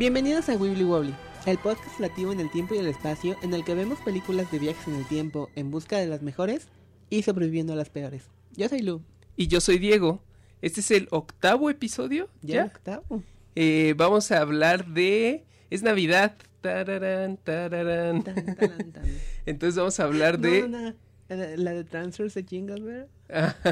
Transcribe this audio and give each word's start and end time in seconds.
Bienvenidos 0.00 0.48
a 0.48 0.56
Wibbly 0.56 0.84
Wobbly, 0.84 1.14
el 1.44 1.58
podcast 1.58 1.98
relativo 1.98 2.32
en 2.32 2.40
el 2.40 2.50
tiempo 2.50 2.74
y 2.74 2.78
el 2.78 2.86
espacio 2.86 3.36
en 3.42 3.52
el 3.52 3.64
que 3.64 3.74
vemos 3.74 3.98
películas 3.98 4.50
de 4.50 4.58
viajes 4.58 4.88
en 4.88 4.94
el 4.94 5.04
tiempo 5.06 5.50
en 5.56 5.70
busca 5.70 5.98
de 5.98 6.06
las 6.06 6.22
mejores 6.22 6.68
y 7.10 7.22
sobreviviendo 7.22 7.74
a 7.74 7.76
las 7.76 7.90
peores. 7.90 8.30
Yo 8.56 8.66
soy 8.70 8.80
Lu. 8.80 9.02
Y 9.36 9.48
yo 9.48 9.60
soy 9.60 9.78
Diego. 9.78 10.22
Este 10.62 10.80
es 10.80 10.90
el 10.90 11.06
octavo 11.10 11.68
episodio. 11.68 12.30
¿Ya? 12.40 12.64
octavo. 12.64 13.22
Eh, 13.54 13.92
vamos 13.98 14.32
a 14.32 14.40
hablar 14.40 14.86
de... 14.86 15.44
Es 15.68 15.82
Navidad. 15.82 16.34
Tararán, 16.62 17.36
tararán. 17.36 18.22
Tan, 18.22 18.56
tan, 18.56 18.92
tan. 18.92 19.04
Entonces 19.44 19.76
vamos 19.76 20.00
a 20.00 20.04
hablar 20.04 20.38
de... 20.38 20.62
No, 20.62 20.68
no, 20.68 20.78
la, 20.78 20.94
la 21.36 21.72
de 21.72 21.84
Transfers 21.84 22.34
de 22.34 22.44
Jingle 22.44 22.80
Bell. 22.82 23.06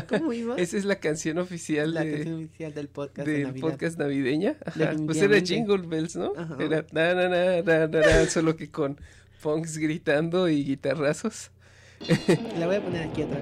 ¿Cómo 0.08 0.32
iba? 0.32 0.56
Esa 0.56 0.76
es 0.76 0.84
la 0.84 0.96
canción 0.96 1.38
oficial 1.38 1.92
La 1.94 2.04
de- 2.04 2.12
canción 2.12 2.44
oficial 2.44 2.74
del 2.74 2.88
podcast 2.88 3.26
de 3.26 3.32
del 3.32 3.42
Navidad. 3.48 3.68
podcast 3.68 3.98
navideña. 3.98 4.56
Ajá, 4.64 4.94
Pues 5.04 5.18
era. 5.20 5.40
Jingle 5.40 5.86
Bells, 5.86 6.16
¿no? 6.16 6.32
Ajá. 6.36 6.56
Era 6.60 6.86
na, 6.92 7.14
na, 7.14 7.28
na, 7.28 7.62
na, 7.62 7.86
na, 7.88 8.00
na, 8.00 8.26
solo 8.30 8.56
que 8.56 8.70
con 8.70 9.00
punks 9.42 9.78
gritando 9.78 10.48
y 10.48 10.64
guitarrazos. 10.64 11.50
La 12.58 12.66
voy 12.66 12.76
a 12.76 12.80
poner 12.82 13.08
aquí 13.08 13.22
otra 13.22 13.40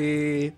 Eh, 0.00 0.52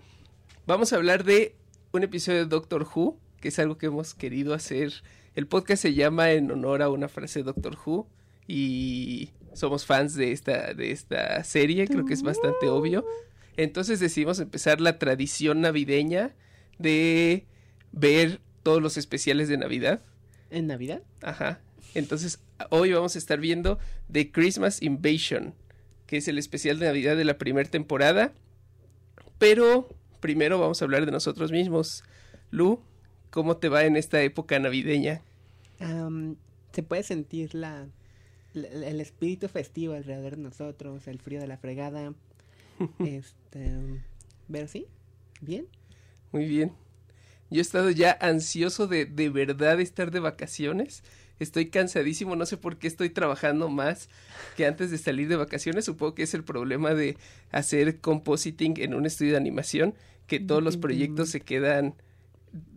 vamos 0.67 0.93
a 0.93 0.97
hablar 0.97 1.23
de 1.23 1.55
un 1.93 2.03
episodio 2.03 2.41
de 2.41 2.45
Doctor 2.45 2.83
Who, 2.83 3.17
que 3.39 3.47
es 3.47 3.57
algo 3.57 3.75
que 3.75 3.87
hemos 3.87 4.13
querido 4.13 4.53
hacer. 4.53 4.93
El 5.33 5.47
podcast 5.47 5.81
se 5.81 5.95
llama 5.95 6.29
en 6.33 6.51
honor 6.51 6.83
a 6.83 6.89
una 6.89 7.07
frase 7.07 7.39
de 7.39 7.45
Doctor 7.45 7.75
Who 7.83 8.07
y 8.47 9.31
somos 9.53 9.87
fans 9.87 10.13
de 10.13 10.31
esta, 10.31 10.75
de 10.75 10.91
esta 10.91 11.43
serie, 11.43 11.87
creo 11.87 12.05
que 12.05 12.13
es 12.13 12.21
bastante 12.21 12.69
obvio. 12.69 13.03
Entonces 13.57 13.99
decidimos 13.99 14.39
empezar 14.39 14.79
la 14.79 14.99
tradición 14.99 15.61
navideña 15.61 16.35
de 16.77 17.47
ver 17.91 18.41
todos 18.61 18.79
los 18.79 18.95
especiales 18.95 19.49
de 19.49 19.57
Navidad. 19.57 20.03
¿En 20.51 20.67
Navidad? 20.67 21.01
Ajá. 21.23 21.61
Entonces, 21.95 22.43
hoy 22.69 22.93
vamos 22.93 23.15
a 23.15 23.17
estar 23.17 23.39
viendo 23.39 23.79
The 24.11 24.31
Christmas 24.31 24.83
Invasion, 24.83 25.55
que 26.05 26.17
es 26.17 26.27
el 26.27 26.37
especial 26.37 26.77
de 26.77 26.85
Navidad 26.85 27.17
de 27.17 27.25
la 27.25 27.39
primera 27.39 27.67
temporada. 27.67 28.33
Pero 29.41 29.89
primero 30.21 30.59
vamos 30.59 30.81
a 30.81 30.85
hablar 30.85 31.05
de 31.05 31.11
nosotros 31.11 31.51
mismos. 31.51 32.05
Lu, 32.51 32.81
¿cómo 33.31 33.57
te 33.57 33.69
va 33.69 33.85
en 33.85 33.97
esta 33.97 34.21
época 34.23 34.59
navideña? 34.59 35.23
Se 36.73 36.83
puede 36.83 37.03
sentir 37.03 37.53
la, 37.55 37.87
la- 38.53 38.69
el 38.69 39.01
espíritu 39.01 39.47
festivo 39.49 39.93
alrededor 39.93 40.37
de 40.37 40.43
nosotros, 40.43 41.07
el 41.07 41.19
frío 41.19 41.41
de 41.41 41.47
la 41.47 41.57
fregada. 41.57 42.13
este, 43.03 43.77
ver 44.49 44.67
sí, 44.69 44.87
bien. 45.41 45.67
Muy 46.31 46.45
bien. 46.47 46.73
Yo 47.51 47.59
he 47.59 47.63
estado 47.63 47.91
ya 47.91 48.17
ansioso 48.21 48.87
de 48.87 49.05
de 49.05 49.29
verdad 49.29 49.81
estar 49.81 50.11
de 50.11 50.21
vacaciones. 50.21 51.03
Estoy 51.41 51.71
cansadísimo, 51.71 52.35
no 52.35 52.45
sé 52.45 52.55
por 52.55 52.77
qué 52.77 52.87
estoy 52.87 53.09
trabajando 53.09 53.67
más 53.67 54.09
que 54.55 54.67
antes 54.67 54.91
de 54.91 54.99
salir 54.99 55.27
de 55.27 55.37
vacaciones. 55.37 55.85
Supongo 55.85 56.13
que 56.13 56.21
es 56.21 56.35
el 56.35 56.43
problema 56.43 56.93
de 56.93 57.17
hacer 57.51 57.99
compositing 57.99 58.75
en 58.79 58.93
un 58.93 59.07
estudio 59.07 59.31
de 59.31 59.37
animación, 59.37 59.95
que 60.27 60.39
todos 60.39 60.61
los 60.61 60.77
proyectos 60.77 61.29
se 61.29 61.41
quedan... 61.41 61.95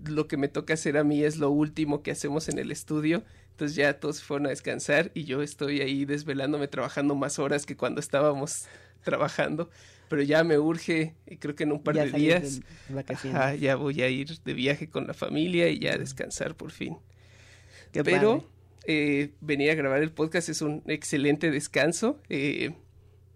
Lo 0.06 0.28
que 0.28 0.38
me 0.38 0.48
toca 0.48 0.72
hacer 0.72 0.96
a 0.96 1.04
mí 1.04 1.22
es 1.22 1.36
lo 1.36 1.50
último 1.50 2.03
que 2.03 2.10
hacemos 2.10 2.48
en 2.48 2.58
el 2.58 2.70
estudio. 2.70 3.22
Entonces 3.50 3.76
ya 3.76 4.00
todos 4.00 4.16
se 4.16 4.24
fueron 4.24 4.47
a 4.47 4.48
descansar 4.50 5.10
y 5.12 5.24
yo 5.24 5.42
estoy 5.42 5.82
ahí 5.82 6.06
desvelándome 6.06 6.66
trabajando 6.66 7.14
más 7.14 7.38
horas 7.38 7.66
que 7.66 7.76
cuando 7.76 8.00
estábamos 8.00 8.64
trabajando. 9.03 9.69
Pero 10.08 10.22
ya 10.22 10.42
me 10.42 10.58
urge, 10.58 11.14
y 11.26 11.36
creo 11.36 11.54
que 11.54 11.64
en 11.64 11.72
un 11.72 11.82
par 11.82 11.97
Ya 11.97 12.06
de 12.06 12.12
días 12.12 12.60
de 12.88 12.94
vacaciones. 12.94 13.38
Ajá, 13.38 13.54
ya 13.56 13.76
voy 13.76 14.00
a 14.00 14.08
ir 14.08 14.38
de 14.38 14.54
viaje 14.54 14.88
con 14.88 15.06
la 15.06 15.12
familia 15.12 15.69
y 15.69 15.80
ya 15.80 15.98
descansar 15.98 16.54
por 16.54 16.70
fin. 16.70 16.97
Qué 17.92 18.03
Pero 18.03 18.38
padre. 18.38 18.53
Eh, 18.87 19.33
venir 19.41 19.71
a 19.71 19.75
grabar 19.75 20.03
el 20.03 20.11
podcast 20.12 20.49
es 20.49 20.62
un 20.62 20.83
excelente 20.87 21.50
descanso. 21.50 22.21
Eh, 22.28 22.75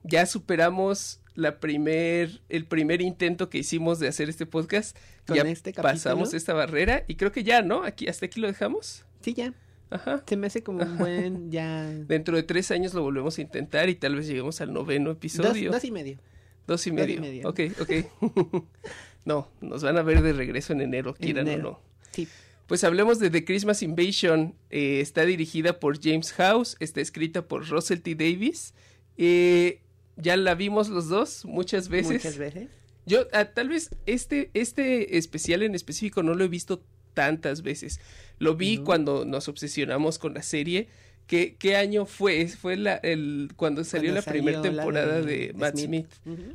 ya 0.04 0.26
superamos 0.26 1.20
la 1.34 1.60
primer, 1.60 2.40
el 2.48 2.64
primer 2.66 3.00
intento 3.02 3.48
que 3.48 3.58
hicimos 3.58 3.98
de 3.98 4.08
hacer 4.08 4.28
este 4.28 4.46
podcast. 4.46 4.96
Con 5.26 5.36
ya 5.36 5.42
este 5.42 5.72
pasamos 5.72 6.34
esta 6.34 6.54
barrera 6.54 7.04
y 7.06 7.16
creo 7.16 7.32
que 7.32 7.44
ya, 7.44 7.62
¿no? 7.62 7.84
Aquí, 7.84 8.08
hasta 8.08 8.26
aquí 8.26 8.40
lo 8.40 8.46
dejamos. 8.46 9.04
Sí, 9.20 9.34
ya. 9.34 9.52
Ajá. 9.90 10.22
Se 10.26 10.36
me 10.36 10.46
hace 10.48 10.62
como 10.62 10.82
un 10.82 10.98
buen 10.98 11.50
ya. 11.50 11.84
Dentro 11.86 12.36
de 12.36 12.42
tres 12.42 12.70
años 12.70 12.92
lo 12.94 13.02
volvemos 13.02 13.38
a 13.38 13.40
intentar 13.42 13.88
y 13.88 13.94
tal 13.94 14.16
vez 14.16 14.26
lleguemos 14.26 14.60
al 14.60 14.72
noveno 14.72 15.10
episodio. 15.12 15.70
dos 15.72 15.84
y 15.84 15.90
medio. 15.90 16.18
Dos 16.66 16.86
y 16.86 16.90
Dos 16.90 17.08
y 17.08 17.18
medio. 17.18 17.20
medio. 17.20 17.48
Ok, 17.48 17.60
ok. 17.80 18.64
no, 19.24 19.48
nos 19.60 19.82
van 19.82 19.96
a 19.96 20.02
ver 20.02 20.20
de 20.22 20.32
regreso 20.34 20.72
en 20.74 20.82
enero, 20.82 21.14
quieran 21.14 21.48
enero. 21.48 21.68
o 21.68 21.72
no. 21.72 21.80
Sí. 22.12 22.28
Pues 22.68 22.84
hablemos 22.84 23.18
de 23.18 23.30
The 23.30 23.46
Christmas 23.46 23.82
Invasion. 23.82 24.54
Eh, 24.68 25.00
está 25.00 25.24
dirigida 25.24 25.80
por 25.80 25.98
James 26.00 26.32
House, 26.34 26.76
está 26.80 27.00
escrita 27.00 27.48
por 27.48 27.66
Russell 27.66 28.00
T. 28.00 28.14
Davis. 28.14 28.74
Eh, 29.16 29.80
ya 30.16 30.36
la 30.36 30.54
vimos 30.54 30.90
los 30.90 31.08
dos 31.08 31.46
muchas 31.46 31.88
veces. 31.88 32.12
Muchas 32.12 32.36
veces. 32.36 32.68
Yo, 33.06 33.26
ah, 33.32 33.46
tal 33.46 33.70
vez 33.70 33.88
este, 34.04 34.50
este 34.52 35.16
especial 35.16 35.62
en 35.62 35.74
específico 35.74 36.22
no 36.22 36.34
lo 36.34 36.44
he 36.44 36.48
visto 36.48 36.84
tantas 37.14 37.62
veces. 37.62 38.00
Lo 38.38 38.54
vi 38.54 38.76
cuando 38.76 39.24
nos 39.24 39.48
obsesionamos 39.48 40.18
con 40.18 40.34
la 40.34 40.42
serie. 40.42 40.88
¿Qué, 41.28 41.54
qué 41.56 41.76
año 41.76 42.06
fue? 42.06 42.48
Fue 42.48 42.76
la, 42.76 42.94
el, 42.96 43.50
cuando 43.54 43.84
salió 43.84 44.10
Cuando 44.12 44.26
la 44.26 44.32
primera 44.32 44.58
la 44.58 44.62
temporada 44.62 45.20
de 45.20 45.48
de, 45.48 45.52
Matt 45.54 45.76
Smith. 45.76 46.08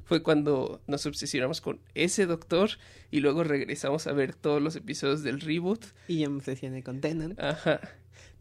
Fue 0.03 0.21
cuando 0.23 0.81
nos 0.87 1.05
obsesionamos 1.05 1.61
con 1.61 1.79
ese 1.93 2.25
doctor 2.25 2.71
y 3.11 3.19
luego 3.21 3.43
regresamos 3.45 4.07
a 4.07 4.13
ver 4.13 4.33
todos 4.33 4.61
los 4.61 4.75
episodios 4.75 5.23
del 5.23 5.39
reboot. 5.41 5.85
Y 6.07 6.19
yo 6.19 6.29
me 6.31 6.37
obsesioné 6.37 6.83
con 6.83 6.99
Tennant. 7.01 7.39
Ajá. 7.39 7.79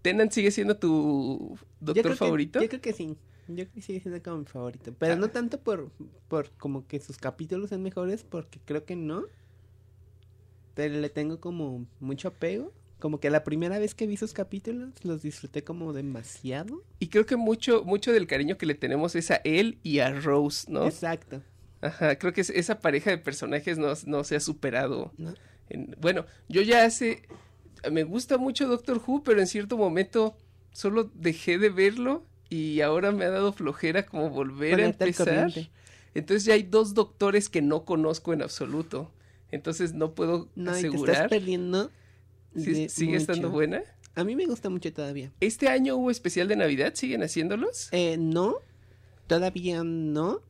¿Tennant 0.00 0.32
sigue 0.32 0.50
siendo 0.50 0.76
tu 0.78 1.54
Yo 1.81 1.92
doctor 1.92 2.12
que- 2.12 2.16
favorito? 2.16 2.60
yo 2.62 2.69
creo 2.69 2.81
que 2.81 2.92
sí. 2.94 3.15
Yo 3.48 3.54
creo 3.56 3.72
que 3.75 3.82
sigue 3.82 4.00
siendo 4.00 4.22
como 4.22 4.38
mi 4.38 4.44
favorito. 4.47 4.94
Pero 4.98 5.12
Ah. 5.12 5.16
no 5.16 5.28
tanto 5.28 5.60
por, 5.60 5.91
por 6.28 6.50
como 6.53 6.87
que 6.87 6.98
sus 6.98 7.19
capítulos 7.19 7.69
son 7.71 7.82
mejores, 7.82 8.25
porque 8.25 8.59
creo 8.65 8.84
que 8.87 8.97
no. 8.97 9.25
Pero 10.75 10.98
le 10.98 11.10
tengo 11.10 11.41
como 11.41 11.87
mucho 12.00 12.28
apego. 12.28 12.72
Como 13.03 13.19
que 13.19 13.31
la 13.31 13.43
primera 13.43 13.81
vez 13.81 13.97
que 13.97 14.07
vi 14.07 14.17
sus 14.17 14.33
capítulos 14.33 14.91
los 15.03 15.23
disfruté 15.23 15.65
como 15.65 15.93
demasiado. 15.93 16.85
Y 17.01 17.09
creo 17.09 17.27
que 17.27 17.35
mucho, 17.35 17.83
mucho 17.85 18.13
del 18.13 18.29
cariño 18.29 18.57
que 18.57 18.65
le 18.65 18.77
tenemos 18.77 19.17
es 19.17 19.33
a 19.33 19.41
él 19.43 19.81
y 19.83 19.99
a 19.99 20.13
Rose, 20.13 20.71
¿no? 20.71 20.87
Exacto. 20.87 21.43
Ajá, 21.81 22.17
creo 22.17 22.33
que 22.33 22.43
es- 22.43 22.51
esa 22.51 22.79
pareja 22.79 23.11
de 23.11 23.19
personajes 23.19 23.77
no, 23.77 23.93
no 24.07 24.23
se 24.23 24.37
ha 24.37 24.41
superado. 24.41 25.11
¿no? 25.19 25.35
en- 25.69 25.97
bueno, 26.01 26.27
yo 26.49 26.63
ya 26.63 26.85
hace... 26.85 27.23
Me 27.91 28.05
gusta 28.05 28.39
mucho 28.39 28.69
Doctor 28.69 29.03
Who, 29.05 29.25
pero 29.25 29.41
en 29.41 29.49
cierto 29.49 29.77
momento 29.77 30.37
solo 30.71 31.11
dejé 31.15 31.59
de 31.59 31.71
verlo 31.71 32.25
y 32.51 32.83
ahora 32.83 33.11
me 33.11 33.25
ha 33.25 33.31
dado 33.31 33.53
flojera 33.53 34.07
como 34.07 34.31
volver 34.31 34.75
a 34.75 34.77
Ponerte 34.77 35.05
empezar. 35.07 35.51
Entonces 36.15 36.45
ya 36.45 36.55
hay 36.55 36.63
dos 36.63 36.95
doctores 36.95 37.49
que 37.49 37.63
no 37.63 37.84
conozco 37.84 38.33
en 38.33 38.43
absoluto. 38.43 39.11
Entonces 39.51 39.93
no 39.93 40.15
puedo 40.15 40.49
No, 40.55 40.71
y 40.71 40.83
te 40.83 40.87
estás 40.87 40.91
asegurar. 40.91 41.29
perdiendo. 41.29 41.91
Sí, 42.57 42.89
¿Sigue 42.89 43.17
estando 43.17 43.51
buena? 43.51 43.83
A 44.15 44.25
mí 44.25 44.37
me 44.37 44.45
gusta 44.47 44.69
mucho 44.69 44.93
todavía. 44.93 45.33
¿Este 45.41 45.69
año 45.69 45.97
hubo 45.97 46.11
especial 46.11 46.49
de 46.49 46.57
Navidad? 46.57 46.95
¿Siguen 46.95 47.23
haciéndolos? 47.23 47.89
Eh, 47.93 48.17
no, 48.19 48.57
todavía 49.27 49.83
no. 49.85 50.41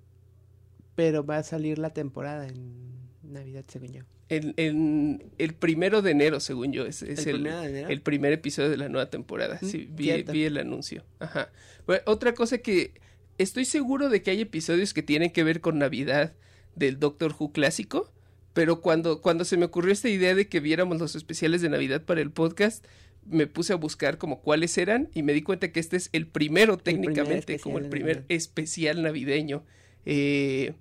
Pero 0.95 1.25
va 1.25 1.39
a 1.39 1.43
salir 1.43 1.79
la 1.79 1.91
temporada 1.91 2.49
en 2.49 2.75
Navidad, 3.23 3.65
según 3.69 3.93
yo. 3.93 4.03
En, 4.29 4.55
en 4.57 5.33
el 5.39 5.55
primero 5.55 6.03
de 6.03 6.11
enero, 6.11 6.41
según 6.41 6.73
yo, 6.73 6.87
es, 6.87 7.03
es 7.03 7.27
¿El 7.27 7.47
el, 7.47 7.87
el 7.89 8.01
primer 8.03 8.33
episodio 8.33 8.71
de 8.71 8.77
la 8.77 8.89
nueva 8.89 9.11
temporada. 9.11 9.59
Mm, 9.61 9.67
Sí, 9.67 9.89
vi, 9.91 10.23
vi 10.23 10.45
el 10.45 10.59
anuncio. 10.59 11.05
Ajá. 11.19 11.51
Bueno, 11.87 12.03
otra 12.07 12.35
cosa 12.35 12.59
que 12.59 12.95
estoy 13.39 13.65
seguro 13.65 14.09
de 14.09 14.23
que 14.23 14.31
hay 14.31 14.41
episodios 14.41 14.93
que 14.95 15.03
tienen 15.03 15.31
que 15.31 15.45
ver 15.45 15.61
con 15.61 15.79
Navidad 15.79 16.35
del 16.75 16.99
Doctor 16.99 17.35
Who 17.39 17.53
clásico, 17.53 18.11
pero 18.53 18.81
cuando, 18.81 19.21
cuando 19.21 19.45
se 19.45 19.57
me 19.57 19.65
ocurrió 19.67 19.93
esta 19.93 20.09
idea 20.09 20.35
de 20.35 20.49
que 20.49 20.61
viéramos 20.61 20.99
los 21.01 21.15
especiales 21.15 21.63
de 21.63 21.69
Navidad 21.71 22.03
para 22.03 22.21
el 22.21 22.31
podcast, 22.31 22.85
me 23.25 23.47
puse 23.47 23.73
a 23.73 23.77
buscar 23.77 24.19
como 24.19 24.41
cuáles 24.43 24.77
eran 24.79 25.09
y 25.15 25.23
me 25.23 25.33
di 25.33 25.43
cuenta 25.43 25.71
que 25.73 25.81
este 25.81 25.97
es 25.97 26.11
el 26.13 26.27
primero 26.27 26.77
primer 26.79 26.83
técnicamente, 27.15 27.59
como 27.61 27.79
el 27.79 27.89
primer 27.89 28.17
Navidad. 28.17 28.27
especial 28.31 29.03
navideño. 29.03 29.63
Eh, 30.05 30.75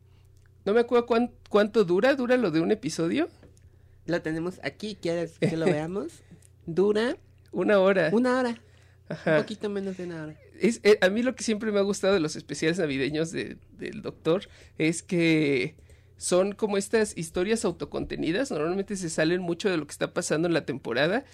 no 0.66 0.74
me 0.74 0.80
acuerdo 0.82 1.06
cuán- 1.06 1.32
cuánto 1.50 1.84
dura, 1.86 2.16
dura 2.16 2.38
lo 2.38 2.50
de 2.52 2.60
un 2.62 2.72
episodio. 2.72 3.30
Lo 4.08 4.22
tenemos 4.22 4.60
aquí, 4.64 4.98
¿quieres 5.00 5.38
que 5.40 5.56
lo 5.56 5.66
veamos? 5.66 6.12
Dura 6.66 7.16
Una 7.52 7.80
hora. 7.80 8.10
una 8.12 8.40
hora, 8.40 8.62
Ajá. 9.10 9.36
un 9.38 9.42
poquito 9.44 9.70
menos 9.70 9.98
de 9.98 10.06
una 10.06 10.24
hora. 10.24 10.36
Es, 10.60 10.80
eh, 10.84 10.98
a 11.02 11.10
mí 11.10 11.22
lo 11.24 11.36
que 11.36 11.44
siempre 11.44 11.72
me 11.72 11.80
ha 11.80 11.84
gustado 11.84 12.14
de 12.14 12.20
los 12.20 12.36
especiales 12.36 12.80
navideños 12.80 13.32
de- 13.32 13.58
del 13.78 14.02
Doctor 14.02 14.48
es 14.78 15.02
que 15.04 15.76
son 16.22 16.52
como 16.54 16.78
estas 16.78 17.18
historias 17.18 17.66
autocontenidas. 17.66 18.52
Normalmente 18.52 18.96
se 18.96 19.10
salen 19.10 19.42
mucho 19.42 19.70
de 19.72 19.78
lo 19.78 19.88
que 19.88 19.92
está 19.92 20.14
pasando 20.14 20.48
en 20.48 20.54
la 20.54 20.66
temporada 20.66 21.26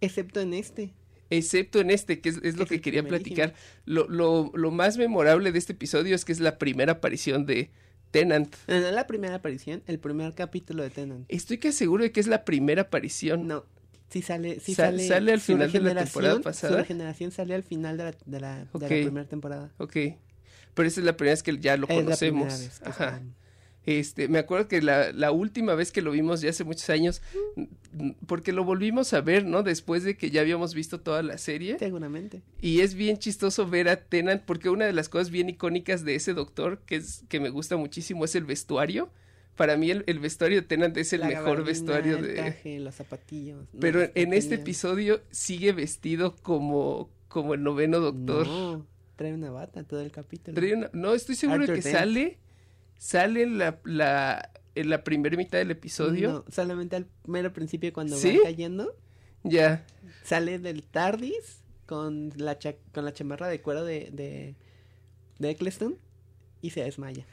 Excepto 0.00 0.40
en 0.40 0.54
este. 0.54 0.94
Excepto 1.30 1.80
en 1.80 1.90
este, 1.90 2.20
que 2.20 2.28
es, 2.30 2.38
es 2.42 2.56
lo 2.56 2.64
que 2.66 2.80
quería 2.80 3.02
platicar. 3.06 3.54
Lo, 3.84 4.08
lo, 4.08 4.50
lo 4.54 4.70
más 4.70 4.96
memorable 4.98 5.52
de 5.52 5.58
este 5.58 5.72
episodio 5.74 6.14
es 6.14 6.24
que 6.24 6.32
es 6.32 6.40
la 6.40 6.58
primera 6.58 6.92
aparición 6.92 7.44
de 7.44 7.70
Tennant. 8.12 8.54
No, 8.66 8.80
no 8.80 8.90
la 8.92 9.06
primera 9.06 9.34
aparición, 9.36 9.82
el 9.86 9.98
primer 9.98 10.34
capítulo 10.34 10.82
de 10.82 10.90
Tenant. 10.90 11.24
Estoy 11.28 11.58
casi 11.58 11.76
seguro 11.78 12.02
de 12.04 12.12
que 12.12 12.20
es 12.20 12.26
la 12.28 12.44
primera 12.44 12.82
aparición. 12.82 13.46
No, 13.46 13.64
sí 14.08 14.22
sale, 14.22 14.58
sí 14.60 14.74
Sa- 14.74 14.86
sale. 14.86 15.06
sale 15.06 15.32
al 15.32 15.40
final 15.40 15.70
de 15.70 15.80
la 15.80 16.04
temporada 16.04 16.40
pasada. 16.40 16.72
Su 16.72 16.78
regeneración 16.78 17.30
sale 17.30 17.54
al 17.54 17.62
final 17.62 17.96
de 17.98 18.04
la, 18.04 18.10
de 18.26 18.40
la, 18.40 18.58
de 18.58 18.64
la 18.64 18.70
Ok. 18.72 18.86
primera 18.86 19.24
temporada. 19.28 19.72
Ok. 19.78 19.96
Pero 20.74 20.88
esa 20.88 21.00
es 21.00 21.04
la 21.06 21.16
primera 21.16 21.32
vez 21.34 21.42
que 21.42 21.58
ya 21.58 21.76
lo 21.76 21.86
Es 21.86 21.90
la 21.90 21.94
primera 21.96 22.04
conocemos. 22.04 22.58
vez 22.58 22.80
que 22.80 22.88
Ajá. 22.88 23.20
Este, 23.86 24.28
me 24.28 24.38
acuerdo 24.38 24.68
que 24.68 24.82
la, 24.82 25.10
la 25.12 25.32
última 25.32 25.74
vez 25.74 25.90
que 25.90 26.02
lo 26.02 26.10
vimos 26.10 26.42
ya 26.42 26.50
hace 26.50 26.64
muchos 26.64 26.90
años, 26.90 27.22
n- 27.96 28.14
porque 28.26 28.52
lo 28.52 28.62
volvimos 28.64 29.12
a 29.14 29.22
ver, 29.22 29.46
¿no? 29.46 29.62
Después 29.62 30.04
de 30.04 30.16
que 30.18 30.30
ya 30.30 30.42
habíamos 30.42 30.74
visto 30.74 31.00
toda 31.00 31.22
la 31.22 31.38
serie. 31.38 31.78
Seguramente. 31.78 32.42
Y 32.60 32.80
es 32.80 32.94
bien 32.94 33.16
chistoso 33.18 33.66
ver 33.66 33.88
a 33.88 33.96
Tennant, 33.96 34.42
porque 34.44 34.68
una 34.68 34.84
de 34.84 34.92
las 34.92 35.08
cosas 35.08 35.30
bien 35.30 35.48
icónicas 35.48 36.04
de 36.04 36.14
ese 36.14 36.34
doctor, 36.34 36.80
que 36.84 36.96
es 36.96 37.24
que 37.28 37.40
me 37.40 37.48
gusta 37.48 37.76
muchísimo, 37.78 38.24
es 38.26 38.34
el 38.34 38.44
vestuario. 38.44 39.10
Para 39.56 39.76
mí 39.76 39.90
el, 39.90 40.04
el 40.06 40.18
vestuario 40.20 40.60
de 40.60 40.66
Tennant 40.66 40.96
es 40.98 41.12
el 41.14 41.20
La 41.20 41.28
mejor 41.28 41.64
vestuario 41.64 42.18
el 42.18 42.22
de... 42.26 42.34
traje, 42.34 42.80
los 42.80 42.94
zapatillos. 42.94 43.66
Pero 43.80 44.08
en, 44.14 44.32
este 44.34 44.56
episodio 44.56 45.20
sigue 45.30 45.72
vestido 45.72 46.36
como, 46.36 47.10
como 47.28 47.54
el 47.54 47.62
noveno 47.62 47.98
doctor. 48.00 48.46
No, 48.46 48.86
trae 49.16 49.34
una 49.34 49.50
bata 49.50 49.84
todo 49.84 50.00
el 50.00 50.10
capítulo. 50.12 50.54
Trae 50.54 50.74
una- 50.74 50.90
No, 50.92 51.14
estoy 51.14 51.34
seguro 51.34 51.60
de 51.66 51.74
que 51.74 51.80
Dent. 51.82 51.96
sale, 51.96 52.38
sale 53.00 53.42
en 53.44 53.56
la, 53.56 53.80
la, 53.84 54.50
en 54.74 54.90
la 54.90 55.02
primera 55.02 55.34
mitad 55.38 55.56
del 55.58 55.70
episodio. 55.70 56.30
No, 56.30 56.44
solamente 56.52 56.96
al 56.96 57.06
mero 57.26 57.50
principio 57.52 57.90
cuando 57.94 58.14
¿Sí? 58.16 58.36
va 58.36 58.42
cayendo, 58.44 58.94
Ya. 59.42 59.86
sale 60.22 60.58
del 60.58 60.82
TARDIS 60.84 61.62
con 61.86 62.30
la 62.36 62.58
cha- 62.58 62.76
con 62.92 63.06
la 63.06 63.12
chamarra 63.14 63.48
de 63.48 63.62
cuero 63.62 63.84
de, 63.84 64.10
de, 64.12 64.54
de 65.38 65.50
Eccleston 65.50 65.96
y 66.60 66.70
se 66.70 66.82
desmaya. 66.84 67.24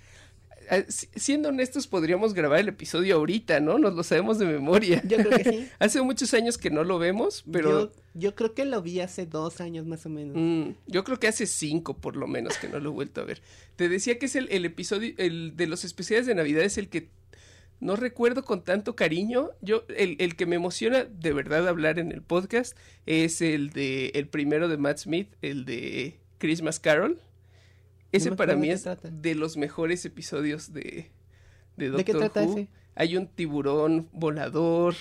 Si- 0.89 1.07
Siendo 1.15 1.49
honestos, 1.49 1.87
podríamos 1.87 2.33
grabar 2.33 2.59
el 2.59 2.67
episodio 2.69 3.15
ahorita, 3.15 3.59
¿no? 3.59 3.77
Nos 3.77 3.93
lo 3.95 4.03
sabemos 4.03 4.39
de 4.39 4.45
memoria. 4.45 5.01
Yo 5.05 5.17
creo 5.17 5.37
que 5.37 5.43
sí. 5.43 5.67
Hace 5.79 6.01
muchos 6.01 6.33
años 6.33 6.57
que 6.57 6.69
no 6.69 6.83
lo 6.83 6.99
vemos, 6.99 7.43
pero 7.51 7.69
yo, 7.69 7.91
yo 8.13 8.35
creo 8.35 8.53
que 8.53 8.65
lo 8.65 8.81
vi 8.81 8.99
hace 8.99 9.25
dos 9.25 9.61
años 9.61 9.85
más 9.85 10.05
o 10.05 10.09
menos. 10.09 10.35
mm, 10.37 10.75
yo 10.87 11.03
creo 11.03 11.19
que 11.19 11.27
hace 11.27 11.45
cinco 11.45 11.95
por 11.97 12.15
lo 12.15 12.27
menos 12.27 12.57
que 12.57 12.67
no 12.69 12.79
lo 12.79 12.89
he 12.89 12.93
vuelto 12.93 13.21
a 13.21 13.25
ver. 13.25 13.41
Te 13.75 13.89
decía 13.89 14.17
que 14.19 14.25
es 14.27 14.35
el, 14.35 14.47
el 14.51 14.65
episodio, 14.65 15.13
el 15.17 15.55
de 15.55 15.67
los 15.67 15.83
especiales 15.85 16.25
de 16.25 16.35
Navidad 16.35 16.63
es 16.63 16.77
el 16.77 16.89
que 16.89 17.09
no 17.79 17.95
recuerdo 17.95 18.43
con 18.43 18.63
tanto 18.63 18.95
cariño. 18.95 19.51
Yo, 19.61 19.83
el, 19.95 20.15
el 20.19 20.35
que 20.35 20.47
me 20.47 20.55
emociona 20.55 21.03
de 21.05 21.31
verdad 21.33 21.67
hablar 21.67 21.99
en 21.99 22.11
el 22.11 22.23
podcast 22.23 22.75
es 23.05 23.39
el 23.41 23.69
de 23.69 24.07
el 24.15 24.27
primero 24.27 24.67
de 24.67 24.77
Matt 24.77 24.97
Smith, 24.97 25.29
el 25.43 25.63
de 25.65 26.17
Christmas 26.39 26.79
Carol. 26.79 27.19
Ese 28.11 28.31
para 28.33 28.55
mí 28.55 28.69
es 28.69 28.83
trata. 28.83 29.09
de 29.09 29.35
los 29.35 29.57
mejores 29.57 30.05
episodios 30.05 30.73
de, 30.73 31.11
de 31.75 31.87
Doctor 31.89 31.97
¿De 31.97 32.05
qué 32.05 32.13
trata 32.13 32.43
Who. 32.43 32.53
ese? 32.53 32.67
Hay 32.95 33.15
un 33.17 33.27
tiburón 33.27 34.09
volador, 34.11 34.95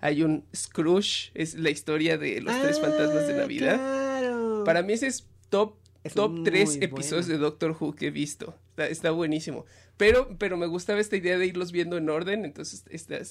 hay 0.00 0.22
un 0.22 0.44
Scrooge, 0.54 1.30
es 1.34 1.54
la 1.54 1.70
historia 1.70 2.18
de 2.18 2.40
los 2.40 2.60
tres 2.60 2.80
fantasmas 2.80 3.26
de 3.26 3.34
Ah, 3.34 3.36
Navidad. 3.38 3.76
Claro. 3.76 4.64
Para 4.64 4.82
mí 4.82 4.92
ese 4.92 5.06
es 5.06 5.26
top 5.48 5.76
Es 6.04 6.14
top 6.14 6.30
muy 6.32 6.44
3 6.44 6.78
episodios 6.82 7.26
de 7.26 7.38
Doctor 7.38 7.76
Who 7.78 7.94
que 7.94 8.08
he 8.08 8.10
visto. 8.10 8.54
Está, 8.70 8.86
está 8.88 9.10
buenísimo. 9.12 9.64
Pero, 9.96 10.36
pero 10.38 10.56
me 10.56 10.66
gustaba 10.66 11.00
esta 11.00 11.16
idea 11.16 11.38
de 11.38 11.46
irlos 11.46 11.72
viendo 11.72 11.96
en 11.96 12.08
orden, 12.08 12.44
entonces 12.44 12.84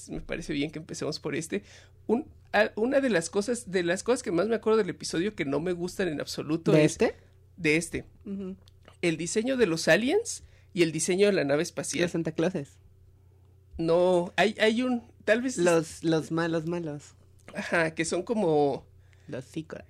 me 0.09 0.19
parece 0.21 0.51
bien 0.53 0.69
que 0.71 0.79
empecemos 0.79 1.19
por 1.19 1.35
este. 1.35 1.63
Un- 2.07 2.25
a- 2.53 2.71
una 2.75 2.99
de 2.99 3.09
las 3.09 3.29
cosas, 3.29 3.71
de 3.71 3.83
las 3.83 4.03
cosas 4.03 4.21
que 4.23 4.31
más 4.31 4.47
me 4.49 4.55
acuerdo 4.55 4.77
del 4.77 4.89
episodio 4.89 5.33
que 5.35 5.45
no 5.45 5.59
me 5.61 5.71
gustan 5.73 6.07
en 6.09 6.19
absoluto 6.19 6.71
¿De 6.73 6.83
es 6.83 6.93
este? 6.93 7.15
de 7.55 7.77
este. 7.77 8.05
El 9.01 9.17
diseño 9.17 9.57
de 9.57 9.65
los 9.67 9.87
aliens 9.87 10.43
y 10.73 10.83
el 10.83 10.91
diseño 10.91 11.27
de 11.27 11.33
la 11.33 11.43
nave 11.43 11.59
Los 11.61 11.69
espacial. 11.69 12.09
Santa 12.09 12.31
Clauses. 12.31 12.69
No, 13.77 14.33
hay, 14.37 14.55
hay 14.59 14.81
un, 14.81 15.03
tal 15.25 15.41
vez, 15.41 15.57
Los, 15.57 16.03
los 16.03 16.31
malos 16.31 16.65
malos. 16.65 17.13
ajá, 17.53 17.93
que 17.93 18.05
son 18.05 18.23
como, 18.23 18.85
Los 19.27 19.45
Sycorax. 19.45 19.87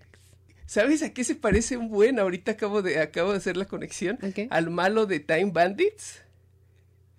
¿sabes 0.66 1.02
a 1.04 1.14
qué 1.14 1.24
se 1.24 1.36
parece 1.36 1.78
un 1.78 1.88
buen? 1.90 2.20
Ahorita 2.20 2.52
acabo 2.52 2.82
de, 2.82 3.00
acabo 3.00 3.32
de 3.32 3.38
hacer 3.38 3.56
la 3.56 3.66
conexión. 3.66 4.20
¿A 4.22 4.32
qué? 4.32 4.48
Al 4.52 4.70
malo 4.70 5.06
de 5.06 5.22
Time 5.22 5.52
Bandits. 5.54 6.20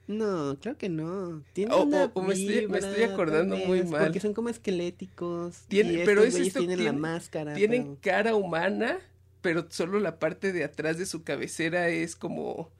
No, 0.07 0.59
creo 0.61 0.77
que 0.79 0.89
no. 0.89 1.43
Tiene 1.53 1.75
O- 1.75 1.83
una 1.85 2.05
o- 2.07 2.11
o 2.15 2.23
me 2.23 2.33
estoy- 2.35 2.67
me 2.67 2.77
vibra, 2.79 2.79
estoy 2.91 3.03
acordando 3.05 3.57
muy 3.57 3.83
mal. 3.85 4.05
Porque 4.05 4.21
son 4.21 4.33
como 4.35 4.49
esqueléticos. 4.49 5.65
Tiene- 5.69 5.93
y 5.95 6.05
pero 6.05 6.23
estos 6.25 6.41
es 6.41 6.47
esto, 6.49 6.61
tienen 6.61 6.85
la 6.85 6.93
máscara. 6.93 7.55
Tienen 7.55 7.83
pero- 7.83 7.99
cara 8.03 8.35
humana, 8.35 8.99
pero 9.41 9.67
solo 9.71 10.01
la 10.01 10.19
parte 10.19 10.53
de 10.53 10.65
atrás 10.65 10.99
de 10.99 11.07
su 11.07 11.23
cabecera 11.23 11.89
es 11.89 12.17
como 12.17 12.71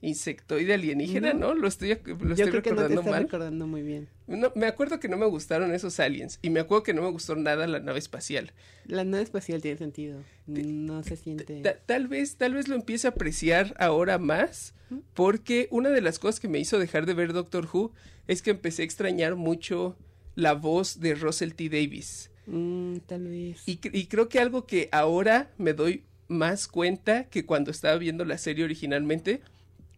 insectoide 0.00 0.74
alienígena, 0.74 1.32
No. 1.32 1.48
¿no? 1.48 1.54
Lo 1.54 1.68
estoy, 1.68 1.90
lo 1.90 2.34
Yo 2.34 2.44
estoy 2.44 2.50
creo 2.50 2.62
que 2.62 2.70
no 2.70 2.76
te 2.76 2.82
recordando 2.88 3.00
estás 3.00 3.10
mal. 3.12 3.22
recordando 3.22 3.66
muy 3.68 3.82
bien. 3.82 4.08
No, 4.26 4.50
me 4.56 4.66
acuerdo 4.66 4.98
que 4.98 5.08
no 5.08 5.16
me 5.16 5.26
gustaron 5.26 5.72
esos 5.72 6.00
aliens. 6.00 6.38
Y 6.42 6.50
me 6.50 6.58
acuerdo 6.60 6.82
que 6.82 6.92
no 6.94 7.02
me 7.02 7.10
gustó 7.10 7.36
nada 7.36 7.66
la 7.68 7.78
nave 7.78 8.00
espacial. 8.00 8.50
La 8.86 9.04
nave 9.04 9.22
espacial 9.22 9.62
tiene 9.62 9.78
sentido. 9.78 10.18
No 10.48 11.02
se 11.04 11.16
siente. 11.16 11.60
Ta- 11.60 11.76
tal 11.86 12.08
vez, 12.08 12.34
tal 12.36 12.54
vez 12.54 12.66
lo 12.66 12.74
empiece 12.74 13.06
a 13.06 13.10
apreciar 13.10 13.74
ahora 13.78 14.18
más, 14.18 14.74
porque 15.14 15.68
una 15.70 15.90
de 15.90 16.00
las 16.00 16.18
cosas 16.18 16.40
que 16.40 16.48
me 16.48 16.58
hizo 16.58 16.78
dejar 16.80 17.06
de 17.06 17.14
ver 17.14 17.32
Doctor 17.32 17.68
Who 17.72 17.92
es 18.26 18.42
que 18.42 18.50
empecé 18.50 18.82
a 18.82 18.84
extrañar 18.86 19.36
mucho 19.36 19.96
la 20.34 20.54
voz 20.54 20.98
de 20.98 21.14
Russell 21.14 21.52
T. 21.52 21.68
Davis. 21.68 22.30
Mm, 22.46 22.96
tal 23.06 23.28
vez. 23.28 23.62
Y, 23.66 23.78
cre- 23.78 23.90
y 23.94 24.06
creo 24.06 24.28
que 24.28 24.38
algo 24.40 24.66
que 24.66 24.88
ahora 24.92 25.50
me 25.58 25.72
doy 25.74 26.04
más 26.28 26.66
cuenta 26.68 27.24
que 27.24 27.44
cuando 27.46 27.70
estaba 27.70 27.96
viendo 27.98 28.24
la 28.24 28.38
serie 28.38 28.64
originalmente 28.64 29.42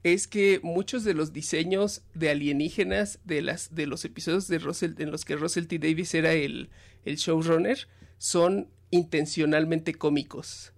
es 0.02 0.26
que 0.26 0.60
muchos 0.62 1.04
de 1.04 1.14
los 1.14 1.32
diseños 1.32 2.02
de 2.14 2.28
alienígenas 2.30 3.20
de 3.24 3.40
las 3.40 3.74
de 3.74 3.86
los 3.86 4.04
episodios 4.04 4.48
de 4.48 4.58
Russell 4.58 4.92
en 4.98 5.10
los 5.10 5.24
que 5.24 5.36
Russell 5.36 5.66
T 5.66 5.78
Davis 5.78 6.12
era 6.14 6.32
el, 6.32 6.68
el 7.04 7.16
showrunner 7.16 7.86
son 8.18 8.68
intencionalmente 8.90 9.94
cómicos 9.94 10.72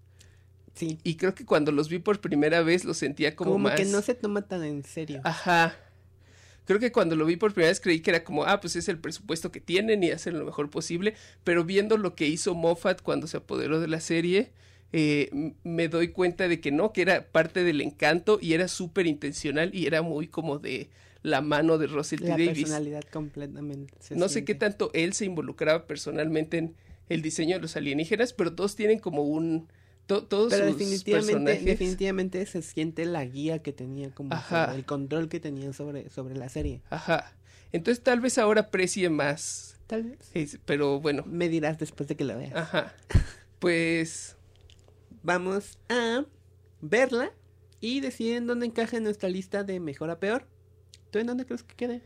Sí. 0.74 0.98
y 1.04 1.14
creo 1.16 1.34
que 1.34 1.46
cuando 1.46 1.72
los 1.72 1.88
vi 1.88 1.98
por 2.00 2.20
primera 2.20 2.60
vez 2.60 2.84
lo 2.84 2.92
sentía 2.92 3.34
como, 3.34 3.52
Como, 3.52 3.64
más 3.70 3.80
que 3.80 3.86
no 3.86 4.02
se 4.02 4.14
toma 4.14 4.42
tan 4.42 4.62
en 4.62 4.82
serio. 4.84 5.22
Ajá. 5.24 5.74
Creo 6.66 6.78
que 6.78 6.92
cuando 6.92 7.16
lo 7.16 7.24
vi 7.24 7.36
por 7.36 7.54
primera 7.54 7.70
vez 7.70 7.80
creí 7.80 8.00
que 8.00 8.10
era 8.10 8.24
como, 8.24 8.44
ah, 8.44 8.60
pues 8.60 8.76
es 8.76 8.88
el 8.88 8.98
presupuesto 8.98 9.50
que 9.50 9.60
tienen 9.60 10.02
y 10.02 10.10
hacen 10.10 10.38
lo 10.38 10.44
mejor 10.44 10.68
posible, 10.68 11.14
pero 11.44 11.64
viendo 11.64 11.96
lo 11.96 12.14
que 12.14 12.26
hizo 12.26 12.54
Moffat 12.54 13.02
cuando 13.02 13.26
se 13.26 13.38
apoderó 13.38 13.80
de 13.80 13.88
la 13.88 14.00
serie, 14.00 14.50
eh, 14.92 15.54
me 15.64 15.88
doy 15.88 16.08
cuenta 16.08 16.48
de 16.48 16.60
que 16.60 16.72
no, 16.72 16.92
que 16.92 17.02
era 17.02 17.26
parte 17.26 17.64
del 17.64 17.80
encanto 17.80 18.38
y 18.40 18.52
era 18.52 18.68
súper 18.68 19.06
intencional 19.06 19.74
y 19.74 19.86
era 19.86 20.02
muy 20.02 20.28
como 20.28 20.58
de 20.58 20.90
la 21.22 21.40
mano 21.40 21.78
de 21.78 21.86
Russell 21.86 22.20
T. 22.20 22.28
Davis. 22.28 22.48
personalidad 22.48 23.02
completamente. 23.04 23.94
se 24.00 24.14
No 24.14 24.28
sé 24.28 24.44
qué 24.44 24.54
tanto 24.54 24.90
él 24.94 25.12
se 25.12 25.24
involucraba 25.24 25.86
personalmente 25.86 26.58
en 26.58 26.74
el 27.08 27.22
diseño 27.22 27.56
de 27.56 27.62
los 27.62 27.76
alienígenas, 27.76 28.32
pero 28.32 28.54
todos 28.54 28.76
tienen 28.76 28.98
como 28.98 29.22
un... 29.22 29.68
to- 30.06 30.24
todos 30.24 30.52
Pero 30.52 30.68
sus 30.68 30.78
definitivamente, 30.78 31.32
personajes... 31.32 31.64
definitivamente 31.64 32.46
se 32.46 32.62
siente 32.62 33.04
la 33.04 33.24
guía 33.24 33.60
que 33.62 33.72
tenía 33.72 34.10
como 34.10 34.30
sobre- 34.48 34.74
el 34.76 34.84
control 34.84 35.28
que 35.28 35.40
tenía 35.40 35.72
sobre, 35.72 36.10
sobre 36.10 36.36
la 36.36 36.48
serie. 36.48 36.82
Ajá. 36.90 37.32
Entonces 37.72 38.02
tal 38.04 38.20
vez 38.20 38.38
ahora 38.38 38.62
aprecie 38.62 39.10
más, 39.10 39.76
Tal 39.86 40.04
vez. 40.04 40.18
es- 40.34 40.58
pero 40.64 41.00
bueno. 41.00 41.24
Me 41.26 41.48
dirás 41.48 41.78
después 41.78 42.08
de 42.08 42.16
que 42.16 42.24
la 42.24 42.36
veas. 42.36 42.54
Ajá. 42.54 42.94
Pues 43.58 44.36
Vamos 45.22 45.78
a 45.88 46.24
verla 46.80 47.32
y 47.80 48.00
deciden 48.00 48.46
dónde 48.46 48.66
encaja 48.66 48.96
en 48.98 49.02
nuestra 49.04 49.28
lista 49.28 49.64
de 49.64 49.80
mejor 49.80 50.10
a 50.10 50.20
peor. 50.20 50.46
¿Tú 51.10 51.18
en 51.18 51.26
dónde 51.26 51.46
crees 51.46 51.62
que 51.62 51.74
quede? 51.74 52.02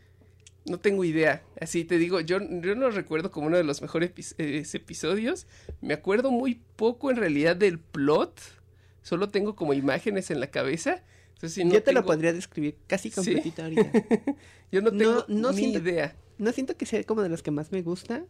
No 0.70 0.78
tengo 0.78 1.04
idea. 1.04 1.42
Así 1.60 1.84
te 1.84 1.98
digo, 1.98 2.20
yo, 2.20 2.38
yo 2.40 2.74
no 2.74 2.90
recuerdo 2.90 3.30
como 3.30 3.48
uno 3.48 3.56
de 3.56 3.64
los 3.64 3.82
mejores 3.82 4.14
epi- 4.14 4.34
eh, 4.38 4.64
episodios. 4.72 5.46
Me 5.80 5.94
acuerdo 5.94 6.30
muy 6.30 6.60
poco 6.76 7.10
en 7.10 7.16
realidad 7.16 7.56
del 7.56 7.78
plot. 7.78 8.40
Solo 9.02 9.28
tengo 9.28 9.56
como 9.56 9.74
imágenes 9.74 10.30
en 10.30 10.40
la 10.40 10.46
cabeza. 10.50 11.02
Entonces, 11.34 11.54
sí, 11.54 11.64
no 11.64 11.72
Yo 11.74 11.82
te 11.82 11.92
lo 11.92 12.04
podría 12.04 12.32
describir 12.32 12.76
casi 12.86 13.08
¿Sí? 13.10 13.14
completito 13.14 13.62
ahorita. 13.62 13.90
Yo 14.72 14.82
no 14.82 14.90
No- 14.90 14.98
tengo 14.98 15.24
no 15.28 15.50
ni 15.52 15.56
siento- 15.58 15.78
idea. 15.80 16.16
No 16.38 16.52
siento 16.52 16.76
que 16.76 16.86
sea 16.86 17.02
como 17.04 17.22
de 17.22 17.28
los 17.28 17.42
que 17.42 17.50
más 17.50 17.70
me 17.72 17.82
gusta. 17.82 18.24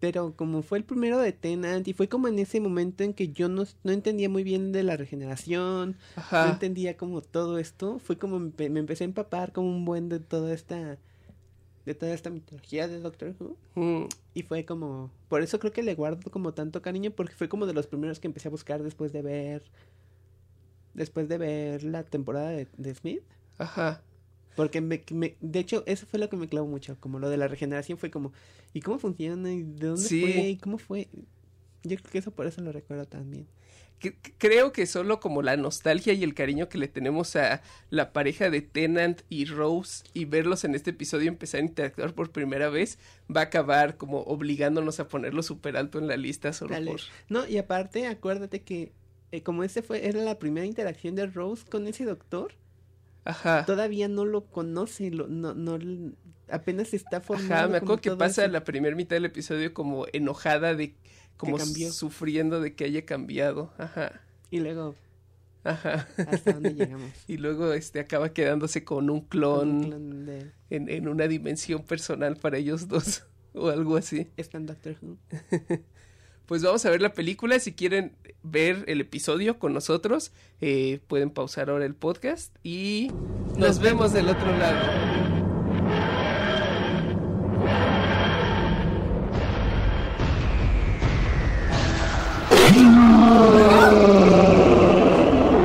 Pero 0.00 0.34
como 0.34 0.62
fue 0.62 0.78
el 0.78 0.84
primero 0.84 1.18
de 1.18 1.32
Tenant 1.32 1.86
y 1.86 1.92
fue 1.92 2.08
como 2.08 2.26
en 2.26 2.38
ese 2.38 2.58
momento 2.60 3.04
en 3.04 3.12
que 3.12 3.28
yo 3.28 3.48
no, 3.50 3.64
no 3.84 3.92
entendía 3.92 4.28
muy 4.30 4.42
bien 4.42 4.72
de 4.72 4.82
la 4.82 4.96
regeneración, 4.96 5.90
no 6.16 6.20
Ajá. 6.22 6.48
entendía 6.50 6.96
como 6.96 7.20
todo 7.20 7.58
esto, 7.58 7.98
fue 7.98 8.16
como 8.16 8.38
empe- 8.40 8.70
me 8.70 8.80
empecé 8.80 9.04
a 9.04 9.08
empapar 9.08 9.52
como 9.52 9.68
un 9.68 9.84
buen 9.84 10.08
de 10.08 10.18
toda 10.20 10.52
esta 10.54 10.96
de 11.86 11.94
toda 11.94 12.12
esta 12.14 12.30
mitología 12.30 12.88
de 12.88 13.00
Doctor 13.00 13.34
Who 13.38 13.56
Mm, 13.74 14.04
y 14.34 14.42
fue 14.42 14.64
como 14.64 15.10
por 15.28 15.42
eso 15.42 15.58
creo 15.58 15.72
que 15.72 15.82
le 15.82 15.94
guardo 15.94 16.30
como 16.30 16.52
tanto 16.54 16.82
cariño 16.82 17.10
porque 17.10 17.34
fue 17.34 17.48
como 17.48 17.66
de 17.66 17.72
los 17.74 17.86
primeros 17.86 18.20
que 18.20 18.26
empecé 18.26 18.48
a 18.48 18.50
buscar 18.50 18.82
después 18.82 19.12
de 19.12 19.22
ver 19.22 19.62
después 20.94 21.28
de 21.28 21.38
ver 21.38 21.82
la 21.84 22.02
temporada 22.04 22.50
de, 22.50 22.68
de 22.76 22.94
Smith. 22.94 23.22
Ajá. 23.58 24.02
Porque 24.56 24.80
me, 24.80 25.02
me- 25.12 25.36
de 25.40 25.58
hecho, 25.60 25.84
eso 25.86 26.06
fue 26.06 26.18
lo 26.18 26.28
que 26.28 26.36
me 26.36 26.48
clavó 26.48 26.66
mucho. 26.66 26.96
Como 27.00 27.18
lo 27.18 27.30
de 27.30 27.36
la 27.36 27.48
regeneración 27.48 27.98
fue 27.98 28.10
como, 28.10 28.32
¿y 28.74 28.80
cómo 28.80 28.98
funciona? 28.98 29.52
¿Y 29.52 29.62
de 29.62 29.86
dónde 29.88 30.02
Sí. 30.02 30.20
fue? 30.20 30.30
¿Y 30.48 30.56
cómo 30.58 30.78
fue? 30.78 31.08
Yo 31.82 31.96
creo 31.96 32.10
que 32.10 32.18
eso 32.18 32.30
por 32.32 32.46
eso 32.46 32.60
lo 32.60 32.72
recuerdo 32.72 33.06
también. 33.06 33.46
Que- 34.00 34.16
creo 34.38 34.72
que 34.72 34.86
solo 34.86 35.20
como 35.20 35.42
la 35.42 35.56
nostalgia 35.58 36.14
y 36.14 36.24
el 36.24 36.34
cariño 36.34 36.68
que 36.70 36.78
le 36.78 36.88
tenemos 36.88 37.36
a 37.36 37.60
la 37.90 38.12
pareja 38.14 38.48
de 38.50 38.62
Tennant 38.62 39.20
y 39.28 39.44
Rose 39.44 40.04
y 40.14 40.24
verlos 40.24 40.64
en 40.64 40.74
este 40.74 40.90
episodio 40.90 41.28
empezar 41.28 41.60
a 41.60 41.64
interactuar 41.64 42.14
por 42.14 42.30
primera 42.32 42.70
vez 42.70 42.98
va 43.34 43.42
a 43.42 43.44
acabar 43.44 43.98
como 43.98 44.20
obligándonos 44.22 45.00
a 45.00 45.08
ponerlo 45.08 45.42
súper 45.42 45.76
alto 45.76 45.98
en 45.98 46.06
la 46.08 46.16
lista 46.16 46.52
solo 46.54 46.70
Dale. 46.72 46.90
por... 46.92 47.00
No, 47.28 47.46
y 47.46 47.58
aparte, 47.58 48.06
acuérdate 48.06 48.62
que 48.62 48.92
eh, 49.32 49.42
como 49.42 49.64
ese 49.64 49.82
fue, 49.82 50.06
era 50.08 50.20
la 50.22 50.38
primera 50.38 50.66
interacción 50.66 51.14
de 51.14 51.26
Rose 51.26 51.64
con 51.70 51.86
ese 51.86 52.04
doctor, 52.06 52.54
Ajá. 53.24 53.64
todavía 53.66 54.08
no 54.08 54.24
lo 54.24 54.46
conoce, 54.46 55.10
lo, 55.10 55.28
no, 55.28 55.54
no, 55.54 55.78
apenas 56.48 56.94
está 56.94 57.20
formando. 57.20 57.54
Ajá, 57.54 57.68
me 57.68 57.76
acuerdo 57.78 58.00
que 58.00 58.10
pasa 58.12 58.44
eso. 58.44 58.52
la 58.52 58.64
primera 58.64 58.96
mitad 58.96 59.16
del 59.16 59.26
episodio 59.26 59.72
como 59.74 60.06
enojada 60.12 60.74
de 60.74 60.94
como 61.36 61.58
sufriendo 61.58 62.60
de 62.60 62.74
que 62.74 62.84
haya 62.84 63.04
cambiado. 63.06 63.72
Ajá. 63.78 64.20
Y 64.50 64.60
luego, 64.60 64.94
Ajá. 65.64 66.06
¿hasta 66.16 66.52
dónde 66.52 66.74
llegamos? 66.74 67.10
Y 67.26 67.36
luego 67.38 67.72
este 67.72 68.00
acaba 68.00 68.32
quedándose 68.32 68.84
con 68.84 69.10
un 69.10 69.20
Con 69.20 69.28
clon, 69.28 69.68
un 69.68 69.82
clon 69.84 70.26
de 70.26 70.52
En, 70.70 70.88
en 70.88 71.08
una 71.08 71.28
dimensión 71.28 71.82
personal 71.82 72.36
para 72.36 72.58
ellos 72.58 72.88
dos 72.88 73.24
o 73.54 73.68
algo 73.68 73.96
así. 73.96 74.28
está 74.36 74.58
en 74.58 74.66
Doctor 74.66 74.96
Who. 75.02 75.18
Pues 76.50 76.64
vamos 76.64 76.84
a 76.84 76.90
ver 76.90 77.00
la 77.00 77.14
película. 77.14 77.60
Si 77.60 77.74
quieren 77.74 78.10
ver 78.42 78.82
el 78.88 79.00
episodio 79.00 79.60
con 79.60 79.72
nosotros, 79.72 80.32
eh, 80.60 80.98
pueden 81.06 81.30
pausar 81.30 81.70
ahora 81.70 81.84
el 81.84 81.94
podcast 81.94 82.52
y 82.64 83.12
nos, 83.56 83.78
vemos 83.78 84.12
del 84.12 84.28
otro 84.30 84.58
lado. 84.58 84.80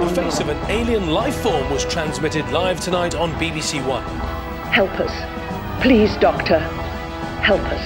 The 0.04 0.22
face 0.22 0.40
of 0.40 0.50
an 0.50 0.58
alien 0.70 1.12
life 1.12 1.36
form 1.42 1.68
was 1.74 1.84
transmitted 1.88 2.46
live 2.52 2.80
tonight 2.80 3.16
on 3.16 3.32
BBC 3.40 3.82
One. 3.88 4.06
Help 4.72 4.92
us. 5.00 5.12
Please, 5.82 6.16
Doctor. 6.22 6.60
Help 7.42 7.64
us. 7.72 7.82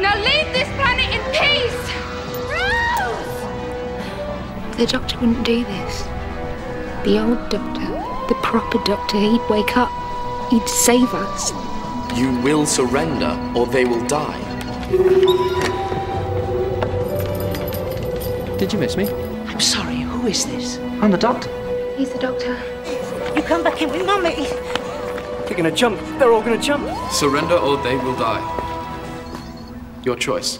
Now 0.00 0.14
leave 0.14 0.52
this 0.52 0.68
planet 0.76 1.12
in 1.12 1.22
peace! 1.32 2.05
Rose! 4.76 4.86
The 4.86 4.92
doctor 4.92 5.18
wouldn't 5.18 5.44
do 5.44 5.64
this. 5.64 6.02
The 7.04 7.18
old 7.18 7.48
doctor, 7.50 7.86
the 8.28 8.38
proper 8.42 8.82
doctor, 8.84 9.18
he'd 9.18 9.40
wake 9.48 9.76
up. 9.76 9.90
He'd 10.50 10.68
save 10.68 11.12
us. 11.14 11.52
You 12.16 12.32
will 12.42 12.66
surrender 12.66 13.38
or 13.54 13.66
they 13.66 13.84
will 13.84 14.04
die. 14.06 14.42
Did 18.58 18.72
you 18.72 18.78
miss 18.78 18.96
me? 18.96 19.08
I'm 19.46 19.60
sorry, 19.60 19.96
who 19.96 20.26
is 20.26 20.44
this? 20.46 20.78
I'm 21.00 21.10
the 21.10 21.18
doctor. 21.18 21.50
He's 21.96 22.10
the 22.10 22.18
doctor. 22.18 22.56
You 23.34 23.42
come 23.42 23.62
back 23.62 23.82
in 23.82 23.90
with 23.90 24.06
Mummy. 24.06 24.46
They're 25.46 25.56
gonna 25.56 25.70
jump. 25.70 26.00
They're 26.18 26.32
all 26.32 26.42
gonna 26.42 26.60
jump. 26.60 26.88
Surrender 27.10 27.56
or 27.56 27.76
they 27.82 27.96
will 27.96 28.16
die. 28.16 28.42
Your 30.04 30.16
choice. 30.16 30.58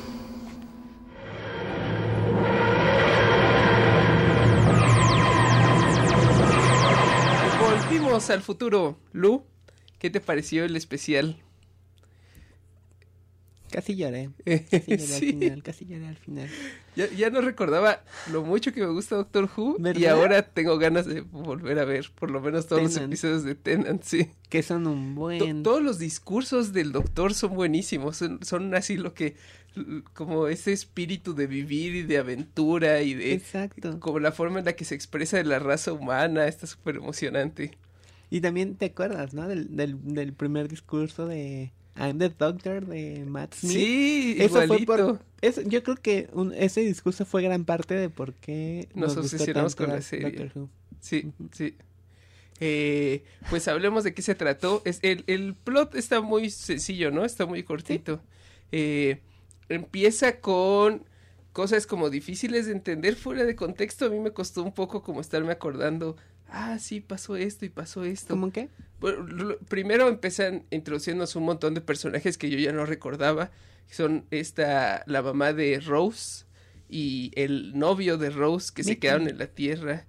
Al 8.31 8.43
futuro. 8.43 8.99
Lu, 9.13 9.45
¿qué 9.99 10.11
te 10.11 10.21
pareció 10.21 10.65
el 10.65 10.77
especial? 10.77 11.37
Casi 13.71 13.97
lloré. 13.97 14.31
Casi 14.45 14.87
lloré 14.87 14.99
Sí. 14.99 15.13
al 15.15 15.21
final, 15.41 15.63
casi 15.63 15.87
lloré 15.87 16.07
al 16.07 16.17
final. 16.17 16.49
Ya, 16.95 17.09
ya 17.11 17.31
no 17.31 17.41
recordaba 17.41 18.03
lo 18.33 18.43
mucho 18.45 18.73
que 18.73 18.81
me 18.81 18.87
gusta 18.87 19.17
Doctor 19.17 19.51
Who 19.55 19.77
y 19.97 20.07
ahora 20.07 20.43
tengo 20.43 20.79
ganas 20.79 21.05
de 21.05 21.21
volver 21.21 21.79
a 21.81 21.85
ver 21.85 22.11
por 22.15 22.31
lo 22.31 22.41
menos 22.41 22.69
todos 22.69 22.83
los 22.83 22.97
episodios 22.97 23.43
de 23.43 23.55
Tennant, 23.57 24.03
sí. 24.03 24.31
Que 24.49 24.63
son 24.63 24.87
un 24.87 25.15
To- 25.15 25.21
buen... 25.21 25.63
todos 25.65 25.83
los 25.83 25.99
discursos 25.99 26.73
del 26.73 26.93
doctor 26.93 27.35
son 27.35 27.55
buenísimos, 27.55 28.17
son, 28.17 28.39
son 28.45 28.73
así 28.75 28.97
lo 28.97 29.13
que, 29.15 29.35
como 30.15 30.47
ese 30.47 30.73
espíritu 30.73 31.35
de 31.35 31.47
vivir 31.49 31.97
y 31.97 32.03
de 32.05 32.19
aventura 32.19 33.03
y 33.03 33.15
de, 33.15 33.33
Exacto. 33.35 33.99
como 34.01 34.21
la 34.21 34.31
forma 34.33 34.61
en 34.61 34.65
la 34.65 34.75
que 34.75 34.85
se 34.87 34.95
expresa 34.95 35.37
de 35.39 35.45
la 35.45 35.59
raza 35.59 35.93
humana, 35.93 36.47
está 36.47 36.67
súper 36.69 36.97
emocionante. 36.97 37.77
Y 38.31 38.41
también 38.41 38.75
te 38.77 38.87
acuerdas, 38.87 39.35
¿no? 39.35 39.47
Del, 39.49 39.77
del, 39.77 39.97
del 40.03 40.33
primer 40.33 40.69
discurso 40.69 41.27
de 41.27 41.73
I'm 41.97 42.19
the 42.19 42.29
Doctor 42.29 42.85
de 42.87 43.25
Matt 43.27 43.55
Smith. 43.55 43.73
Sí, 43.73 44.37
Eso 44.39 44.55
fue 44.55 44.65
igualito. 44.65 44.97
por... 44.97 45.21
eso- 45.41 45.63
yo 45.63 45.83
creo 45.83 45.97
que 45.97 46.29
un- 46.33 46.53
ese 46.55 46.81
discurso 46.83 47.25
fue 47.25 47.43
gran 47.43 47.65
parte 47.65 47.95
de 47.95 48.11
por 48.11 48.35
qué 48.35 48.89
Nos 48.95 49.15
gustó 49.17 49.21
obsesionamos 49.37 49.75
con 49.77 49.89
la 49.91 50.03
serie. 50.03 50.31
Doctor 50.31 50.51
Who. 50.63 50.69
Sí, 51.01 51.31
sí. 51.53 51.75
Eh, 52.61 53.23
pues 53.51 53.69
hablemos 53.69 54.03
de 54.05 54.15
qué 54.15 54.23
se 54.23 54.35
trató. 54.35 54.83
Es, 54.85 54.99
el, 55.03 55.25
el 55.27 55.55
plot 55.55 55.95
está 55.95 56.21
muy 56.21 56.51
sencillo, 56.51 57.11
¿no? 57.11 57.25
Está 57.25 57.47
muy 57.47 57.63
cortito. 57.63 58.21
Eh, 58.73 59.21
empieza 59.69 60.41
con 60.41 61.05
cosas 61.53 61.87
como 61.87 62.11
difíciles 62.11 62.67
de 62.67 62.73
entender 62.73 63.15
fuera 63.17 63.45
de 63.45 63.57
contexto. 63.57 64.07
A 64.07 64.09
mí 64.11 64.19
me 64.21 64.33
costó 64.33 64.63
un 64.63 64.73
poco 64.73 65.03
como 65.03 65.21
estarme 65.21 65.53
acordando. 65.53 66.17
Ah, 66.49 66.79
sí, 66.79 67.01
pasó 67.01 67.37
esto 67.37 67.65
y 67.65 67.69
pasó 67.69 68.05
esto. 68.05 68.35
¿Cómo 68.35 68.51
qué? 68.53 68.69
Bueno, 69.01 69.57
primero 69.69 70.09
empiezan 70.09 70.65
introduciéndonos 70.71 71.37
un 71.37 71.45
montón 71.45 71.75
de 71.75 71.81
personajes 71.81 72.39
que 72.39 72.51
yo 72.51 72.59
ya 72.59 72.73
no 72.73 72.87
recordaba. 72.87 73.51
Son 73.91 74.25
esta, 74.31 75.03
la 75.07 75.23
mamá 75.23 75.53
de 75.53 75.81
Rose 75.81 76.45
y 76.89 77.31
el 77.35 77.79
novio 77.79 78.17
de 78.17 78.31
Rose 78.31 78.73
que 78.75 78.85
se 78.85 78.99
quedaron 78.99 79.29
en 79.29 79.39
la 79.39 79.47
Tierra 79.49 80.07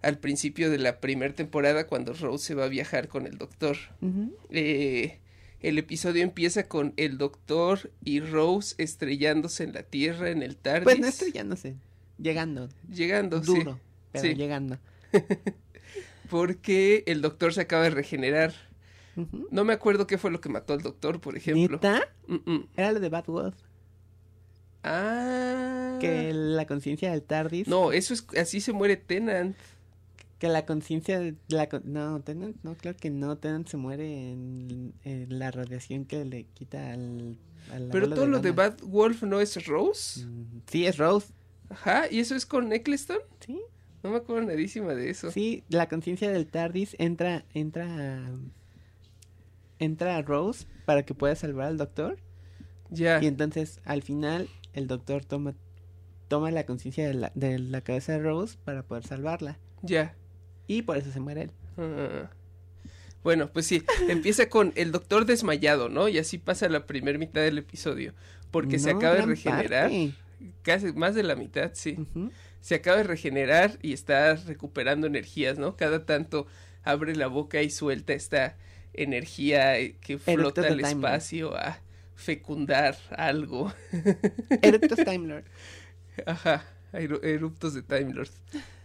al 0.00 0.18
principio 0.18 0.70
de 0.70 0.78
la 0.78 1.00
primera 1.00 1.34
temporada 1.34 1.86
cuando 1.86 2.12
Rose 2.12 2.46
se 2.46 2.54
va 2.54 2.64
a 2.64 2.68
viajar 2.68 3.08
con 3.08 3.26
el 3.26 3.36
doctor. 3.36 3.76
Eh, 4.50 5.18
el 5.60 5.76
episodio 5.78 6.22
empieza 6.22 6.68
con 6.68 6.94
el 6.96 7.18
doctor 7.18 7.90
y 8.04 8.20
Rose 8.20 8.76
estrellándose 8.78 9.64
en 9.64 9.72
la 9.74 9.82
Tierra 9.82 10.30
en 10.30 10.42
el 10.44 10.56
TARDIS. 10.56 10.84
Pues 10.84 11.00
no 11.00 11.08
estrellándose. 11.08 11.74
Llegando. 12.16 12.68
Llegando, 12.92 13.42
sí. 13.42 13.46
Duro. 13.54 13.80
Pero 14.12 14.24
Sí. 14.24 14.34
llegando. 14.34 14.78
Porque 16.30 17.04
el 17.06 17.22
doctor 17.22 17.54
se 17.54 17.62
acaba 17.62 17.84
de 17.84 17.90
regenerar. 17.90 18.52
No 19.50 19.64
me 19.64 19.72
acuerdo 19.72 20.06
qué 20.06 20.16
fue 20.16 20.30
lo 20.30 20.40
que 20.40 20.48
mató 20.48 20.74
al 20.74 20.82
doctor, 20.82 21.20
por 21.20 21.36
ejemplo. 21.36 21.80
Mm, 22.26 22.34
mm. 22.50 22.68
Era 22.76 22.92
lo 22.92 23.00
de 23.00 23.08
Bad 23.08 23.24
Wolf. 23.26 23.56
Ah. 24.84 25.98
Que 26.00 26.32
la 26.32 26.66
conciencia 26.66 27.10
del 27.10 27.22
TARDIS. 27.22 27.66
No, 27.66 27.92
eso 27.92 28.14
es 28.14 28.26
así 28.38 28.60
se 28.60 28.72
muere 28.72 28.96
Tennant. 28.96 29.56
Que 30.38 30.48
la 30.48 30.64
conciencia 30.66 31.18
de 31.18 31.34
la 31.48 31.68
no, 31.82 32.20
Tennant, 32.20 32.56
no, 32.62 32.76
claro 32.76 32.96
que 32.96 33.10
no, 33.10 33.36
Tennant 33.38 33.66
se 33.66 33.76
muere 33.76 34.30
en, 34.30 34.94
en 35.02 35.36
la 35.36 35.50
radiación 35.50 36.04
que 36.04 36.24
le 36.24 36.44
quita 36.44 36.92
al, 36.92 37.36
al 37.72 37.88
Pero 37.90 38.08
todo 38.08 38.28
lo 38.28 38.38
de. 38.38 38.52
Bad 38.52 38.82
Wolf 38.82 39.24
no 39.24 39.40
es 39.40 39.66
Rose. 39.66 40.24
Mm, 40.24 40.62
Sí, 40.70 40.86
es 40.86 40.96
Rose. 40.96 41.32
Ajá, 41.70 42.04
y 42.08 42.20
eso 42.20 42.36
es 42.36 42.46
con 42.46 42.72
Eccleston. 42.72 43.18
Sí. 43.44 43.60
No 44.02 44.10
me 44.10 44.16
acuerdo 44.16 44.46
nadísima 44.46 44.94
de 44.94 45.10
eso. 45.10 45.30
Sí, 45.30 45.64
la 45.68 45.88
conciencia 45.88 46.30
del 46.30 46.46
TARDIS 46.46 46.94
entra 46.98 47.44
entra 47.54 47.84
a- 47.86 48.30
entra 49.78 50.16
a 50.16 50.22
Rose 50.22 50.66
para 50.84 51.02
que 51.04 51.14
pueda 51.14 51.34
salvar 51.36 51.66
al 51.68 51.76
doctor 51.76 52.18
Ya. 52.90 53.22
y 53.22 53.26
entonces 53.26 53.80
al 53.84 54.02
final 54.02 54.48
el 54.72 54.86
doctor 54.86 55.24
toma 55.24 55.54
toma 56.28 56.50
la 56.50 56.64
conciencia 56.66 57.06
de 57.06 57.14
la, 57.14 57.32
de 57.34 57.58
la 57.58 57.80
cabeza 57.80 58.12
de 58.12 58.18
Rose 58.18 58.58
para 58.64 58.82
poder 58.82 59.04
salvarla 59.06 59.58
Ya. 59.82 60.14
y 60.66 60.82
por 60.82 60.96
eso 60.98 61.10
se 61.10 61.20
muere 61.20 61.42
él. 61.42 61.50
Ah. 61.78 62.30
Bueno, 63.24 63.50
pues 63.52 63.66
sí, 63.66 63.82
empieza 64.08 64.48
con 64.48 64.72
el 64.76 64.92
doctor 64.92 65.24
desmayado, 65.26 65.88
¿no? 65.88 66.08
Y 66.08 66.18
así 66.18 66.38
pasa 66.38 66.68
la 66.68 66.86
primera 66.86 67.18
mitad 67.18 67.40
del 67.40 67.58
episodio. 67.58 68.14
Porque 68.50 68.78
se 68.78 68.90
acaba 68.90 69.14
de 69.16 69.22
regenerar. 69.26 69.90
parte. 69.90 70.14
Casi 70.62 70.92
más 70.92 71.14
de 71.14 71.22
la 71.24 71.34
mitad, 71.34 71.70
sí. 71.74 71.96
Ujú. 71.98 72.30
Se 72.60 72.74
acaba 72.76 72.98
de 72.98 73.04
regenerar 73.04 73.78
y 73.82 73.92
está 73.92 74.34
recuperando 74.34 75.06
energías, 75.06 75.58
¿no? 75.58 75.76
Cada 75.76 76.04
tanto 76.06 76.46
abre 76.82 77.14
la 77.16 77.26
boca 77.28 77.62
y 77.62 77.70
suelta 77.70 78.12
esta 78.12 78.56
energía 78.94 79.74
que 80.00 80.18
flota 80.18 80.62
al 80.62 80.80
espacio 80.90 81.56
a 81.56 81.78
fecundar 82.14 82.96
algo. 83.10 83.72
Erectus 84.62 85.04
Time 85.04 85.26
Lord. 85.28 85.44
Ajá, 86.26 86.64
eru- 86.92 87.20
eruptos 87.22 87.74
de 87.74 87.82
Time 87.82 88.12
Lord. 88.12 88.30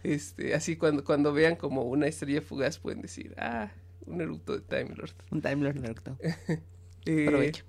Este, 0.04 0.54
así 0.54 0.76
cuando, 0.76 1.02
cuando 1.04 1.32
vean 1.32 1.56
como 1.56 1.82
una 1.82 2.06
estrella 2.06 2.42
fugaz 2.42 2.78
pueden 2.78 3.00
decir, 3.02 3.34
ah, 3.38 3.72
un 4.06 4.20
erupto 4.20 4.52
de 4.56 4.60
Time 4.60 4.94
Lord. 4.96 5.12
Un 5.30 5.42
Time 5.42 5.56
Lord 5.56 5.78
erecto. 5.78 6.16
Eh, 7.06 7.26
Provecho. 7.26 7.64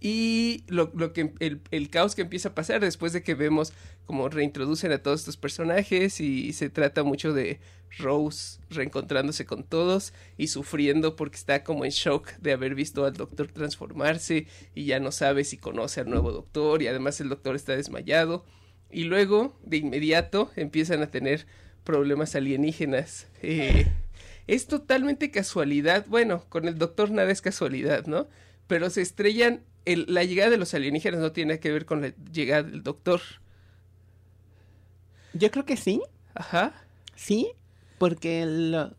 Y 0.00 0.64
lo, 0.68 0.90
lo 0.94 1.12
que 1.12 1.32
el, 1.40 1.60
el, 1.70 1.88
caos 1.88 2.14
que 2.14 2.22
empieza 2.22 2.50
a 2.50 2.54
pasar 2.54 2.80
después 2.80 3.12
de 3.12 3.22
que 3.22 3.34
vemos 3.34 3.72
como 4.04 4.28
reintroducen 4.28 4.92
a 4.92 4.98
todos 4.98 5.20
estos 5.20 5.36
personajes 5.38 6.20
y 6.20 6.52
se 6.52 6.68
trata 6.68 7.04
mucho 7.04 7.32
de 7.32 7.58
Rose 7.98 8.60
reencontrándose 8.70 9.46
con 9.46 9.64
todos 9.64 10.12
y 10.36 10.48
sufriendo 10.48 11.16
porque 11.16 11.36
está 11.36 11.64
como 11.64 11.84
en 11.84 11.90
shock 11.90 12.32
de 12.38 12.52
haber 12.52 12.74
visto 12.74 13.04
al 13.04 13.14
doctor 13.14 13.48
transformarse 13.48 14.46
y 14.74 14.84
ya 14.84 15.00
no 15.00 15.12
sabe 15.12 15.44
si 15.44 15.56
conoce 15.56 16.00
al 16.00 16.10
nuevo 16.10 16.32
doctor 16.32 16.82
y 16.82 16.88
además 16.88 17.20
el 17.20 17.28
doctor 17.28 17.56
está 17.56 17.76
desmayado 17.76 18.44
y 18.90 19.04
luego 19.04 19.58
de 19.62 19.78
inmediato 19.78 20.50
empiezan 20.56 21.02
a 21.02 21.10
tener 21.10 21.46
problemas 21.84 22.34
alienígenas. 22.34 23.28
Eh, 23.42 23.86
es 24.46 24.66
totalmente 24.66 25.30
casualidad, 25.30 26.06
bueno, 26.08 26.44
con 26.48 26.66
el 26.66 26.78
doctor 26.78 27.10
nada 27.10 27.30
es 27.30 27.42
casualidad, 27.42 28.06
¿no? 28.06 28.28
Pero 28.66 28.90
se 28.90 29.02
estrellan 29.02 29.62
el, 29.84 30.06
la 30.08 30.24
llegada 30.24 30.50
de 30.50 30.56
los 30.56 30.74
alienígenas 30.74 31.20
no 31.20 31.32
tiene 31.32 31.60
que 31.60 31.72
ver 31.72 31.84
con 31.84 32.00
la 32.00 32.12
llegada 32.32 32.62
del 32.62 32.82
doctor. 32.82 33.20
Yo 35.32 35.50
creo 35.50 35.64
que 35.64 35.76
sí. 35.76 36.02
Ajá. 36.34 36.74
Sí, 37.14 37.52
porque 37.98 38.44
lo, 38.46 38.94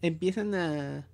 empiezan 0.00 0.54
a... 0.54 1.08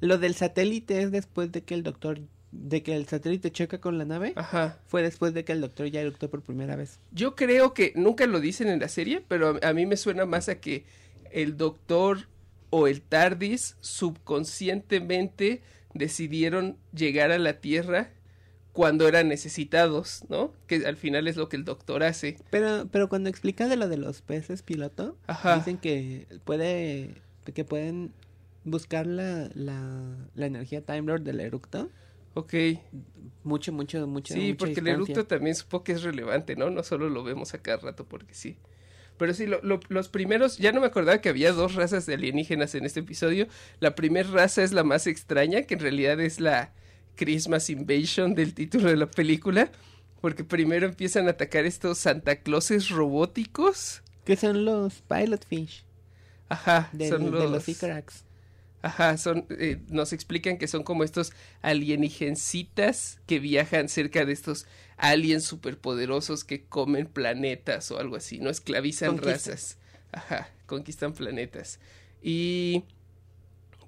Lo 0.00 0.18
del 0.18 0.34
satélite 0.34 1.02
es 1.02 1.10
después 1.10 1.52
de 1.52 1.62
que 1.62 1.74
el 1.74 1.82
doctor... 1.82 2.20
De 2.50 2.82
que 2.82 2.94
el 2.94 3.06
satélite 3.06 3.50
choca 3.50 3.80
con 3.80 3.96
la 3.96 4.04
nave. 4.04 4.34
Ajá. 4.36 4.78
Fue 4.86 5.02
después 5.02 5.32
de 5.32 5.44
que 5.44 5.52
el 5.52 5.60
doctor 5.60 5.86
ya 5.86 6.00
eructó 6.00 6.28
por 6.28 6.42
primera 6.42 6.76
vez. 6.76 7.00
Yo 7.10 7.34
creo 7.34 7.72
que 7.72 7.92
nunca 7.96 8.26
lo 8.26 8.40
dicen 8.40 8.68
en 8.68 8.80
la 8.80 8.88
serie, 8.88 9.24
pero 9.26 9.58
a, 9.62 9.68
a 9.68 9.72
mí 9.72 9.86
me 9.86 9.96
suena 9.96 10.26
más 10.26 10.48
a 10.48 10.60
que 10.60 10.84
el 11.30 11.56
doctor 11.56 12.28
o 12.68 12.88
el 12.88 13.00
TARDIS 13.00 13.76
subconscientemente 13.80 15.62
decidieron 15.94 16.76
llegar 16.94 17.32
a 17.32 17.38
la 17.38 17.60
Tierra 17.60 18.10
cuando 18.72 19.06
eran 19.06 19.28
necesitados, 19.28 20.24
¿no? 20.28 20.52
Que 20.66 20.86
al 20.86 20.96
final 20.96 21.28
es 21.28 21.36
lo 21.36 21.48
que 21.48 21.56
el 21.56 21.64
doctor 21.64 22.02
hace. 22.02 22.38
Pero, 22.50 22.86
pero 22.90 23.08
cuando 23.08 23.28
explica 23.28 23.68
de 23.68 23.76
lo 23.76 23.88
de 23.88 23.98
los 23.98 24.22
peces 24.22 24.62
piloto, 24.62 25.16
Ajá. 25.26 25.56
dicen 25.56 25.76
que 25.78 26.26
puede, 26.44 27.14
que 27.54 27.64
pueden 27.64 28.12
buscar 28.64 29.06
la, 29.06 29.50
la, 29.54 30.16
la 30.34 30.46
energía 30.46 30.80
Time 30.82 31.02
Lord 31.02 31.22
del 31.22 31.40
eructo. 31.40 31.90
Ok. 32.34 32.54
Mucho, 33.44 33.72
mucho, 33.72 34.06
mucho. 34.06 34.32
Sí, 34.32 34.40
mucha 34.40 34.56
porque 34.58 34.80
el 34.80 34.84
distancia. 34.86 35.12
eructo 35.12 35.26
también 35.26 35.54
supongo 35.54 35.84
que 35.84 35.92
es 35.92 36.02
relevante, 36.02 36.56
¿no? 36.56 36.70
No 36.70 36.82
solo 36.82 37.10
lo 37.10 37.24
vemos 37.24 37.52
a 37.54 37.58
cada 37.58 37.78
rato 37.78 38.06
porque 38.06 38.32
sí. 38.34 38.56
Pero 39.18 39.34
sí, 39.34 39.46
lo, 39.46 39.60
lo, 39.62 39.80
los 39.88 40.08
primeros, 40.08 40.56
ya 40.56 40.72
no 40.72 40.80
me 40.80 40.86
acordaba 40.86 41.20
que 41.20 41.28
había 41.28 41.52
dos 41.52 41.74
razas 41.74 42.06
de 42.06 42.14
alienígenas 42.14 42.74
en 42.74 42.86
este 42.86 43.00
episodio. 43.00 43.46
La 43.80 43.94
primera 43.94 44.28
raza 44.30 44.62
es 44.62 44.72
la 44.72 44.82
más 44.84 45.06
extraña, 45.06 45.62
que 45.62 45.74
en 45.74 45.80
realidad 45.80 46.18
es 46.20 46.40
la 46.40 46.72
Christmas 47.16 47.70
Invasion 47.70 48.34
del 48.34 48.54
título 48.54 48.88
de 48.88 48.96
la 48.96 49.10
película. 49.10 49.70
Porque 50.20 50.44
primero 50.44 50.86
empiezan 50.86 51.26
a 51.26 51.30
atacar 51.30 51.64
estos 51.64 51.98
Santa 51.98 52.36
Clauses 52.36 52.90
robóticos. 52.90 54.02
Que 54.24 54.36
son 54.36 54.64
los 54.64 55.02
Pilot 55.02 55.44
Fish. 55.46 55.84
Ajá, 56.48 56.88
De, 56.92 57.08
son 57.08 57.30
los... 57.30 57.42
de 57.42 57.48
los 57.48 57.68
Icarax. 57.68 58.24
Ajá, 58.82 59.16
son, 59.16 59.46
eh, 59.50 59.80
nos 59.88 60.12
explican 60.12 60.58
que 60.58 60.66
son 60.66 60.82
como 60.82 61.04
estos 61.04 61.32
alienígencitas 61.60 63.20
que 63.26 63.38
viajan 63.38 63.88
cerca 63.88 64.24
de 64.24 64.32
estos 64.32 64.66
aliens 64.96 65.44
superpoderosos 65.44 66.44
que 66.44 66.64
comen 66.64 67.06
planetas 67.06 67.90
o 67.92 67.98
algo 67.98 68.16
así, 68.16 68.40
no 68.40 68.50
esclavizan 68.50 69.18
razas. 69.18 69.78
Ajá, 70.10 70.48
conquistan 70.66 71.14
planetas. 71.14 71.78
Y... 72.22 72.84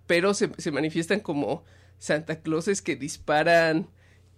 Pero 0.06 0.34
se, 0.34 0.50
se 0.58 0.70
manifiestan 0.70 1.20
como 1.20 1.64
Santa 2.04 2.40
Clauses 2.40 2.82
que 2.82 2.96
disparan 2.96 3.88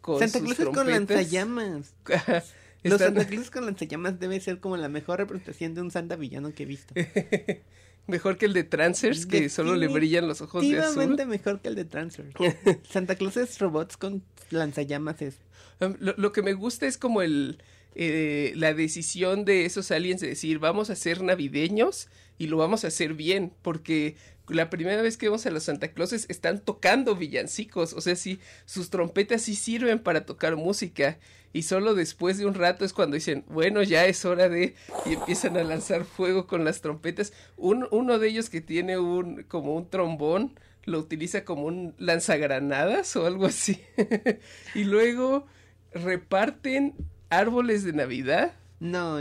con 0.01 0.21
Santa 0.21 0.39
sus 0.39 0.55
Claus 0.55 0.77
con 0.77 0.89
lanzallamas. 0.89 1.95
Los 2.85 3.01
Santa 3.01 3.27
Claus 3.27 3.51
con 3.51 3.67
lanzallamas 3.67 4.21
debe 4.21 4.39
ser 4.39 4.61
como 4.61 4.77
la 4.77 4.89
mejor 4.89 5.19
representación 5.19 5.75
de 5.75 5.81
un 5.81 5.91
Santa 5.91 6.15
villano 6.15 6.55
que 6.55 6.63
he 6.63 6.67
visto. 6.67 6.95
Mejor 8.07 8.39
que 8.39 8.47
el 8.47 8.53
de 8.53 8.63
Trancers, 8.63 9.27
que 9.27 9.49
solo 9.49 9.75
le 9.75 9.89
brillan 9.89 10.29
los 10.29 10.41
ojos 10.41 10.63
de 10.63 10.79
azul. 10.79 11.17
Mejor 11.27 11.61
que 11.61 11.69
el 11.69 11.75
de 11.75 11.85
Transfer. 11.85 12.33
Santa 12.89 13.17
Claus 13.17 13.37
es 13.37 13.59
robots 13.59 13.97
con 13.97 14.23
lanzallamas. 14.51 15.21
Es... 15.21 15.39
Lo, 15.81 16.15
lo 16.17 16.31
que 16.31 16.43
me 16.43 16.53
gusta 16.53 16.87
es 16.87 16.99
como 16.99 17.21
el 17.21 17.59
eh, 17.99 18.53
la 18.57 18.75
decisión 18.75 19.47
de 19.47 19.65
esos 19.65 19.91
aliens 19.91 20.21
de 20.21 20.29
decir 20.29 20.59
vamos 20.59 20.91
a 20.91 20.97
ser 20.97 21.23
navideños 21.23 22.09
y 22.37 22.49
lo 22.49 22.59
vamos 22.59 22.85
a 22.85 22.89
hacer 22.89 23.15
bien 23.15 23.55
porque 23.63 24.17
la 24.49 24.71
primera 24.71 25.03
vez 25.03 25.17
que 25.17 25.27
vemos 25.27 25.45
a 25.47 25.51
los 25.51 25.65
Santa 25.65 25.89
Clauses 25.93 26.27
están 26.29 26.61
tocando 26.61 27.17
villancicos, 27.17 27.93
o 27.93 28.01
sea, 28.01 28.17
sí, 28.17 28.39
sus 28.65 28.91
trompetas 28.91 29.43
sí 29.43 29.55
sirven 29.55 29.99
para 29.99 30.25
tocar 30.27 30.57
música 30.57 31.19
y 31.53 31.63
solo 31.63 31.95
después 31.95 32.39
de 32.39 32.47
un 32.47 32.55
rato 32.55 32.85
es 32.85 32.93
cuando 32.93 33.15
dicen, 33.15 33.45
bueno, 33.49 33.83
ya 33.83 34.05
es 34.07 34.25
hora 34.25 34.49
de 34.49 34.75
y 35.07 35.15
empiezan 35.15 35.57
a 35.57 35.65
lanzar 35.65 36.05
fuego 36.05 36.47
con 36.47 36.65
las 36.65 36.81
trompetas. 36.83 37.33
Un- 37.57 37.89
uno 37.91 38.19
de 38.19 38.29
ellos 38.29 38.51
que 38.51 38.61
tiene 38.61 38.99
un 38.99 39.43
como 39.45 39.75
un 39.75 39.89
trombón 39.89 40.59
lo 40.85 40.99
utiliza 41.01 41.45
como 41.45 41.65
un 41.65 41.95
lanzagranadas 41.99 43.17
o 43.17 43.27
algo 43.27 43.47
así. 43.47 43.81
y 44.75 44.85
luego 44.85 45.47
reparten 45.93 46.95
árboles 47.31 47.83
de 47.85 47.93
Navidad. 47.93 48.53
No, 48.79 49.19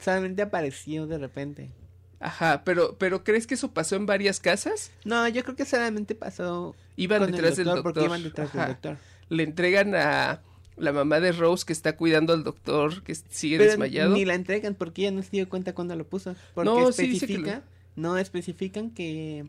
solamente 0.00 0.42
apareció 0.42 1.06
de 1.06 1.18
repente. 1.18 1.70
Ajá, 2.24 2.62
pero, 2.64 2.96
pero 2.98 3.22
¿crees 3.22 3.46
que 3.46 3.52
eso 3.52 3.70
pasó 3.72 3.96
en 3.96 4.06
varias 4.06 4.40
casas? 4.40 4.90
No, 5.04 5.28
yo 5.28 5.44
creo 5.44 5.56
que 5.56 5.66
solamente 5.66 6.14
pasó 6.14 6.74
Iban 6.96 7.20
con 7.20 7.32
detrás 7.32 7.50
el 7.50 7.56
del 7.58 7.64
doctor 7.66 7.82
porque 7.82 8.00
doctor. 8.00 8.16
iban 8.18 8.22
detrás 8.24 8.48
Ajá. 8.48 8.58
del 8.62 8.68
doctor. 8.68 8.96
Le 9.28 9.42
entregan 9.42 9.94
a 9.94 10.40
la 10.76 10.92
mamá 10.92 11.20
de 11.20 11.32
Rose 11.32 11.66
que 11.66 11.74
está 11.74 11.96
cuidando 11.96 12.32
al 12.32 12.42
doctor 12.42 13.02
que 13.02 13.14
sigue 13.14 13.58
Pero 13.58 13.70
desmayado. 13.72 14.14
ni 14.14 14.24
la 14.24 14.34
entregan 14.34 14.74
porque 14.74 15.02
ella 15.02 15.10
no 15.10 15.22
se 15.22 15.28
dio 15.32 15.48
cuenta 15.50 15.74
cuándo 15.74 15.94
lo 15.96 16.04
puso. 16.06 16.34
Porque 16.54 16.70
No, 16.70 16.92
sí 16.92 17.08
dice 17.08 17.26
que 17.26 17.34
especifica, 17.34 17.62
no 17.96 18.16
especifican 18.16 18.90
que 18.90 19.44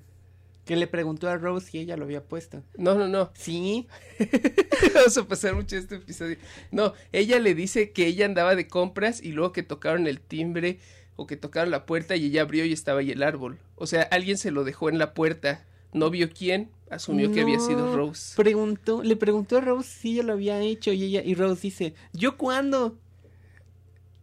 que 0.65 0.75
le 0.75 0.87
preguntó 0.87 1.29
a 1.29 1.37
Rose 1.37 1.69
si 1.69 1.77
ella 1.77 1.95
lo 1.95 2.05
había 2.05 2.23
puesto. 2.23 2.63
No, 2.75 2.95
no, 2.95 3.07
no. 3.07 3.29
Sí, 3.35 3.87
Vamos 4.95 5.15
a 5.17 5.27
pasar 5.27 5.53
mucho 5.55 5.77
este 5.77 5.95
episodio. 5.95 6.37
No, 6.71 6.93
ella 7.11 7.39
le 7.39 7.53
dice 7.53 7.91
que 7.91 8.07
ella 8.07 8.25
andaba 8.25 8.55
de 8.55 8.67
compras 8.67 9.21
y 9.21 9.31
luego 9.31 9.51
que 9.53 9.61
tocaron 9.63 10.07
el 10.07 10.19
timbre 10.19 10.79
o 11.15 11.27
que 11.27 11.37
tocaron 11.37 11.71
la 11.71 11.85
puerta 11.85 12.15
y 12.15 12.25
ella 12.25 12.41
abrió 12.41 12.65
y 12.65 12.73
estaba 12.73 12.99
ahí 12.99 13.11
el 13.11 13.23
árbol. 13.23 13.57
O 13.75 13.87
sea, 13.87 14.01
alguien 14.03 14.37
se 14.37 14.51
lo 14.51 14.63
dejó 14.63 14.89
en 14.89 14.97
la 14.99 15.13
puerta. 15.13 15.63
No 15.93 16.09
vio 16.09 16.29
quién, 16.29 16.69
asumió 16.89 17.31
que 17.31 17.41
había 17.41 17.59
sido 17.59 17.95
Rose. 17.95 18.33
Preguntó, 18.35 19.01
le 19.01 19.15
preguntó 19.15 19.57
a 19.57 19.61
Rose 19.61 19.89
si 19.89 20.13
ella 20.13 20.23
lo 20.23 20.33
había 20.33 20.59
hecho 20.59 20.91
y 20.91 21.03
ella 21.05 21.21
y 21.23 21.33
Rose 21.35 21.61
dice, 21.61 21.93
"¿Yo 22.11 22.35
cuándo?" 22.35 22.97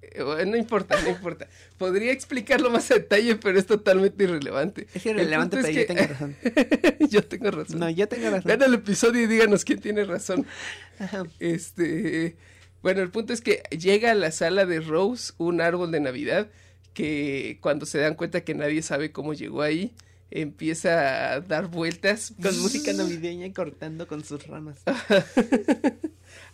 Eh, 0.02 0.44
No 0.46 0.56
importa, 0.56 1.00
no 1.02 1.08
importa. 1.08 1.48
Podría 1.78 2.12
explicarlo 2.12 2.70
más 2.70 2.90
a 2.90 2.94
detalle, 2.94 3.36
pero 3.36 3.58
es 3.58 3.66
totalmente 3.66 4.24
irrelevante. 4.24 4.86
Es 4.92 5.06
El 5.06 5.12
irrelevante, 5.12 5.56
pero 5.56 5.68
es 5.68 5.74
yo 5.74 5.80
que- 5.80 5.86
tengo 5.86 6.00
razón. 6.12 6.36
yo 7.10 7.24
tengo 7.24 7.50
razón. 7.50 7.78
No, 7.78 7.88
yo 7.90 8.08
tengo 8.08 8.26
razón. 8.30 8.42
Vean 8.44 8.62
el 8.62 8.74
episodio 8.74 9.22
y 9.22 9.26
díganos 9.26 9.64
quién 9.64 9.80
tiene 9.80 10.04
razón. 10.04 10.46
Ajá. 10.98 11.24
Este, 11.40 12.36
bueno, 12.82 13.00
el 13.00 13.10
punto 13.10 13.32
es 13.32 13.40
que 13.40 13.62
llega 13.70 14.10
a 14.10 14.14
la 14.14 14.30
sala 14.30 14.66
de 14.66 14.80
Rose 14.80 15.32
un 15.38 15.60
árbol 15.62 15.90
de 15.90 16.00
Navidad 16.00 16.48
que 16.94 17.58
cuando 17.60 17.86
se 17.86 17.98
dan 17.98 18.14
cuenta 18.14 18.42
que 18.44 18.54
nadie 18.54 18.82
sabe 18.82 19.12
cómo 19.12 19.34
llegó 19.34 19.62
ahí, 19.62 19.92
empieza 20.30 21.34
a 21.34 21.40
dar 21.40 21.68
vueltas 21.68 22.32
Con 22.42 22.58
música 22.60 22.92
navideña 22.94 23.46
y 23.46 23.52
cortando 23.52 24.06
con 24.08 24.24
sus 24.24 24.46
ramas. 24.46 24.82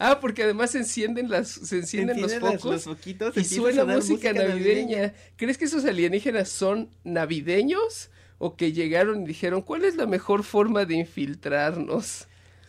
Ah, 0.01 0.19
porque 0.21 0.43
además 0.45 0.73
se 0.73 0.79
encienden 0.79 1.29
las 1.31 1.49
se 1.49 1.79
encienden 1.79 2.21
los 2.21 2.33
Encienden 2.33 2.53
las- 2.53 2.63
focos 2.63 2.87
los 2.87 2.97
foquitos, 2.97 3.37
y 3.37 3.45
suena 3.45 3.85
música, 3.85 4.31
música 4.31 4.33
navideña. 4.33 4.55
navideña. 4.97 5.15
¿Crees 5.37 5.59
que 5.59 5.65
esos 5.67 5.85
alienígenas 5.85 6.49
son 6.49 6.91
navideños 7.05 8.11
o 8.39 8.57
que 8.57 8.73
llegaron 8.73 9.23
y 9.23 9.27
dijeron, 9.27 9.63
"¿Cuál 9.63 9.85
es 9.85 9.97
la 9.97 10.07
mejor 10.07 10.43
forma 10.45 10.85
de 10.85 10.95
infiltrarnos?" 10.97 12.27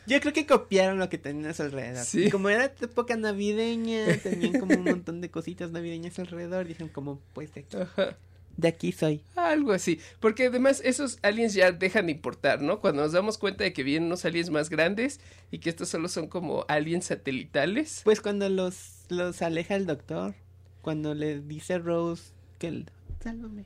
Yo 0.09 0.19
creo 0.21 0.33
que 0.33 0.45
copiaron 0.45 0.99
lo 0.99 1.07
que 1.09 1.17
tenían 1.17 1.49
a 1.49 1.53
su 1.53 1.63
alrededor. 1.63 2.03
Sí. 2.03 2.25
Y 2.25 2.29
como 2.29 2.49
era 2.49 2.65
época 2.65 3.15
navideña, 3.15 4.05
tenían 4.23 4.59
como 4.59 4.73
un 4.75 4.83
montón 4.83 5.21
de 5.21 5.29
cositas 5.29 5.71
navideñas 5.71 6.17
alrededor. 6.19 6.67
Dijeron 6.67 6.89
como, 6.89 7.21
pues 7.33 7.53
de 7.53 7.61
aquí, 7.61 7.77
Ajá. 7.77 8.17
de 8.57 8.67
aquí 8.67 8.91
soy. 8.91 9.21
Algo 9.35 9.71
así. 9.71 9.99
Porque 10.19 10.47
además 10.47 10.81
esos 10.83 11.19
aliens 11.21 11.53
ya 11.53 11.71
dejan 11.71 12.07
de 12.07 12.11
importar, 12.13 12.61
¿no? 12.61 12.79
Cuando 12.81 13.03
nos 13.03 13.11
damos 13.13 13.37
cuenta 13.37 13.63
de 13.63 13.71
que 13.71 13.83
vienen 13.83 14.07
unos 14.07 14.25
aliens 14.25 14.49
más 14.49 14.69
grandes 14.69 15.19
y 15.51 15.59
que 15.59 15.69
estos 15.69 15.89
solo 15.89 16.09
son 16.09 16.27
como 16.27 16.65
aliens 16.67 17.05
satelitales. 17.05 18.01
Pues 18.03 18.19
cuando 18.21 18.49
los, 18.49 19.05
los 19.09 19.41
aleja 19.41 19.75
el 19.75 19.85
doctor, 19.85 20.33
cuando 20.81 21.13
le 21.13 21.39
dice 21.41 21.75
a 21.75 21.77
Rose 21.79 22.31
que 22.57 22.67
el, 22.67 22.89
sálvame. 23.23 23.65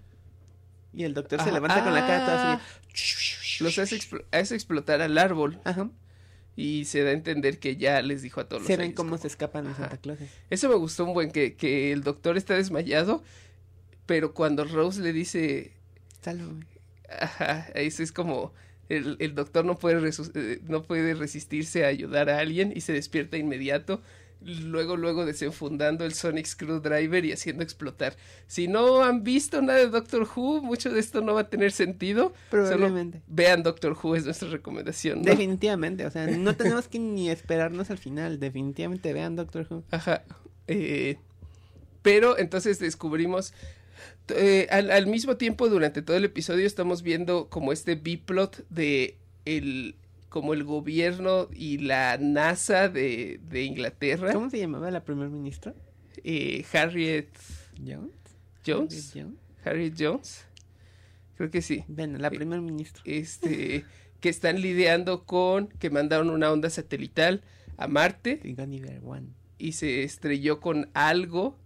Y 0.93 1.05
el 1.05 1.13
doctor 1.15 1.41
se 1.41 1.49
Ah, 1.49 1.53
levanta 1.53 1.83
con 1.83 1.93
la 1.95 2.01
cara 2.05 2.25
toda 2.25 2.53
ah, 2.53 2.61
Los 3.61 3.79
hace, 3.79 3.95
explo- 3.97 4.23
hace 4.31 4.53
explotar 4.53 5.01
al 5.01 5.17
árbol 5.17 5.53
fría. 5.53 5.61
Ajá. 5.65 5.89
Y 6.55 6.85
se 6.85 7.01
da 7.03 7.09
a 7.09 7.13
entender 7.13 7.59
que 7.59 7.75
ya 7.77 8.01
les 8.01 8.21
dijo 8.21 8.39
a 8.41 8.47
todos 8.47 8.61
los 8.61 8.67
Se 8.67 8.73
ven 8.73 8.81
aliens 8.81 8.95
cómo 8.97 9.09
como- 9.11 9.21
se 9.21 9.27
escapan 9.27 9.65
los. 9.65 9.75
Santa 9.77 9.97
Clauses. 9.97 10.29
Eso 10.49 10.69
me 10.69 10.75
gustó 10.75 11.05
un 11.05 11.13
buen 11.13 11.31
que, 11.31 11.55
que 11.55 11.91
el 11.91 12.03
doctor 12.03 12.37
está 12.37 12.55
desmayado, 12.55 13.23
pero 14.05 14.33
cuando 14.33 14.63
Rose 14.65 15.01
le 15.01 15.13
dice, 15.13 15.71
Sálvame. 16.21 16.65
ajá, 17.19 17.67
eso 17.75 18.03
es 18.03 18.11
como 18.11 18.53
el, 18.89 19.15
el 19.19 19.33
doctor 19.33 19.65
no 19.65 19.77
puede, 19.79 20.09
eh, 20.35 20.59
no 20.67 20.83
puede 20.83 21.13
resistirse 21.15 21.85
a 21.85 21.87
ayudar 21.87 22.29
a 22.29 22.39
alguien 22.39 22.71
y 22.75 22.81
se 22.81 22.93
despierta 22.93 23.37
inmediato. 23.37 24.01
Luego, 24.45 24.97
luego 24.97 25.25
desenfundando 25.25 26.05
el 26.05 26.13
Sonic 26.13 26.45
Screwdriver 26.45 27.23
y 27.25 27.31
haciendo 27.31 27.63
explotar. 27.63 28.15
Si 28.47 28.67
no 28.67 29.03
han 29.03 29.23
visto 29.23 29.61
nada 29.61 29.79
de 29.79 29.87
Doctor 29.87 30.27
Who, 30.35 30.61
mucho 30.61 30.91
de 30.91 30.99
esto 30.99 31.21
no 31.21 31.33
va 31.33 31.41
a 31.41 31.49
tener 31.49 31.71
sentido. 31.71 32.33
Solo 32.51 32.65
Probablemente. 32.65 33.21
vean 33.27 33.63
Doctor 33.63 33.97
Who, 34.01 34.15
es 34.15 34.25
nuestra 34.25 34.49
recomendación. 34.49 35.19
¿no? 35.19 35.25
Definitivamente, 35.25 36.05
o 36.05 36.11
sea, 36.11 36.27
no 36.27 36.55
tenemos 36.55 36.87
que 36.87 36.99
ni 36.99 37.29
esperarnos 37.29 37.89
al 37.89 37.97
final. 37.97 38.39
Definitivamente 38.39 39.13
vean 39.13 39.35
Doctor 39.35 39.67
Who. 39.69 39.83
Ajá. 39.91 40.23
Eh, 40.67 41.17
pero 42.01 42.37
entonces 42.37 42.79
descubrimos. 42.79 43.53
eh, 44.29 44.67
al, 44.71 44.91
al 44.91 45.07
mismo 45.07 45.37
tiempo, 45.37 45.69
durante 45.69 46.01
todo 46.01 46.17
el 46.17 46.25
episodio, 46.25 46.65
estamos 46.67 47.01
viendo 47.03 47.47
como 47.49 47.71
este 47.71 47.95
biplot 47.95 48.65
de 48.69 49.17
el 49.45 49.95
como 50.33 50.55
el 50.55 50.63
gobierno 50.63 51.47
y 51.53 51.77
la 51.77 52.17
NASA 52.17 52.89
de, 52.89 53.39
de 53.43 53.61
Inglaterra. 53.65 54.33
¿Cómo 54.33 54.49
se 54.49 54.57
llamaba 54.57 54.89
la 54.89 55.03
primer 55.03 55.29
ministra? 55.29 55.75
Eh, 56.23 56.65
Harriet 56.73 57.29
Jones. 57.77 58.15
Jones. 58.65 59.11
Harriet 59.13 59.13
Jones. 59.15 59.37
Harriet 59.63 59.93
Jones. 59.95 60.45
Creo 61.37 61.51
que 61.51 61.61
sí. 61.61 61.83
Bueno, 61.87 62.17
la 62.17 62.31
primer 62.31 62.61
ministra. 62.61 63.03
Este, 63.05 63.85
que 64.21 64.29
están 64.29 64.59
lidiando 64.59 65.23
con 65.25 65.67
que 65.67 65.91
mandaron 65.91 66.31
una 66.31 66.51
onda 66.51 66.71
satelital 66.71 67.43
a 67.77 67.87
Marte 67.87 68.41
y 69.59 69.73
se 69.73 70.01
estrelló 70.01 70.59
con 70.59 70.89
algo 70.95 71.59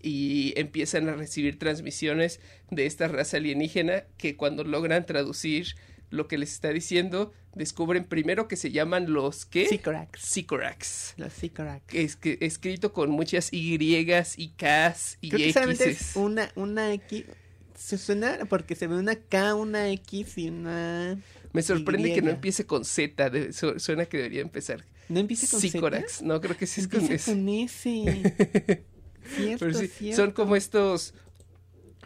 y 0.00 0.52
empiezan 0.54 1.08
a 1.08 1.16
recibir 1.16 1.58
transmisiones 1.58 2.38
de 2.70 2.86
esta 2.86 3.08
raza 3.08 3.38
alienígena 3.38 4.04
que 4.16 4.36
cuando 4.36 4.62
logran 4.62 5.06
traducir 5.06 5.74
lo 6.10 6.28
que 6.28 6.38
les 6.38 6.52
está 6.52 6.70
diciendo, 6.70 7.32
descubren 7.54 8.04
primero 8.04 8.48
que 8.48 8.56
se 8.56 8.70
llaman 8.70 9.12
los 9.12 9.46
¿qué? 9.46 9.66
Sycorax. 9.68 10.20
Sycorax. 10.20 11.14
Los 11.16 11.32
Sycorax. 11.32 11.84
Que 11.86 12.02
Es 12.02 12.16
que 12.16 12.38
escrito 12.40 12.92
con 12.92 13.10
muchas 13.10 13.52
Y 13.52 13.74
y 13.80 14.04
Ks 14.06 14.38
y 15.20 15.28
Creo 15.30 15.38
que 15.38 15.48
es 15.48 15.98
Xs. 15.98 16.16
una, 16.16 16.50
una 16.56 16.92
X. 16.94 17.24
Se 17.76 17.96
suena 17.96 18.38
porque 18.48 18.74
se 18.76 18.86
ve 18.86 18.96
una 18.96 19.14
K, 19.16 19.54
una 19.54 19.88
X 19.90 20.36
y 20.38 20.48
una. 20.50 21.18
Me 21.52 21.62
sorprende 21.62 22.10
Y. 22.10 22.14
que 22.14 22.22
no 22.22 22.30
empiece 22.30 22.66
con 22.66 22.84
Z, 22.84 23.30
de- 23.30 23.52
su- 23.52 23.78
suena 23.80 24.04
que 24.04 24.18
debería 24.18 24.42
empezar. 24.42 24.84
¿No 25.08 25.18
empieza 25.18 25.48
con 25.50 25.60
Z? 25.60 25.72
Sycorax, 25.72 26.22
no, 26.22 26.40
creo 26.40 26.56
que 26.56 26.66
sí 26.66 26.82
es 26.82 26.88
con 26.88 27.00
S. 27.10 27.30
con 27.32 27.48
S. 27.48 27.82
cierto, 29.36 29.72
sí, 29.74 29.88
cierto. 29.88 30.16
son 30.22 30.30
como 30.32 30.56
estos. 30.56 31.14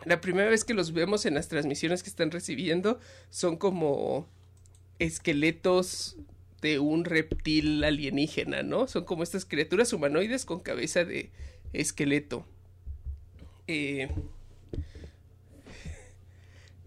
La 0.05 0.21
primera 0.21 0.49
vez 0.51 0.65
que 0.65 0.75
los 0.75 0.93
vemos 0.93 1.27
en 1.27 1.35
las 1.35 1.49
transmisiones 1.49 2.03
que 2.03 2.11
están 2.11 2.31
recibiendo 2.31 3.01
son 3.31 3.57
como 3.57 4.29
esqueletos 4.99 6.17
de 6.63 6.79
un 6.79 7.05
reptil 7.05 7.85
alienígena, 7.85 8.63
¿no? 8.63 8.87
Son 8.87 9.05
como 9.05 9.23
estas 9.23 9.45
criaturas 9.45 9.93
humanoides 9.93 10.45
con 10.45 10.61
cabeza 10.61 11.05
de 11.05 11.31
esqueleto. 11.73 12.47
Eh, 13.67 14.09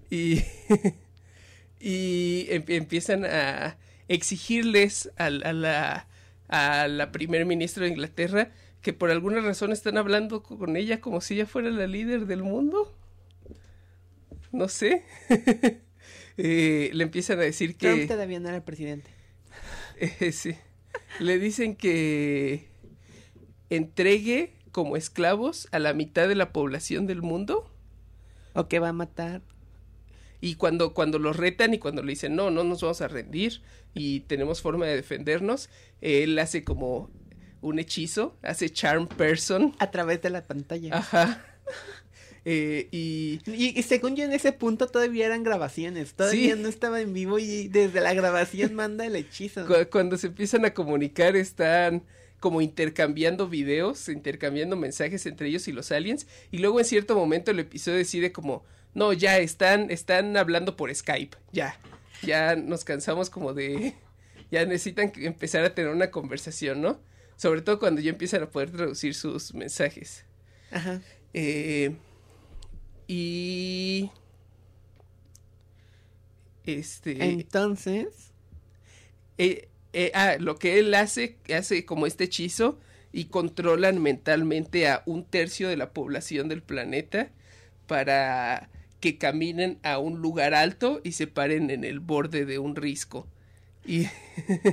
y 0.09 0.43
y 1.79 2.47
em- 2.49 2.63
empiezan 2.67 3.25
a 3.25 3.77
exigirles 4.07 5.11
a, 5.17 5.29
la 5.29 6.07
a 6.49 6.87
la 6.87 7.11
primer 7.11 7.45
ministra 7.45 7.83
de 7.85 7.91
Inglaterra 7.91 8.51
que 8.81 8.93
por 8.93 9.11
alguna 9.11 9.41
razón 9.41 9.71
están 9.73 9.97
hablando 9.97 10.43
con 10.43 10.77
ella 10.77 11.01
como 11.01 11.21
si 11.21 11.35
ella 11.35 11.45
fuera 11.45 11.69
la 11.71 11.87
líder 11.87 12.25
del 12.25 12.43
mundo. 12.43 12.96
No 14.51 14.67
sé. 14.67 15.03
Eh, 16.39 16.91
le 16.93 17.03
empiezan 17.03 17.39
a 17.39 17.41
decir 17.41 17.77
que... 17.77 17.87
Trump 17.87 18.07
todavía 18.07 18.39
no 18.39 18.47
era 18.47 18.63
presidente. 18.63 19.09
Eh, 19.99 20.31
sí. 20.31 20.55
Le 21.19 21.39
dicen 21.39 21.75
que 21.75 22.67
entregue 23.71 24.53
como 24.71 24.97
esclavos 24.97 25.67
a 25.71 25.79
la 25.79 25.93
mitad 25.93 26.27
de 26.27 26.35
la 26.35 26.53
población 26.53 27.07
del 27.07 27.23
mundo. 27.23 27.73
O 28.53 28.67
que 28.67 28.77
va 28.77 28.89
a 28.89 28.93
matar. 28.93 29.41
Y 30.39 30.55
cuando, 30.55 30.93
cuando 30.93 31.17
los 31.17 31.35
retan 31.37 31.73
y 31.73 31.79
cuando 31.79 32.03
le 32.03 32.11
dicen, 32.11 32.35
no, 32.35 32.51
no 32.51 32.63
nos 32.63 32.81
vamos 32.81 33.01
a 33.01 33.07
rendir 33.07 33.61
y 33.95 34.19
tenemos 34.21 34.61
forma 34.61 34.85
de 34.85 34.95
defendernos, 34.95 35.69
él 36.01 36.37
hace 36.37 36.63
como 36.63 37.09
un 37.61 37.79
hechizo, 37.79 38.37
hace 38.43 38.69
charm 38.69 39.07
person. 39.07 39.75
A 39.79 39.89
través 39.89 40.21
de 40.21 40.29
la 40.29 40.45
pantalla. 40.45 40.97
Ajá. 40.97 41.43
Eh, 42.45 42.87
y 42.91 43.41
Y, 43.45 43.77
y 43.79 43.83
según 43.83 44.15
yo 44.15 44.23
en 44.23 44.31
ese 44.33 44.51
punto 44.53 44.87
todavía 44.87 45.25
eran 45.25 45.43
grabaciones. 45.43 46.13
Todavía 46.13 46.55
Sí. 46.55 46.61
no 46.61 46.67
estaba 46.69 47.01
en 47.01 47.13
vivo 47.13 47.39
y 47.39 47.67
desde 47.67 48.01
la 48.01 48.13
grabación 48.13 48.73
manda 48.73 49.05
el 49.05 49.15
hechizo. 49.15 49.65
cu- 49.65 49.73
cuando 49.91 50.17
se 50.17 50.27
empiezan 50.27 50.65
a 50.65 50.73
comunicar 50.73 51.35
están 51.35 52.03
como 52.39 52.61
intercambiando 52.61 53.47
videos, 53.49 54.07
intercambiando 54.09 54.75
mensajes 54.75 55.25
entre 55.25 55.47
ellos 55.49 55.67
y 55.67 55.71
los 55.71 55.91
aliens. 55.91 56.27
Y 56.51 56.59
luego 56.59 56.79
en 56.79 56.85
cierto 56.85 57.15
momento 57.15 57.51
el 57.51 57.59
episodio 57.59 57.97
decide 57.97 58.31
como, 58.31 58.63
no, 58.93 59.11
ya 59.13 59.39
están, 59.39 59.89
están 59.91 60.37
hablando 60.37 60.75
por 60.77 60.93
Skype, 60.93 61.35
ya. 61.51 61.79
Ya 62.23 62.55
nos 62.55 62.83
cansamos 62.83 63.29
como 63.29 63.53
de, 63.53 63.93
ya 64.51 64.65
necesitan 64.65 65.11
empezar 65.17 65.63
a 65.65 65.73
tener 65.75 65.91
una 65.91 66.11
conversación, 66.11 66.81
¿no? 66.81 66.99
Sobre 67.35 67.61
todo 67.61 67.77
cuando 67.79 68.01
ya 68.01 68.09
empiezan 68.11 68.41
a 68.43 68.49
poder 68.49 68.71
traducir 68.71 69.13
sus 69.13 69.53
mensajes. 69.53 70.23
Ajá. 70.71 71.01
Eh, 71.33 71.95
y... 73.07 74.11
Este... 76.65 77.23
Entonces, 77.23 78.33
eh, 79.37 79.69
eh, 79.93 80.11
ah, 80.13 80.35
lo 80.39 80.57
que 80.57 80.79
él 80.79 80.93
hace, 80.93 81.37
hace 81.55 81.85
como 81.85 82.05
este 82.05 82.25
hechizo 82.25 82.77
y 83.13 83.25
controlan 83.25 84.01
mentalmente 84.01 84.87
a 84.89 85.01
un 85.05 85.23
tercio 85.23 85.69
de 85.69 85.77
la 85.77 85.91
población 85.93 86.49
del 86.49 86.61
planeta 86.61 87.31
para 87.87 88.69
que 88.99 89.17
caminen 89.17 89.79
a 89.83 89.97
un 89.97 90.21
lugar 90.21 90.53
alto 90.53 90.99
y 91.03 91.13
se 91.13 91.27
paren 91.27 91.69
en 91.69 91.83
el 91.83 91.99
borde 91.99 92.45
de 92.45 92.59
un 92.59 92.75
risco. 92.75 93.27
Y 93.85 94.07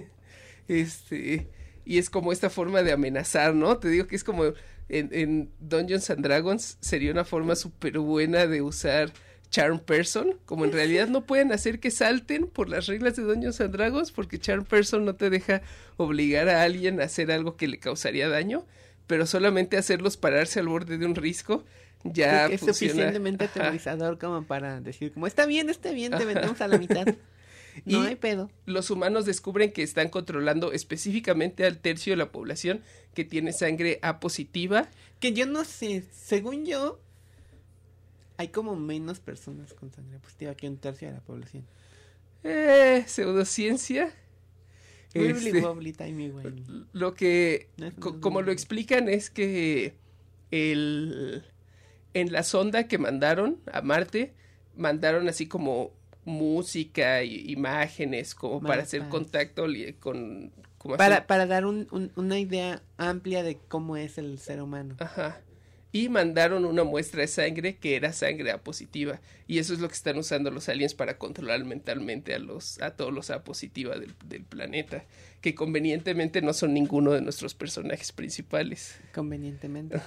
este 0.68 1.49
y 1.85 1.99
es 1.99 2.11
como 2.11 2.33
esta 2.33 2.51
forma 2.51 2.83
de 2.83 2.92
amenazar, 2.92 3.55
¿no? 3.55 3.79
Te 3.79 3.88
digo 3.88 4.07
que 4.07 4.16
es 4.16 4.25
como 4.25 4.44
en, 4.88 5.09
en 5.12 5.51
Dungeons 5.61 6.11
and 6.11 6.23
Dragons 6.23 6.77
sería 6.81 7.11
una 7.12 7.25
forma 7.25 7.57
súper 7.57 7.99
buena 7.99 8.47
de 8.47 8.62
usar 8.62 9.12
Charm 9.51 9.79
Person, 9.79 10.37
como 10.47 10.64
en 10.64 10.73
realidad 10.73 11.07
no 11.09 11.27
pueden 11.27 11.53
hacer 11.53 11.79
que 11.79 11.90
salten 11.90 12.47
por 12.49 12.68
las 12.68 12.87
reglas 12.87 13.14
de 13.16 13.23
Dungeons 13.23 13.61
and 13.61 13.73
Dragons, 13.73 14.11
porque 14.12 14.38
Charm 14.38 14.64
Person 14.64 15.05
no 15.05 15.14
te 15.14 15.31
deja 15.31 15.62
obligar 15.97 16.49
a 16.49 16.62
alguien 16.62 17.01
a 17.01 17.05
hacer 17.05 17.31
algo 17.31 17.57
que 17.57 17.68
le 17.68 17.79
causaría 17.79 18.29
daño, 18.29 18.66
pero 19.07 19.27
solamente 19.27 19.77
hacerlos 19.77 20.16
pararse 20.16 20.61
al 20.61 20.68
borde 20.68 20.99
de 20.99 21.07
un 21.07 21.14
risco 21.14 21.64
ya 22.03 22.47
es 22.47 22.61
funciona. 22.61 23.12
suficientemente 23.14 23.44
Ajá. 23.44 23.68
aterrizador 23.68 24.18
como 24.18 24.44
para 24.44 24.81
decir, 24.81 25.12
como 25.12 25.27
está 25.27 25.47
bien, 25.47 25.70
está 25.70 25.90
bien, 25.92 26.14
te 26.16 26.25
vendemos 26.25 26.61
a 26.61 26.68
la 26.68 26.79
mitad. 26.79 27.07
No 27.87 28.05
Y 28.05 28.07
hay 28.07 28.14
pedo. 28.14 28.53
Los 28.66 28.90
humanos 28.90 29.27
descubren 29.27 29.73
que 29.73 29.83
están 29.83 30.09
controlando 30.09 30.70
específicamente 30.73 31.66
al 31.66 31.79
tercio 31.79 32.12
de 32.12 32.16
la 32.18 32.31
población 32.31 32.83
que 33.14 33.24
tiene 33.24 33.53
sangre 33.53 33.98
A 34.03 34.20
positiva. 34.20 34.88
Que 35.20 35.33
yo 35.33 35.46
no 35.46 35.64
sé, 35.64 36.05
según 36.12 36.66
yo, 36.66 37.00
hay 38.37 38.48
como 38.48 38.77
menos 38.77 39.20
personas 39.20 39.72
con 39.72 39.90
sangre 39.92 40.18
positiva 40.18 40.55
que 40.55 40.68
un 40.68 40.77
tercio 40.77 41.09
de 41.09 41.14
la 41.14 41.20
población. 41.20 41.64
Eh, 42.42 43.05
pseudociencia. 43.07 44.12
Este, 45.14 45.62
lo 46.92 47.14
que, 47.14 47.68
No 47.77 47.87
no 47.90 47.96
co- 47.96 48.20
como 48.20 48.42
lo 48.42 48.50
explican, 48.50 49.09
es 49.09 49.31
que 49.31 49.94
el, 50.50 51.44
en 52.14 52.33
la 52.33 52.42
sonda 52.42 52.88
que 52.88 52.98
mandaron 52.98 53.61
a 53.72 53.81
Marte, 53.81 54.33
mandaron 54.77 55.29
así 55.29 55.46
como 55.46 55.92
música 56.24 57.22
y 57.22 57.53
imágenes 57.53 58.35
como 58.35 58.61
para 58.61 58.83
hacer 58.83 59.09
contacto 59.09 59.66
con... 60.00 60.53
como 60.85 60.99
Para, 60.99 61.27
para 61.27 61.47
dar 61.47 61.64
un- 61.64 61.88
un- 61.92 62.12
una 62.14 62.38
idea 62.38 62.83
amplia 62.99 63.42
de 63.42 63.57
cómo 63.57 63.97
es 63.97 64.18
el 64.18 64.38
ser 64.38 64.61
humano. 64.61 64.94
Ajá. 65.01 65.40
Y 65.92 66.11
mandaron 66.11 66.64
una 66.66 66.85
muestra 66.85 67.23
de 67.23 67.27
sangre 67.29 67.77
que 67.79 67.97
era 67.97 68.12
sangre 68.12 68.51
A 68.51 68.62
positiva. 68.62 69.20
Y 69.47 69.61
eso 69.61 69.73
es 69.73 69.81
lo 69.81 69.88
que 69.88 69.94
están 69.94 70.18
usando 70.18 70.51
los 70.51 70.68
aliens 70.68 70.92
para 70.92 71.16
controlar 71.18 71.64
mentalmente 71.64 72.35
a 72.35 72.38
los, 72.38 72.83
a 72.83 72.97
todos 72.97 73.14
los 73.14 73.31
A 73.31 73.44
positiva 73.44 73.97
del, 73.99 74.14
del 74.27 74.44
planeta. 74.44 75.05
Que 75.40 75.55
convenientemente 75.55 76.42
no 76.42 76.53
son 76.53 76.75
ninguno 76.75 77.12
de 77.12 77.23
nuestros 77.23 77.55
personajes 77.55 78.12
principales. 78.12 78.99
Convenientemente. 79.14 80.01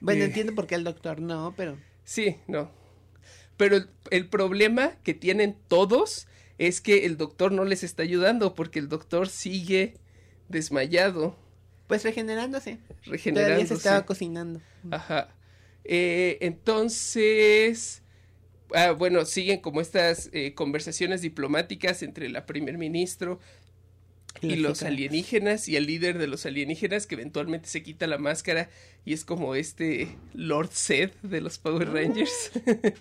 Bueno, 0.00 0.22
Eh. 0.22 0.26
entiendo 0.26 0.54
por 0.54 0.66
qué 0.66 0.74
el 0.74 0.84
doctor 0.84 1.20
no, 1.20 1.54
pero 1.56 1.78
Sí, 2.02 2.38
no. 2.48 2.68
Pero 3.56 3.76
el, 3.76 3.88
el 4.10 4.26
problema 4.28 4.96
que 5.04 5.14
tienen 5.14 5.56
todos 5.68 6.26
es 6.58 6.80
que 6.80 7.06
el 7.06 7.16
doctor 7.16 7.52
no 7.52 7.64
les 7.64 7.82
está 7.82 8.02
ayudando 8.02 8.54
porque 8.54 8.78
el 8.78 8.88
doctor 8.88 9.28
sigue 9.28 9.94
desmayado, 10.48 11.36
pues 11.86 12.04
regenerándose. 12.04 12.76
Todavía 12.76 13.12
regenerándose. 13.12 13.66
se 13.68 13.74
estaba 13.74 14.06
cocinando. 14.06 14.60
Ajá. 14.90 15.28
Eh, 15.84 16.38
entonces, 16.40 18.02
ah, 18.74 18.92
bueno, 18.92 19.24
siguen 19.24 19.60
como 19.60 19.80
estas 19.80 20.30
eh, 20.32 20.54
conversaciones 20.54 21.22
diplomáticas 21.22 22.02
entre 22.02 22.28
la 22.28 22.46
primer 22.46 22.78
ministro 22.78 23.40
y 24.40 24.56
los 24.56 24.82
alienígenas 24.82 25.68
y 25.68 25.76
el 25.76 25.86
líder 25.86 26.18
de 26.18 26.26
los 26.26 26.46
alienígenas 26.46 27.06
que 27.06 27.14
eventualmente 27.14 27.68
se 27.68 27.82
quita 27.82 28.06
la 28.06 28.18
máscara 28.18 28.68
y 29.04 29.12
es 29.12 29.24
como 29.24 29.54
este 29.54 30.16
Lord 30.34 30.70
Zed 30.72 31.10
de 31.22 31.40
los 31.40 31.58
Power 31.58 31.90
Rangers. 31.92 32.50
que 32.64 32.94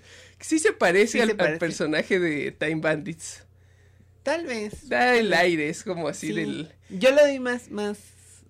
sí 0.43 0.59
se 0.59 0.73
parece, 0.73 1.13
Sí 1.13 1.19
al, 1.19 1.27
se 1.27 1.31
al 1.31 1.37
parece. 1.37 1.59
personaje 1.59 2.19
de 2.19 2.51
Time 2.51 2.75
Bandits. 2.81 3.43
Tal 4.23 4.45
vez. 4.45 4.87
Da 4.89 5.15
el 5.17 5.33
aire, 5.33 5.69
es 5.69 5.83
como 5.83 6.07
así 6.07 6.27
Sí. 6.27 6.33
del... 6.33 6.71
Yo 6.89 7.09
le 7.11 7.21
doy 7.21 7.39
más, 7.39 7.71
más, 7.71 7.97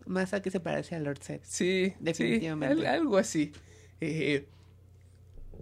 más 0.05 0.33
a 0.33 0.41
que 0.41 0.51
se 0.51 0.59
parece 0.59 0.95
a 0.95 0.99
Lord 0.99 1.19
Zed. 1.21 1.39
Sí, 1.43 1.93
Definitivamente. 2.01 2.75
sí, 2.75 2.81
al- 2.81 2.87
algo 2.93 3.17
así. 3.17 3.53
Eh, 4.01 4.45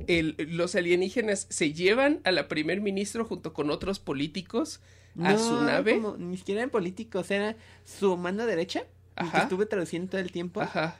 el- 0.08 0.36
los 0.52 0.76
alienígenas 0.76 1.46
se 1.50 1.74
llevan 1.74 2.22
a 2.24 2.32
la 2.32 2.48
primer 2.48 2.82
ministro 2.82 3.26
junto 3.26 3.54
con 3.54 3.70
otros 3.70 4.00
políticos 4.00 4.80
a 5.24 5.38
su 5.38 5.62
nave. 5.62 6.02
como- 6.02 6.17
ni 6.17 6.38
siquiera 6.38 6.62
eran 6.62 6.69
políticos, 6.69 7.30
era 7.32 7.56
su 7.86 8.15
mano 8.17 8.45
derecha. 8.45 8.80
el 8.82 8.86
que 9.26 9.30
Ajá. 9.38 9.43
estuve 9.43 9.65
traduciendo 9.65 10.10
todo 10.12 10.22
el 10.22 10.32
tiempo. 10.32 10.62
Ajá. 10.62 10.98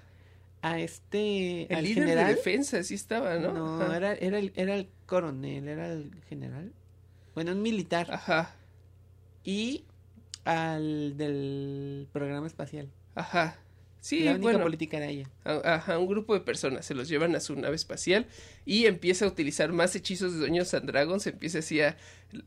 A 0.62 0.78
este. 0.80 1.72
El 1.72 1.78
al 1.78 1.84
líder 1.86 2.04
general. 2.04 2.28
de 2.28 2.36
defensa, 2.36 2.84
sí 2.84 2.96
estaba, 2.96 3.36
¿no? 3.38 3.54
No, 3.54 3.82
Ajá. 3.82 3.96
era, 3.96 4.14
era, 4.14 4.40
el, 4.40 4.52
era 4.58 4.76
el 4.76 4.90
coronel, 5.06 5.70
era 5.70 5.88
el 5.94 6.12
general. 6.28 6.74
Bueno, 7.34 7.54
un 7.54 7.62
militar. 7.62 8.12
Ajá, 8.12 8.54
Y 9.46 9.86
al 10.44 11.16
del 11.16 12.08
programa 12.12 12.48
espacial. 12.48 12.90
ajá. 13.16 13.56
Sí, 14.02 14.22
la 14.22 14.32
única 14.32 14.44
bueno, 14.44 14.62
política 14.62 14.98
era 14.98 15.08
ella. 15.08 15.30
a- 15.44 15.76
ajá, 15.76 15.98
un 16.00 16.08
grupo 16.08 16.34
de 16.34 16.40
personas 16.40 16.86
se 16.86 16.94
los 16.96 17.10
llevan 17.10 17.36
a 17.36 17.40
su 17.42 17.56
nave 17.56 17.76
espacial 17.76 18.26
y 18.66 18.86
empieza 18.86 19.26
a 19.26 19.28
utilizar 19.28 19.72
más 19.74 19.96
hechizos 19.96 20.34
de 20.34 20.40
Dungeons 20.40 20.74
and 20.74 20.86
Dragons, 20.86 21.28
empieza 21.28 21.60
así 21.60 21.82
a 21.82 21.98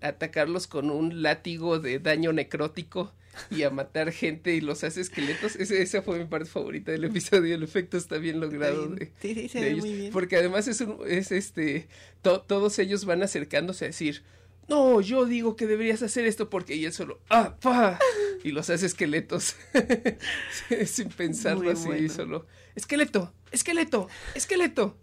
atacarlos 0.01 0.67
con 0.67 0.91
un 0.91 1.23
látigo 1.23 1.79
de 1.79 1.99
daño 1.99 2.33
necrótico 2.33 3.12
y 3.51 3.62
a 3.62 3.71
matar 3.71 4.12
gente 4.12 4.55
y 4.55 4.61
los 4.61 4.85
hace 4.85 5.01
esqueletos. 5.01 5.57
Ese, 5.57 5.83
esa 5.83 6.03
fue 6.03 6.19
mi 6.19 6.25
parte 6.27 6.49
favorita 6.49 6.93
del 6.93 7.05
episodio, 7.05 7.55
el 7.55 7.62
efecto 7.62 7.97
está 7.97 8.19
bien 8.19 8.41
logrado. 8.41 8.88
Bien. 8.88 8.97
de- 8.97 9.12
Sí, 9.21 9.35
sí, 9.35 9.49
se 9.49 9.59
de 9.59 9.65
ve 9.65 9.71
ellos, 9.73 9.85
muy 9.87 9.95
bien. 9.97 10.12
Porque 10.12 10.37
además 10.37 10.69
es, 10.69 10.81
un, 10.83 10.99
es 11.09 11.33
este, 11.33 11.87
to- 12.23 12.43
todos 12.43 12.79
ellos 12.79 13.05
van 13.05 13.23
acercándose 13.23 13.85
a 13.87 13.88
decir, 13.88 14.23
no, 14.68 15.01
yo 15.01 15.25
digo 15.27 15.57
que 15.57 15.66
deberías 15.66 16.03
hacer 16.03 16.27
esto 16.27 16.48
porque 16.51 16.75
y 16.77 16.85
él 16.85 16.92
solo, 16.92 17.20
ah, 17.31 17.57
pa, 17.61 17.98
y 18.44 18.53
los 18.53 18.70
hace 18.70 18.87
esqueletos, 18.87 19.57
sin 20.87 21.09
pensarlo 21.11 21.64
Muy 21.64 21.72
así, 21.72 21.87
bueno. 21.87 22.09
solo, 22.09 22.46
esqueleto, 22.75 23.33
esqueleto, 23.51 24.09
esqueleto. 24.35 24.98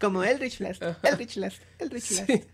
Como 0.00 0.22
Eldritch 0.24 0.58
Blast. 0.60 0.82
Ajá. 0.82 0.98
Eldritch 1.02 1.36
Blast. 1.36 1.62
Eldritch 1.78 2.10
Blast. 2.10 2.30
Sí. 2.30 2.44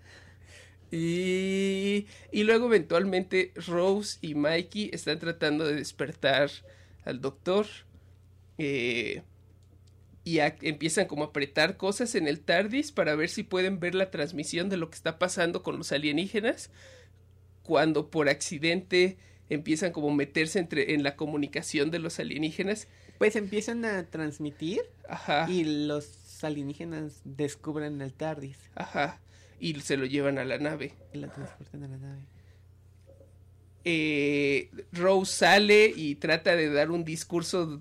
Y, 0.90 2.06
y 2.30 2.44
luego 2.44 2.66
eventualmente 2.66 3.52
Rose 3.66 4.18
y 4.20 4.34
Mikey 4.34 4.90
están 4.92 5.18
tratando 5.18 5.64
de 5.66 5.74
despertar 5.74 6.50
al 7.04 7.20
doctor. 7.20 7.66
eh, 8.58 9.22
y 10.24 10.38
empiezan 10.38 11.06
como 11.06 11.24
a 11.24 11.26
apretar 11.28 11.76
cosas 11.76 12.14
en 12.14 12.26
el 12.28 12.40
TARDIS 12.40 12.92
para 12.92 13.14
ver 13.14 13.28
si 13.28 13.42
pueden 13.42 13.78
ver 13.78 13.94
la 13.94 14.10
transmisión 14.10 14.70
de 14.70 14.78
lo 14.78 14.88
que 14.88 14.96
está 14.96 15.18
pasando 15.18 15.62
con 15.62 15.76
los 15.76 15.92
alienígenas. 15.92 16.70
Cuando 17.62 18.10
por 18.10 18.28
accidente 18.28 19.18
empiezan 19.50 19.92
como 19.92 20.10
a 20.10 20.14
meterse 20.14 20.58
entre, 20.58 20.94
en 20.94 21.02
la 21.02 21.16
comunicación 21.16 21.90
de 21.90 21.98
los 21.98 22.18
alienígenas. 22.18 22.88
Pues 23.18 23.36
empiezan 23.36 23.84
a 23.84 24.04
transmitir 24.06 24.80
Ajá. 25.08 25.46
y 25.50 25.64
los 25.86 26.42
alienígenas 26.42 27.20
descubren 27.24 28.00
el 28.00 28.12
TARDIS 28.12 28.56
Ajá. 28.74 29.20
Y 29.60 29.78
se 29.80 29.96
lo 29.96 30.04
llevan 30.06 30.38
a 30.38 30.44
la 30.44 30.58
nave. 30.58 30.94
y 31.12 31.18
la 31.18 31.28
transportan 31.32 31.84
a 31.84 31.88
la 31.88 31.96
nave. 31.98 32.22
eh, 33.84 34.70
Rose 34.92 35.32
sale 35.36 35.92
y 35.94 36.14
trata 36.16 36.56
de 36.56 36.70
dar 36.72 36.90
un 36.90 37.04
discurso 37.04 37.80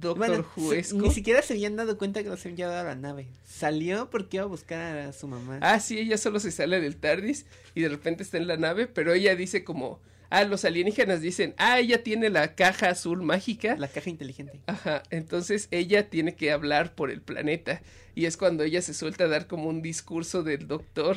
doctor 0.00 0.28
Bueno, 0.28 0.44
Juesco. 0.54 0.98
ni 0.98 1.10
siquiera 1.10 1.42
se 1.42 1.52
habían 1.54 1.76
dado 1.76 1.96
cuenta 1.98 2.22
que 2.22 2.28
los 2.28 2.40
habían 2.40 2.56
llevado 2.56 2.80
a 2.80 2.84
la 2.84 2.94
nave. 2.94 3.26
Salió 3.46 4.10
porque 4.10 4.38
iba 4.38 4.44
a 4.44 4.48
buscar 4.48 4.98
a 4.98 5.12
su 5.12 5.28
mamá. 5.28 5.58
Ah, 5.60 5.78
sí, 5.80 5.98
ella 5.98 6.18
solo 6.18 6.40
se 6.40 6.50
sale 6.50 6.80
del 6.80 6.96
TARDIS 6.96 7.46
y 7.74 7.82
de 7.82 7.88
repente 7.88 8.22
está 8.22 8.38
en 8.38 8.46
la 8.46 8.56
nave, 8.56 8.86
pero 8.86 9.12
ella 9.12 9.36
dice 9.36 9.64
como, 9.64 10.00
ah, 10.30 10.44
los 10.44 10.64
alienígenas 10.64 11.20
dicen, 11.20 11.54
ah, 11.58 11.78
ella 11.78 12.02
tiene 12.02 12.30
la 12.30 12.54
caja 12.54 12.88
azul 12.88 13.22
mágica. 13.22 13.76
La 13.76 13.88
caja 13.88 14.10
inteligente. 14.10 14.58
Ajá, 14.66 15.02
entonces 15.10 15.68
ella 15.70 16.08
tiene 16.08 16.34
que 16.34 16.52
hablar 16.52 16.94
por 16.94 17.10
el 17.10 17.20
planeta 17.20 17.82
y 18.14 18.24
es 18.24 18.36
cuando 18.36 18.64
ella 18.64 18.82
se 18.82 18.94
suelta 18.94 19.24
a 19.24 19.28
dar 19.28 19.46
como 19.46 19.68
un 19.68 19.82
discurso 19.82 20.42
del 20.42 20.66
doctor 20.66 21.16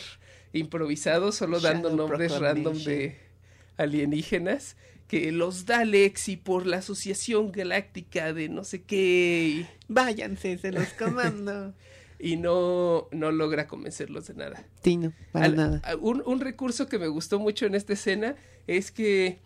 improvisado, 0.52 1.32
solo 1.32 1.60
dando 1.60 1.89
nombres 1.89 2.38
random 2.39 2.78
de 2.84 3.17
alienígenas, 3.78 4.76
que 5.21 5.32
los 5.32 5.65
Daleks 5.67 6.28
y 6.30 6.38
por 6.38 6.65
la 6.65 6.78
Asociación 6.78 7.52
Galáctica 7.52 8.34
de 8.34 8.49
no 8.49 8.63
sé 8.63 8.82
qué 8.82 9.67
Váyanse, 9.88 10.58
se 10.58 10.71
los 10.71 10.88
comando. 10.93 11.73
y, 12.19 12.34
y 12.34 12.38
no, 12.38 13.08
no 13.12 13.32
logra 13.32 13.67
convencerlos 13.67 14.26
de 14.28 14.34
nada. 14.34 14.65
sí, 14.84 14.97
no, 14.97 15.13
para 15.32 15.45
Al- 15.45 15.56
nada. 15.56 15.82
Un, 16.02 16.23
un 16.26 16.39
recurso 16.39 16.88
que 16.88 16.97
me 16.97 17.08
gustó 17.08 17.38
mucho 17.39 17.67
en 17.67 17.76
esta 17.76 17.93
escena 17.93 18.36
es 18.65 18.91
que 18.91 19.39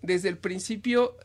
desde 0.00 0.30
el 0.30 0.38
principio 0.38 1.16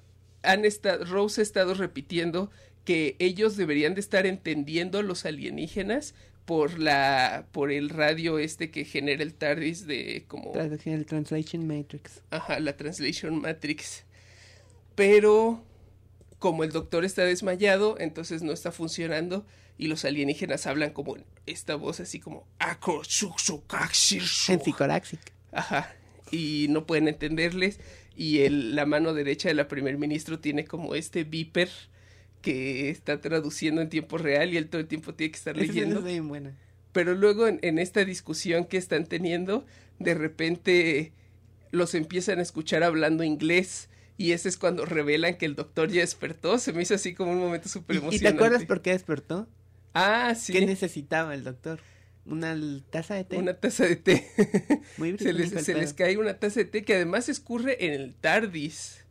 han 0.43 0.65
esta- 0.65 0.97
Rose 0.97 1.39
ha 1.39 1.43
estado 1.43 1.73
repitiendo 1.73 2.51
que 2.85 3.15
ellos 3.19 3.57
deberían 3.57 3.95
de 3.95 4.01
estar 4.01 4.25
entendiendo 4.25 5.01
los 5.01 5.25
alienígenas 5.25 6.13
por 6.45 6.79
la 6.79 7.47
por 7.51 7.71
el 7.71 7.89
radio 7.89 8.37
este 8.37 8.69
que 8.69 8.85
genera 8.85 9.23
el 9.23 9.33
TARDIS 9.33 9.87
de 9.87 10.25
como 10.27 10.53
el 10.55 11.05
Translation 11.05 11.67
Matrix. 11.67 12.21
ajá, 12.29 12.59
la 12.59 12.77
Translation 12.77 13.41
Matrix. 13.41 14.05
Pero 14.93 15.63
como 16.39 16.63
el 16.63 16.71
doctor 16.71 17.03
está 17.03 17.23
desmayado, 17.23 17.97
entonces 17.99 18.43
no 18.43 18.53
está 18.53 18.71
funcionando 18.71 19.45
y 19.77 19.87
los 19.87 20.05
alienígenas 20.05 20.67
hablan 20.67 20.91
como 20.91 21.17
en 21.17 21.25
esta 21.47 21.75
voz 21.75 21.99
así 21.99 22.19
como. 22.19 22.47
En 24.49 24.61
Psicoraxic. 24.61 25.19
Ajá. 25.51 25.95
Y 26.31 26.67
no 26.69 26.85
pueden 26.85 27.07
entenderles. 27.07 27.79
Y 28.15 28.39
el, 28.39 28.75
la 28.75 28.85
mano 28.85 29.13
derecha 29.13 29.49
de 29.49 29.55
la 29.55 29.67
primer 29.67 29.97
ministro 29.97 30.39
tiene 30.39 30.65
como 30.65 30.95
este 30.95 31.23
viper 31.23 31.69
que 32.45 32.89
está 32.91 33.19
traduciendo 33.19 33.81
en 33.81 33.89
tiempo 33.89 34.17
real 34.19 34.53
y 34.53 34.57
él 34.57 34.69
todo 34.69 34.79
el 34.81 34.87
tiempo 34.87 35.13
tiene 35.15 35.31
que 35.31 35.37
estar 35.37 35.57
leyendo. 35.57 36.01
bien 36.01 36.27
buena. 36.27 36.55
Pero 36.91 37.15
luego 37.15 37.47
en, 37.47 37.59
en 37.63 37.79
esta 37.79 38.05
discusión 38.05 38.65
que 38.65 38.77
están 38.77 39.05
teniendo, 39.07 39.65
de 39.99 40.13
repente 40.13 41.11
los 41.71 41.95
empiezan 41.95 42.39
a 42.39 42.43
escuchar 42.43 42.83
hablando 42.83 43.23
inglés. 43.23 43.89
Y 44.17 44.31
ese 44.31 44.47
es 44.47 44.57
cuando 44.57 44.85
revelan 44.85 45.37
que 45.37 45.45
el 45.45 45.55
doctor 45.55 45.89
ya 45.89 46.01
despertó. 46.01 46.57
Se 46.57 46.71
me 46.71 46.83
hizo 46.83 46.95
así 46.95 47.13
como 47.13 47.31
un 47.31 47.39
momento 47.39 47.67
súper 47.67 47.95
¿Y, 47.95 47.97
y 47.97 48.01
te 48.01 48.05
emocionante. 48.07 48.37
acuerdas 48.43 48.65
por 48.65 48.81
qué 48.81 48.91
despertó? 48.91 49.47
Ah, 49.93 50.35
sí. 50.35 50.53
¿Qué 50.53 50.65
necesitaba 50.65 51.33
el 51.33 51.43
doctor? 51.43 51.79
¿Una 52.25 52.55
taza 52.89 53.15
de 53.15 53.23
té? 53.25 53.37
Una 53.37 53.53
taza 53.55 53.85
de 53.85 53.95
té. 53.97 54.25
Muy 54.97 55.17
se 55.17 55.33
les, 55.33 55.49
se 55.49 55.73
les 55.73 55.93
cae 55.93 56.17
una 56.17 56.39
taza 56.39 56.61
de 56.61 56.65
té 56.65 56.83
que 56.83 56.95
además 56.95 57.27
escurre 57.29 57.85
en 57.85 57.93
el 57.93 58.15
TARDIS. 58.15 59.04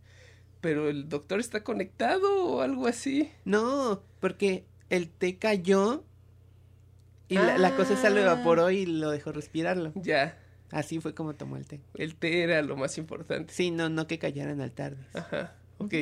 Pero 0.64 0.88
el 0.88 1.08
doctor 1.10 1.40
está 1.40 1.62
conectado 1.62 2.46
o 2.46 2.60
algo 2.62 2.86
así. 2.86 3.30
No, 3.44 4.02
porque 4.18 4.64
el 4.88 5.10
té 5.10 5.36
cayó 5.36 6.02
y 7.28 7.34
la, 7.34 7.58
la 7.58 7.76
cosa 7.76 7.92
esa 7.94 8.08
lo 8.08 8.20
Ah. 8.20 8.22
evaporó 8.32 8.70
y 8.70 8.86
lo 8.86 9.10
dejó 9.10 9.30
respirarlo. 9.32 9.92
Ya, 9.94 10.38
Así 10.70 10.98
fue 11.00 11.14
como 11.14 11.34
tomó 11.34 11.56
el 11.58 11.66
té. 11.66 11.80
el 11.94 12.16
té 12.16 12.42
era 12.42 12.62
lo 12.62 12.76
más 12.76 12.96
importante. 12.98 13.52
Sí, 13.52 13.70
no, 13.70 13.88
no 13.90 14.06
que 14.06 14.18
cayeran 14.18 14.60
al 14.62 14.72
TARDIS. 14.72 15.14
Ajá, 15.14 15.54
ok. 15.78 15.94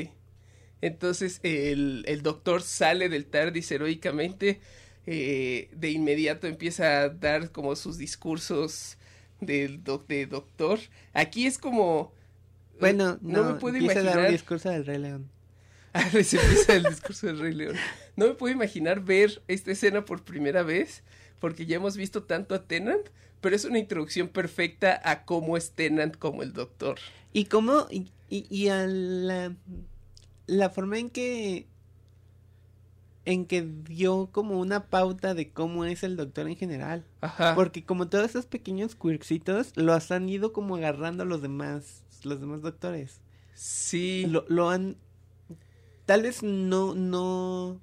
Entonces 0.80 1.40
el, 1.42 2.04
el 2.06 2.22
doctor 2.22 2.62
sale 2.62 3.08
del 3.08 3.26
TARDIS 3.26 3.70
heroicamente. 3.72 4.60
eh, 5.06 5.68
de 5.74 5.90
inmediato 5.90 6.46
empieza 6.46 7.00
a 7.02 7.08
dar 7.08 7.50
como 7.50 7.74
sus 7.74 7.98
discursos 7.98 8.96
del 9.40 9.82
doc- 9.82 10.06
de 10.06 10.26
doctor. 10.26 10.78
Aquí 11.12 11.46
es 11.46 11.58
como... 11.58 12.12
Bueno, 12.82 13.18
no, 13.22 13.42
no 13.42 13.52
me 13.54 13.54
puedo 13.60 13.76
a 13.76 13.80
dar 13.80 13.82
imaginar. 13.82 14.18
un 14.26 14.32
discurso 14.32 14.68
del 14.70 14.84
Rey 14.86 14.98
León. 14.98 15.30
Ah, 15.94 16.08
se 16.08 16.38
empieza 16.38 16.74
el 16.74 16.84
discurso 16.84 17.26
del 17.26 17.38
Rey 17.38 17.52
León. 17.52 17.76
No 18.16 18.26
me 18.26 18.32
puedo 18.32 18.54
imaginar 18.54 19.00
ver 19.00 19.42
esta 19.46 19.72
escena 19.72 20.06
por 20.06 20.22
primera 20.24 20.62
vez, 20.62 21.02
porque 21.38 21.66
ya 21.66 21.76
hemos 21.76 21.98
visto 21.98 22.22
tanto 22.22 22.54
a 22.54 22.62
Tennant, 22.62 23.08
pero 23.42 23.54
es 23.54 23.66
una 23.66 23.78
introducción 23.78 24.28
perfecta 24.28 25.02
a 25.04 25.24
cómo 25.26 25.54
es 25.58 25.72
Tennant 25.72 26.16
como 26.16 26.42
el 26.42 26.54
doctor. 26.54 26.98
Y 27.34 27.44
cómo, 27.44 27.88
y, 27.90 28.10
y, 28.30 28.46
y 28.48 28.68
a 28.68 28.86
la, 28.86 29.54
la 30.46 30.70
forma 30.70 30.98
en 30.98 31.10
que, 31.10 31.66
en 33.26 33.44
que 33.44 33.62
dio 33.62 34.30
como 34.32 34.58
una 34.60 34.84
pauta 34.86 35.34
de 35.34 35.50
cómo 35.50 35.84
es 35.84 36.02
el 36.04 36.16
doctor 36.16 36.48
en 36.48 36.56
general. 36.56 37.04
Ajá. 37.20 37.54
Porque 37.54 37.84
como 37.84 38.08
todos 38.08 38.30
esos 38.30 38.46
pequeños 38.46 38.94
quirksitos 38.94 39.72
los 39.76 40.10
han 40.10 40.26
ido 40.28 40.54
como 40.54 40.76
agarrando 40.76 41.26
los 41.26 41.42
demás, 41.42 42.01
los 42.24 42.40
demás 42.40 42.62
doctores. 42.62 43.20
Sí. 43.54 44.26
Lo, 44.28 44.44
lo 44.48 44.70
han, 44.70 44.96
tal 46.06 46.22
vez 46.22 46.42
no, 46.42 46.94
no, 46.94 47.80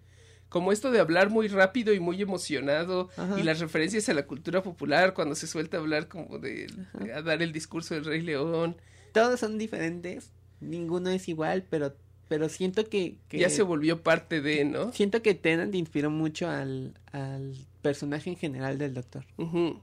como 0.50 0.72
esto 0.72 0.92
de 0.92 1.00
hablar 1.00 1.30
muy 1.30 1.48
rápido 1.48 1.94
y 1.94 2.00
muy 2.00 2.22
emocionado 2.22 3.10
Ajá. 3.18 3.40
y 3.40 3.44
las 3.44 3.60
referencias 3.60 4.10
a 4.10 4.14
la 4.14 4.26
cultura 4.26 4.64
popular 4.64 5.14
cuando 5.14 5.36
se 5.36 5.48
suelta 5.48 5.78
a 5.78 5.80
hablar 5.80 6.08
como 6.08 6.40
de 6.40 6.68
a 7.14 7.22
dar 7.22 7.42
el 7.44 7.52
discurso 7.52 7.94
del 7.94 8.06
Rey 8.06 8.22
León. 8.22 8.76
Todos 9.14 9.40
son 9.40 9.58
diferentes, 9.58 10.32
ninguno 10.60 11.10
es 11.10 11.28
igual, 11.30 11.66
pero 11.70 11.96
pero 12.28 12.48
siento 12.48 12.86
que, 12.86 13.16
que 13.28 13.40
Ya 13.40 13.50
se 13.50 13.64
volvió 13.64 14.04
parte 14.04 14.40
de, 14.40 14.64
¿no? 14.64 14.92
siento 14.94 15.24
que 15.24 15.34
Tennant 15.34 15.74
inspiró 15.74 16.12
mucho 16.12 16.48
al, 16.48 16.94
al 17.12 17.56
personaje 17.82 18.30
en 18.30 18.36
general 18.38 18.78
del 18.78 18.94
Doctor. 18.94 19.26
Ujú. 19.38 19.82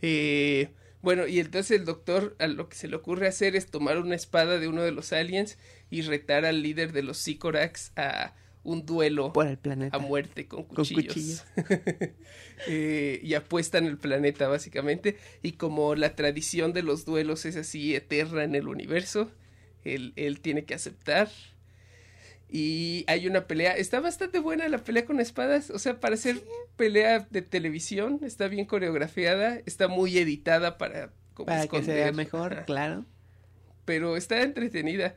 Eh, 0.00 0.68
bueno, 1.02 1.26
y 1.26 1.38
entonces 1.40 1.78
el 1.78 1.84
doctor 1.84 2.36
a 2.38 2.46
lo 2.48 2.68
que 2.68 2.76
se 2.76 2.88
le 2.88 2.96
ocurre 2.96 3.28
hacer 3.28 3.54
es 3.56 3.66
tomar 3.70 3.98
una 3.98 4.14
espada 4.14 4.58
de 4.58 4.68
uno 4.68 4.82
de 4.82 4.92
los 4.92 5.12
aliens 5.12 5.58
y 5.90 6.02
retar 6.02 6.44
al 6.44 6.62
líder 6.62 6.92
de 6.92 7.02
los 7.02 7.18
Sycorax 7.18 7.92
a 7.96 8.34
un 8.64 8.84
duelo 8.84 9.32
Por 9.32 9.46
el 9.46 9.56
planeta. 9.56 9.96
a 9.96 10.00
muerte 10.00 10.46
con 10.46 10.64
Con 10.64 10.76
cuchillos. 10.76 11.04
cuchillos. 11.14 11.44
Eh, 12.66 13.20
y 13.22 13.34
apuestan 13.34 13.86
el 13.86 13.98
planeta 13.98 14.48
básicamente. 14.48 15.16
Y 15.42 15.52
como 15.52 15.94
la 15.94 16.16
tradición 16.16 16.72
de 16.72 16.82
los 16.82 17.04
duelos 17.04 17.44
es 17.46 17.54
así 17.54 17.94
eterna 17.94 18.42
en 18.42 18.56
el 18.56 18.66
universo, 18.66 19.30
él, 19.84 20.12
él 20.16 20.40
tiene 20.40 20.64
que 20.64 20.74
aceptar. 20.74 21.30
Y 22.50 23.04
hay 23.06 23.28
una 23.28 23.46
pelea, 23.46 23.76
está 23.76 24.00
bastante 24.00 24.40
buena 24.40 24.68
la 24.68 24.78
pelea 24.78 25.04
con 25.04 25.20
espadas, 25.20 25.70
o 25.70 25.78
sea, 25.78 26.00
para 26.00 26.16
ser 26.16 26.42
pelea 26.78 27.26
de 27.30 27.42
televisión, 27.42 28.20
está 28.22 28.48
bien 28.48 28.64
coreografiada, 28.64 29.60
está 29.66 29.86
muy 29.88 30.16
editada 30.16 30.78
para, 30.78 31.12
como 31.34 31.44
Para 31.48 31.66
que 31.66 31.82
se 31.82 31.92
vea 31.92 32.06
esconder, 32.08 32.14
mejor, 32.14 32.64
claro. 32.64 33.04
pero 33.84 34.16
está 34.16 34.40
entretenida. 34.40 35.14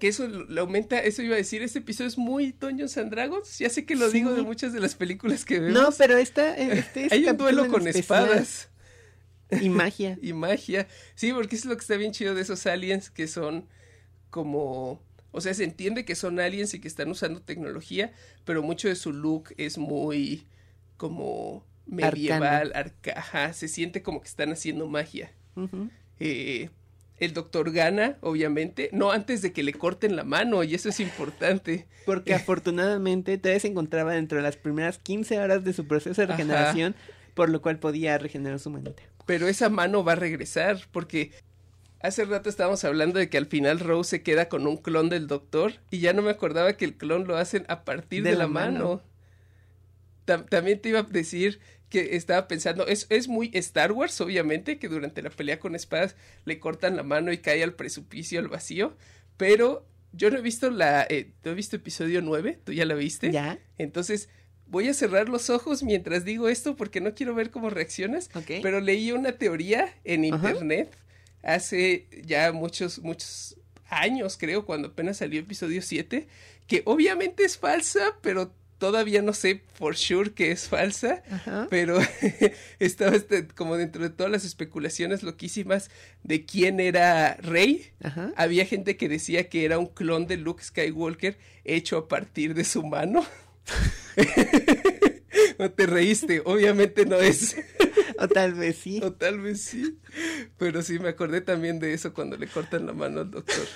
Que 0.00 0.08
eso 0.08 0.26
le 0.28 0.60
aumenta, 0.60 0.98
eso 1.00 1.22
iba 1.22 1.34
a 1.34 1.38
decir, 1.38 1.62
este 1.62 1.80
episodio 1.80 2.08
es 2.08 2.16
muy 2.18 2.52
Dungeons 2.52 2.96
and 2.98 3.10
Dragons, 3.10 3.58
ya 3.58 3.68
sé 3.68 3.84
que 3.84 3.94
lo 3.96 4.06
Sí. 4.08 4.18
digo 4.18 4.32
de 4.34 4.42
muchas 4.42 4.72
de 4.72 4.80
las 4.80 4.94
películas 4.94 5.44
que 5.44 5.58
vemos. 5.60 5.80
No, 5.80 5.90
pero 5.98 6.16
esta, 6.16 6.56
este 6.56 7.06
es 7.06 7.12
Hay 7.12 7.26
un 7.26 7.36
duelo 7.36 7.68
con 7.68 7.86
especial. 7.86 8.22
espadas 8.24 8.68
y 9.60 9.68
magia. 9.68 10.18
y 10.22 10.32
magia. 10.32 10.86
Sí, 11.14 11.32
porque 11.32 11.56
eso 11.56 11.64
es 11.66 11.70
lo 11.70 11.76
que 11.76 11.82
está 11.82 11.96
bien 11.96 12.12
chido 12.12 12.34
de 12.34 12.42
esos 12.42 12.66
aliens 12.66 13.10
que 13.10 13.26
son 13.28 13.68
como... 14.30 15.02
O 15.32 15.40
sea, 15.40 15.54
se 15.54 15.64
entiende 15.64 16.04
que 16.04 16.14
son 16.14 16.38
aliens 16.38 16.74
y 16.74 16.80
que 16.80 16.88
están 16.88 17.10
usando 17.10 17.40
tecnología, 17.40 18.12
pero 18.44 18.62
mucho 18.62 18.88
de 18.88 18.94
su 18.94 19.12
look 19.12 19.54
es 19.56 19.78
muy 19.78 20.46
como 20.96 21.64
medieval, 21.86 22.72
arcaja. 22.74 23.52
Se 23.52 23.66
siente 23.68 24.02
como 24.02 24.20
que 24.20 24.28
están 24.28 24.52
haciendo 24.52 24.86
magia. 24.86 25.32
Eh, 26.20 26.70
el 27.18 27.34
doctor 27.34 27.72
gana, 27.72 28.16
obviamente, 28.20 28.88
no 28.92 29.12
antes 29.12 29.42
de 29.42 29.52
que 29.52 29.62
le 29.62 29.72
corten 29.72 30.16
la 30.16 30.24
mano, 30.24 30.64
y 30.64 30.74
eso 30.74 30.88
es 30.88 31.00
importante. 31.00 31.86
Porque 32.04 32.34
afortunadamente 32.34 33.38
todavía 33.38 33.60
se 33.60 33.68
encontraba 33.68 34.12
dentro 34.12 34.38
de 34.38 34.42
las 34.42 34.56
primeras 34.56 34.98
15 34.98 35.38
horas 35.38 35.64
de 35.64 35.72
su 35.72 35.86
proceso 35.86 36.20
de 36.20 36.24
Ajá. 36.24 36.36
regeneración, 36.36 36.94
por 37.34 37.48
lo 37.48 37.62
cual 37.62 37.78
podía 37.78 38.18
regenerar 38.18 38.58
su 38.58 38.70
manita. 38.70 39.02
pero 39.24 39.46
esa 39.48 39.68
mano 39.68 40.04
va 40.04 40.12
a 40.12 40.16
regresar 40.16 40.80
porque 40.90 41.30
hace 42.02 42.24
rato 42.24 42.48
estábamos 42.50 42.84
hablando 42.84 43.18
de 43.18 43.28
que 43.28 43.38
al 43.38 43.46
final 43.46 43.78
Rose 43.80 44.10
se 44.10 44.22
queda 44.22 44.48
con 44.48 44.66
un 44.66 44.76
clon 44.76 45.08
del 45.08 45.26
doctor 45.26 45.74
y 45.90 46.00
ya 46.00 46.12
no 46.12 46.22
me 46.22 46.30
acordaba 46.30 46.76
que 46.76 46.84
el 46.84 46.94
clon 46.96 47.26
lo 47.26 47.36
hacen 47.36 47.64
a 47.68 47.84
partir 47.84 48.22
de, 48.22 48.30
De 48.30 48.36
la, 48.36 48.44
la 48.44 48.48
mano. 48.48 48.78
mano. 48.80 49.02
Tam- 50.26 50.48
también 50.48 50.80
te 50.80 50.88
iba 50.90 51.00
a 51.00 51.02
decir 51.04 51.60
que 51.88 52.16
estaba 52.16 52.48
pensando, 52.48 52.86
es, 52.86 53.06
es 53.10 53.28
muy 53.28 53.50
Star 53.54 53.92
Wars, 53.92 54.20
obviamente, 54.20 54.78
que 54.78 54.88
durante 54.88 55.20
la 55.20 55.30
pelea 55.30 55.58
con 55.58 55.74
espadas 55.74 56.16
le 56.44 56.58
cortan 56.58 56.96
la 56.96 57.02
mano 57.02 57.32
y 57.32 57.38
cae 57.38 57.62
al 57.62 57.74
precipicio, 57.74 58.40
al 58.40 58.48
vacío, 58.48 58.96
pero 59.36 59.84
yo 60.12 60.30
no 60.30 60.38
he 60.38 60.42
visto 60.42 60.70
la, 60.70 61.06
eh, 61.08 61.32
no 61.44 61.50
he 61.50 61.54
visto 61.54 61.76
episodio 61.76 62.22
9, 62.22 62.58
¿tú 62.64 62.72
ya 62.72 62.86
la 62.86 62.94
viste? 62.94 63.30
Ya. 63.30 63.58
Entonces, 63.78 64.28
voy 64.66 64.88
a 64.88 64.94
cerrar 64.94 65.28
los 65.28 65.50
ojos 65.50 65.82
mientras 65.82 66.24
digo 66.24 66.48
esto 66.48 66.76
porque 66.76 67.00
no 67.02 67.14
quiero 67.14 67.34
ver 67.34 67.50
cómo 67.50 67.68
reaccionas. 67.68 68.30
Ok. 68.34 68.52
Pero 68.62 68.80
leí 68.80 69.12
una 69.12 69.32
teoría 69.32 69.92
en 70.04 70.24
internet 70.24 70.96
hace 71.42 72.06
ya 72.24 72.52
muchos, 72.52 73.00
muchos 73.00 73.56
años, 73.88 74.36
creo, 74.38 74.64
cuando 74.64 74.88
apenas 74.88 75.18
salió 75.18 75.40
episodio 75.40 75.82
7, 75.82 76.26
que 76.66 76.82
obviamente 76.86 77.44
es 77.44 77.58
falsa, 77.58 78.16
pero 78.22 78.52
todavía 78.78 79.22
no 79.22 79.32
sé 79.32 79.62
for 79.74 79.96
sure 79.96 80.32
que 80.32 80.50
es 80.50 80.68
falsa. 80.68 81.22
Ajá. 81.30 81.68
Pero 81.70 82.00
estaba 82.80 83.14
este, 83.14 83.46
como 83.46 83.76
dentro 83.76 84.02
de 84.02 84.10
todas 84.10 84.32
las 84.32 84.44
especulaciones 84.44 85.22
loquísimas 85.22 85.90
de 86.24 86.44
quién 86.44 86.80
era 86.80 87.34
Rey. 87.34 87.92
Ajá. 88.02 88.32
Había 88.36 88.66
gente 88.66 88.96
que 88.96 89.08
decía 89.08 89.48
que 89.48 89.64
era 89.64 89.78
un 89.78 89.86
clon 89.86 90.26
de 90.26 90.36
Luke 90.36 90.64
Skywalker 90.64 91.38
hecho 91.64 91.96
a 91.96 92.08
partir 92.08 92.54
de 92.54 92.64
su 92.64 92.82
mano. 92.82 93.24
no 95.58 95.70
te 95.70 95.86
reíste, 95.86 96.42
obviamente 96.44 97.06
no 97.06 97.16
es. 97.20 97.56
O 98.22 98.28
tal 98.28 98.54
vez 98.54 98.76
sí. 98.76 99.00
o 99.02 99.12
tal 99.12 99.40
vez 99.40 99.60
sí. 99.60 99.98
Pero 100.58 100.82
sí 100.82 100.98
me 100.98 101.08
acordé 101.08 101.40
también 101.40 101.78
de 101.80 101.92
eso 101.92 102.14
cuando 102.14 102.36
le 102.36 102.46
cortan 102.46 102.86
la 102.86 102.92
mano 102.92 103.20
al 103.20 103.30
doctor. 103.30 103.66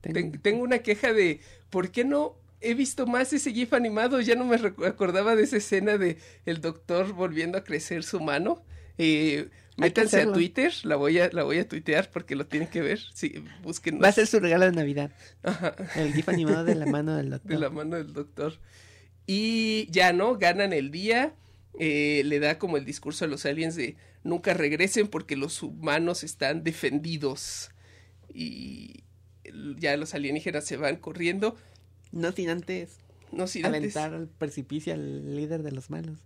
Tengo- 0.00 0.14
Ten- 0.14 0.40
tengo 0.42 0.62
una 0.62 0.78
queja 0.80 1.12
de 1.12 1.40
¿por 1.70 1.90
qué 1.90 2.04
no 2.04 2.36
he 2.60 2.74
visto 2.74 3.06
más 3.06 3.32
ese 3.32 3.52
GIF 3.52 3.72
animado? 3.74 4.20
Ya 4.20 4.34
no 4.34 4.44
me 4.44 4.56
acordaba 4.86 5.36
de 5.36 5.42
esa 5.44 5.56
escena 5.58 5.98
de 5.98 6.18
el 6.46 6.60
doctor 6.60 7.12
volviendo 7.12 7.58
a 7.58 7.64
crecer 7.64 8.02
su 8.04 8.20
mano. 8.20 8.64
Eh, 8.98 9.48
métanse 9.76 10.22
a. 10.22 10.32
Twitter, 10.32 10.72
la 10.84 10.96
voy 10.96 11.18
a, 11.18 11.28
la 11.32 11.42
voy 11.42 11.58
a 11.58 11.68
tuitear 11.68 12.10
porque 12.10 12.34
lo 12.34 12.46
tienen 12.46 12.68
que 12.70 12.80
ver. 12.80 12.98
Sí, 13.14 13.44
Va 14.02 14.08
a 14.08 14.12
ser 14.12 14.26
su 14.26 14.40
regalo 14.40 14.64
de 14.64 14.72
Navidad. 14.72 15.10
Ajá, 15.42 15.74
El 15.96 16.14
gif 16.14 16.28
animado 16.28 16.64
de 16.64 16.74
la 16.76 16.86
mano 16.86 17.14
del 17.14 17.28
doctor. 17.30 17.50
de 17.52 17.58
la 17.58 17.68
mano 17.70 17.96
del 17.96 18.12
doctor. 18.12 18.58
Y 19.26 19.88
ya, 19.90 20.12
¿no? 20.12 20.38
Ganan 20.38 20.72
el 20.72 20.90
día. 20.90 21.34
Eh, 21.78 22.22
le 22.24 22.38
da 22.40 22.58
como 22.58 22.76
el 22.76 22.84
discurso 22.84 23.24
a 23.24 23.28
los 23.28 23.44
aliens 23.46 23.74
de 23.76 23.96
nunca 24.24 24.54
regresen 24.54 25.08
porque 25.08 25.36
los 25.36 25.62
humanos 25.62 26.24
están 26.24 26.64
defendidos. 26.64 27.70
Y 28.32 29.04
ya 29.78 29.96
los 29.96 30.14
alienígenas 30.14 30.64
se 30.64 30.76
van 30.76 30.96
corriendo. 30.96 31.56
No 32.12 32.32
sin 32.32 32.48
antes 32.50 32.98
No 33.32 33.46
sin 33.46 33.66
antes- 33.66 33.96
aventar 33.96 34.14
al 34.14 34.28
precipicio 34.28 34.94
al 34.94 35.36
líder 35.36 35.62
de 35.62 35.72
los 35.72 35.90
malos. 35.90 36.18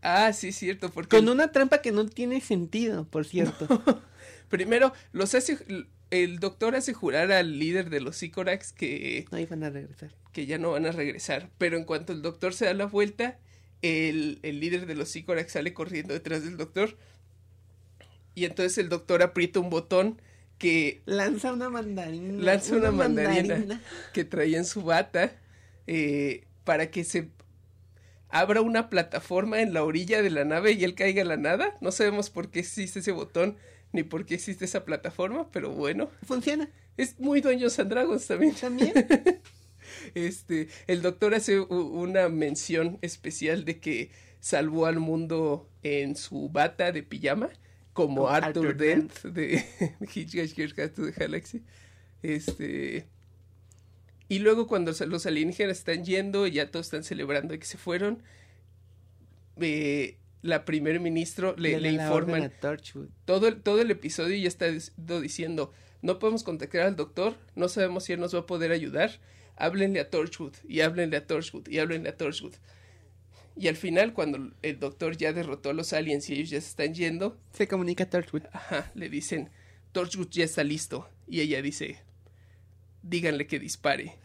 Ah, 0.00 0.32
sí, 0.32 0.52
cierto, 0.52 0.90
porque 0.90 1.16
Con 1.16 1.28
una 1.28 1.50
trampa 1.50 1.82
que 1.82 1.90
no 1.90 2.06
tiene 2.06 2.40
sentido, 2.40 3.04
por 3.08 3.26
cierto. 3.26 3.66
primero 4.48 4.92
los 5.12 5.34
hace 5.34 5.58
el 6.10 6.38
doctor 6.38 6.74
hace 6.76 6.94
jurar 6.94 7.32
al 7.32 7.58
líder 7.58 7.90
de 7.90 8.00
los 8.00 8.16
Sycorax 8.16 8.72
que, 8.72 9.26
No 9.30 9.38
iban 9.38 9.62
a 9.64 9.70
regresar. 9.70 10.10
que 10.32 10.46
ya 10.46 10.56
no 10.56 10.70
van 10.70 10.86
a 10.86 10.92
regresar, 10.92 11.50
pero 11.58 11.76
en 11.76 11.84
cuanto 11.84 12.12
el 12.12 12.22
doctor 12.22 12.54
se 12.54 12.64
da 12.64 12.72
la 12.74 12.86
vuelta, 12.86 13.38
el, 13.82 14.38
el 14.42 14.60
líder 14.60 14.86
de 14.86 14.94
los 14.94 15.08
Sycorax 15.08 15.52
sale 15.52 15.72
corriendo 15.74 16.14
detrás 16.14 16.44
del 16.44 16.56
doctor 16.56 16.96
y 18.34 18.44
entonces 18.44 18.78
el 18.78 18.88
doctor 18.88 19.22
aprieta 19.22 19.60
un 19.60 19.70
botón 19.70 20.20
que 20.58 21.02
Lanza 21.06 21.52
una 21.52 21.70
mandarina. 21.70 22.42
lanza 22.42 22.76
una, 22.76 22.90
mandarina, 22.90 23.80
que 24.12 24.24
traía 24.24 24.58
en 24.58 24.64
su 24.64 24.82
bata 24.82 25.32
eh, 25.86 26.44
para 26.64 26.90
que 26.90 27.04
se 27.04 27.28
abra 28.28 28.60
una 28.60 28.90
plataforma 28.90 29.60
en 29.60 29.72
la 29.72 29.84
orilla 29.84 30.20
de 30.22 30.30
la 30.30 30.44
nave 30.44 30.72
y 30.72 30.84
él 30.84 30.94
caiga 30.94 31.22
a 31.22 31.24
la 31.24 31.36
nada. 31.36 31.76
No 31.80 31.92
sabemos 31.92 32.30
por 32.30 32.50
qué 32.50 32.60
existe 32.60 32.98
ese 32.98 33.12
botón 33.12 33.56
ni 33.92 34.02
por 34.02 34.26
qué 34.26 34.34
existe 34.34 34.64
esa 34.66 34.84
plataforma, 34.84 35.50
pero 35.50 35.70
bueno, 35.70 36.10
Funciona. 36.26 36.68
es 36.96 37.18
muy 37.18 37.40
Dungeons 37.40 37.78
and 37.78 37.90
Dragons 37.90 38.26
también. 38.26 38.54
También. 38.54 38.92
Este, 40.14 40.68
el 40.86 41.02
doctor 41.02 41.34
hace 41.34 41.60
una 41.60 42.28
mención 42.28 42.98
especial 43.02 43.64
de 43.64 43.80
que 43.80 44.10
salvó 44.40 44.86
al 44.86 45.00
mundo 45.00 45.68
en 45.82 46.16
su 46.16 46.48
bata 46.48 46.92
de 46.92 47.02
pijama, 47.02 47.50
como 47.92 48.28
Arthur, 48.28 48.66
Arthur 48.68 48.76
Dent, 48.76 49.22
de 49.22 49.64
Hitchhiker's 50.14 50.54
Guide 50.54 50.88
to 50.90 51.06
the 51.06 51.12
Galaxy. 51.12 51.62
Este. 52.22 53.06
Y 54.28 54.40
luego 54.40 54.66
cuando 54.66 54.92
los 55.06 55.26
alienígenas 55.26 55.78
están 55.78 56.04
yendo 56.04 56.46
y 56.46 56.52
ya 56.52 56.70
todos 56.70 56.86
están 56.86 57.02
celebrando 57.02 57.58
que 57.58 57.64
se 57.64 57.78
fueron, 57.78 58.22
eh, 59.56 60.18
la 60.42 60.64
primer 60.64 61.00
ministro 61.00 61.54
le, 61.56 61.80
le 61.80 61.88
orden 61.88 61.94
informan 61.94 62.52
todo 63.24 63.48
el, 63.48 63.60
todo 63.60 63.80
el 63.80 63.90
episodio 63.90 64.36
ya 64.36 64.48
está 64.48 64.66
diciendo, 65.20 65.72
no 66.02 66.18
podemos 66.18 66.44
contactar 66.44 66.82
al 66.82 66.96
doctor, 66.96 67.36
no 67.56 67.68
sabemos 67.68 68.04
si 68.04 68.12
él 68.12 68.20
nos 68.20 68.34
va 68.34 68.40
a 68.40 68.46
poder 68.46 68.70
ayudar, 68.70 69.18
háblenle 69.58 70.00
a 70.00 70.08
Torchwood, 70.10 70.54
y 70.66 70.80
háblenle 70.80 71.16
a 71.16 71.26
Torchwood, 71.26 71.68
y 71.68 71.78
háblenle 71.78 72.08
a 72.08 72.16
Torchwood. 72.16 72.54
Y 73.56 73.66
al 73.66 73.76
final, 73.76 74.12
cuando 74.12 74.52
el 74.62 74.78
doctor 74.78 75.16
ya 75.16 75.32
derrotó 75.32 75.70
a 75.70 75.72
los 75.72 75.92
aliens 75.92 76.30
y 76.30 76.34
ellos 76.34 76.50
ya 76.50 76.60
se 76.60 76.68
están 76.68 76.94
yendo, 76.94 77.40
Se 77.52 77.66
comunica 77.66 78.04
a 78.04 78.10
Torchwood. 78.10 78.44
ajá, 78.52 78.90
le 78.94 79.08
dicen, 79.08 79.50
Torchwood 79.92 80.28
ya 80.30 80.44
está 80.44 80.62
listo. 80.62 81.10
Y 81.26 81.40
ella 81.40 81.60
dice, 81.60 81.98
díganle 83.02 83.46
que 83.46 83.58
dispare. 83.58 84.18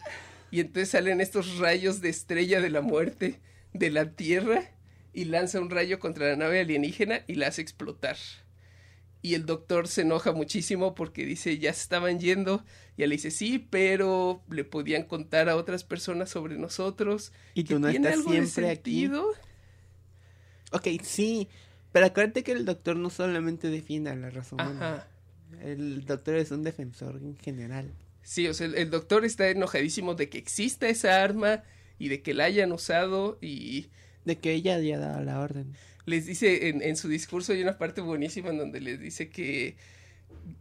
Y 0.52 0.60
entonces 0.60 0.90
salen 0.90 1.20
estos 1.20 1.58
rayos 1.58 2.00
de 2.00 2.10
estrella 2.10 2.62
de 2.62 2.70
la 2.70 2.82
muerte 2.82 3.42
de 3.74 3.90
la 3.90 4.12
Tierra 4.12 4.70
y 5.12 5.26
lanza 5.26 5.60
un 5.60 5.72
rayo 5.72 6.00
contra 6.00 6.28
la 6.28 6.36
nave 6.36 6.60
alienígena 6.60 7.22
y 7.28 7.36
la 7.36 7.48
hace 7.48 7.62
explotar. 7.62 8.18
Y 9.24 9.36
el 9.36 9.46
doctor 9.46 9.88
se 9.88 10.02
enoja 10.02 10.34
muchísimo 10.34 10.94
porque 10.94 11.26
dice 11.26 11.58
ya 11.58 11.74
se 11.74 11.82
estaban 11.82 12.20
yendo 12.20 12.64
y 12.98 13.04
él 13.04 13.10
le 13.10 13.16
dice 13.16 13.32
sí, 13.32 13.58
pero 13.58 14.44
le 14.50 14.66
podían 14.66 15.04
contar 15.04 15.48
a 15.50 15.56
otras 15.56 15.86
personas 15.86 16.30
sobre 16.30 16.58
nosotros. 16.58 17.32
Y 17.56 17.64
tú 17.64 17.80
no 17.80 17.90
tiene 17.90 18.10
estás 18.10 18.20
algo 18.20 18.32
de 18.34 18.46
siempre 18.46 18.70
aquí. 18.70 19.10
Ok, 20.72 20.88
sí. 21.02 21.48
Pero 21.94 22.08
acuérdate 22.08 22.44
que 22.44 22.52
el 22.52 22.66
doctor 22.66 22.98
no 22.98 23.10
solamente 23.10 23.70
defiende 23.70 24.12
a 24.12 24.16
la 24.16 24.30
humana. 24.52 24.96
Ajá. 24.96 25.08
El 25.62 26.06
doctor 26.06 26.36
es 26.36 26.52
un 26.52 26.64
defensor 26.64 27.16
en 27.16 27.38
general. 27.38 27.94
Sí, 28.24 28.48
o 28.48 28.54
sea, 28.54 28.68
el, 28.68 28.76
el 28.76 28.90
doctor 28.90 29.24
está 29.24 29.48
enojadísimo 29.50 30.16
de 30.16 30.28
que 30.30 30.38
exista 30.38 30.90
esa 30.90 31.24
arma 31.24 31.64
y 31.98 32.10
de 32.10 32.22
que 32.22 32.34
la 32.34 32.44
hayan 32.44 32.74
usado 32.74 33.38
y 33.42 33.88
De 34.26 34.38
que 34.38 34.54
ella 34.54 34.76
haya 34.76 35.00
dado 35.00 35.22
la 35.24 35.40
orden. 35.40 35.74
les 36.06 36.26
dice 36.26 36.70
en, 36.70 36.82
en 36.82 36.96
su 36.96 37.08
discurso 37.10 37.54
hay 37.54 37.62
una 37.62 37.78
parte 37.78 38.02
buenísima 38.02 38.50
en 38.50 38.58
donde 38.58 38.80
les 38.82 39.00
dice 39.00 39.30
que 39.30 39.76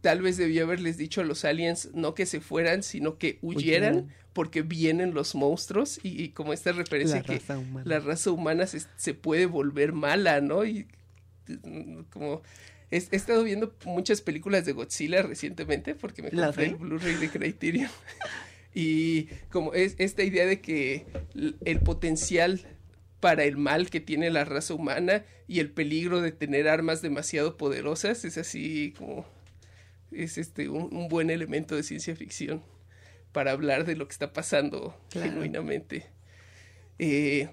tal 0.01 0.21
vez 0.21 0.37
debió 0.37 0.63
haberles 0.63 0.97
dicho 0.97 1.21
a 1.21 1.23
los 1.25 1.43
aliens 1.45 1.89
no 1.93 2.13
que 2.15 2.25
se 2.25 2.39
fueran, 2.39 2.83
sino 2.83 3.17
que 3.17 3.39
huyeran 3.41 3.95
Huyeran. 3.95 4.13
porque 4.33 4.61
vienen 4.61 5.13
los 5.13 5.35
monstruos 5.35 5.99
y, 6.03 6.21
y 6.23 6.29
como 6.29 6.53
esta 6.53 6.71
referencia 6.71 7.17
La 7.17 7.23
que 7.23 7.33
raza 7.39 7.57
humana. 7.57 7.85
la 7.85 7.99
raza 7.99 8.31
humana 8.31 8.65
se, 8.67 8.81
se 8.95 9.13
puede 9.13 9.45
volver 9.45 9.91
mala, 9.93 10.39
¿no? 10.41 10.63
Y 10.65 10.87
como 12.11 12.41
he, 12.91 12.97
he 12.97 13.15
estado 13.15 13.43
viendo 13.43 13.75
muchas 13.85 14.21
películas 14.21 14.65
de 14.65 14.71
Godzilla 14.73 15.21
recientemente 15.23 15.95
porque 15.95 16.21
me 16.21 16.31
¿Las 16.31 16.55
compré 16.55 16.65
el 16.67 16.75
Blu-ray 16.75 17.15
de 17.15 17.29
Criterion. 17.29 17.89
y 18.73 19.25
como 19.51 19.73
es 19.73 19.95
esta 19.97 20.23
idea 20.23 20.45
de 20.45 20.61
que 20.61 21.05
el 21.65 21.79
potencial 21.81 22.61
para 23.23 23.45
el 23.45 23.55
mal 23.55 23.89
que 23.89 24.01
tiene 24.01 24.29
la 24.31 24.43
raza 24.43 24.73
humana 24.73 25.23
y 25.47 25.61
el 25.61 25.71
peligro 25.71 26.19
de 26.19 26.33
tener 26.33 26.67
armas 26.67 27.01
demasiado 27.01 27.55
poderosas 27.55 28.25
es 28.25 28.37
así 28.37 28.93
como 28.97 29.25
es 30.11 30.37
este 30.37 30.67
un, 30.67 30.93
un 30.93 31.07
buen 31.07 31.29
elemento 31.29 31.73
de 31.77 31.83
ciencia 31.83 32.17
ficción 32.17 32.61
para 33.31 33.51
hablar 33.51 33.85
de 33.85 33.95
lo 33.95 34.07
que 34.07 34.11
está 34.11 34.33
pasando 34.33 34.99
Claro. 35.09 35.31
genuinamente. 35.31 36.07
Eh, 36.99 37.47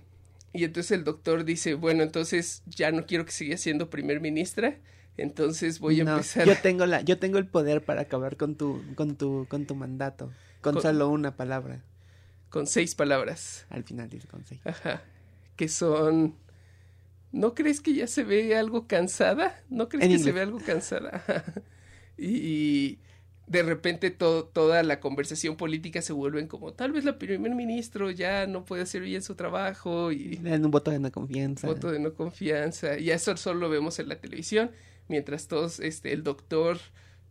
y 0.52 0.64
entonces 0.64 0.90
el 0.90 1.04
doctor 1.04 1.44
dice, 1.44 1.74
bueno, 1.74 2.02
entonces 2.02 2.62
ya 2.66 2.90
no 2.90 3.06
quiero 3.06 3.24
que 3.24 3.30
siga 3.30 3.56
siendo 3.56 3.90
primer 3.90 4.20
ministra, 4.20 4.76
entonces 5.16 5.78
voy 5.78 6.00
a 6.00 6.04
No, 6.04 6.10
empezar. 6.16 6.46
Yo 6.48 6.56
tengo 6.60 6.84
la, 6.84 7.00
yo 7.02 7.16
tengo 7.18 7.38
el 7.38 7.46
poder 7.46 7.84
para 7.84 8.02
acabar 8.02 8.36
con 8.36 8.56
tu, 8.56 8.82
con 8.96 9.14
tu, 9.14 9.46
con 9.48 9.66
tu 9.66 9.76
mandato. 9.76 10.32
Con, 10.62 10.74
Con- 10.74 10.82
solo 10.82 11.08
una 11.08 11.36
palabra. 11.36 11.84
con 12.48 12.66
seis 12.66 12.96
palabras. 12.96 13.66
Al 13.70 13.84
final 13.84 14.08
dice 14.10 14.26
con 14.26 14.44
seis. 14.44 14.60
Ajá. 14.64 15.02
Que 15.60 15.68
son. 15.68 16.34
¿No 17.32 17.54
crees 17.54 17.82
que 17.82 17.92
ya 17.94 18.06
se 18.06 18.24
ve 18.24 18.56
algo 18.56 18.86
cansada? 18.86 19.62
¿No 19.68 19.90
crees 19.90 20.06
En 20.06 20.12
que 20.12 20.18
se 20.18 20.32
ve 20.32 20.40
algo 20.40 20.58
cansada? 20.58 21.22
Y, 22.16 22.26
y 22.36 22.98
de 23.46 23.62
repente 23.62 24.10
to- 24.10 24.44
toda 24.44 24.82
la 24.82 25.00
conversación 25.00 25.56
política 25.56 26.02
se 26.02 26.12
vuelven 26.12 26.48
como 26.48 26.72
tal 26.72 26.92
vez 26.92 27.04
la 27.04 27.18
primer 27.18 27.54
ministro 27.54 28.10
ya 28.10 28.46
no 28.46 28.64
puede 28.64 28.82
hacer 28.82 29.02
bien 29.02 29.22
su 29.22 29.34
trabajo 29.36 30.12
y 30.12 30.36
Le 30.36 30.50
dan 30.50 30.64
un 30.64 30.70
voto 30.70 30.90
de 30.90 30.98
no 30.98 31.10
confianza. 31.12 31.66
voto 31.66 31.90
de 31.90 31.98
no 31.98 32.12
confianza. 32.14 32.98
Y 32.98 33.10
eso 33.10 33.36
solo 33.36 33.60
lo 33.60 33.68
vemos 33.70 33.98
en 33.98 34.08
la 34.08 34.16
televisión, 34.20 34.70
mientras 35.08 35.46
todos, 35.48 35.80
este, 35.80 36.12
el 36.12 36.22
doctor 36.22 36.78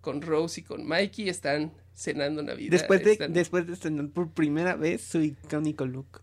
con 0.01 0.21
Rose 0.21 0.61
y 0.61 0.63
con 0.63 0.87
Mikey 0.87 1.29
están 1.29 1.71
cenando 1.93 2.41
Navidad. 2.41 2.71
Después 2.71 3.03
de, 3.03 3.11
están- 3.11 3.33
después 3.33 3.67
de 3.67 3.73
estrenar 3.73 4.09
por 4.09 4.31
primera 4.31 4.75
vez 4.75 5.01
su 5.01 5.21
icónico 5.21 5.85
look. 5.85 6.21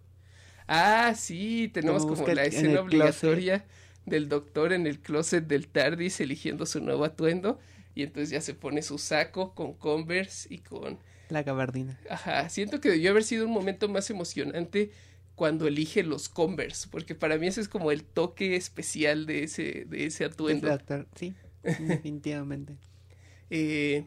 Ah, 0.66 1.14
sí, 1.16 1.70
tenemos 1.72 2.04
Como 2.04 2.26
la 2.26 2.44
escena 2.44 2.80
closet. 2.84 2.84
obligatoria 2.84 3.64
del 4.04 4.28
doctor 4.28 4.72
en 4.72 4.86
el 4.86 5.00
closet 5.00 5.46
del 5.46 5.68
TARDIS 5.68 6.20
eligiendo 6.20 6.66
su 6.66 6.80
nuevo 6.80 7.04
atuendo. 7.04 7.58
Y 7.94 8.02
entonces 8.02 8.30
ya 8.30 8.40
se 8.40 8.54
pone 8.54 8.82
su 8.82 8.98
saco 8.98 9.54
con 9.54 9.74
Converse 9.74 10.52
y 10.52 10.58
con... 10.58 10.98
La 11.28 11.42
gabardina. 11.42 11.98
Ajá, 12.10 12.48
siento 12.50 12.80
que 12.80 12.90
debió 12.90 13.10
haber 13.10 13.24
sido 13.24 13.46
un 13.46 13.52
momento 13.52 13.88
más 13.88 14.10
emocionante 14.10 14.92
cuando 15.34 15.66
elige 15.66 16.02
los 16.02 16.28
Converse, 16.28 16.88
porque 16.90 17.14
para 17.14 17.36
mí 17.38 17.46
ese 17.46 17.60
es 17.60 17.68
como 17.68 17.90
el 17.92 18.04
toque 18.04 18.56
especial 18.56 19.26
de 19.26 19.44
ese, 19.44 19.84
de 19.86 20.06
ese 20.06 20.24
atuendo. 20.24 20.72
Actor, 20.72 21.06
Sí, 21.14 21.34
definitivamente. 21.62 22.76
Eh, 23.48 24.04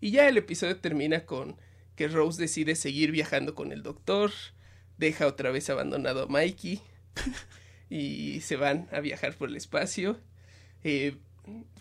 y 0.00 0.12
ya 0.12 0.28
el 0.28 0.36
episodio 0.36 0.76
termina 0.76 1.26
con 1.26 1.56
que 1.96 2.06
Rose 2.06 2.40
decide 2.40 2.76
seguir 2.76 3.10
viajando 3.10 3.56
con 3.56 3.72
el 3.72 3.82
doctor, 3.82 4.30
deja 5.00 5.26
otra 5.26 5.50
vez 5.50 5.68
abandonado 5.70 6.22
a 6.22 6.26
Mikey 6.28 6.80
y 7.90 8.40
se 8.42 8.54
van 8.56 8.86
a 8.92 9.00
viajar 9.00 9.34
por 9.34 9.48
el 9.48 9.56
espacio. 9.56 10.20
Eh, 10.84 11.16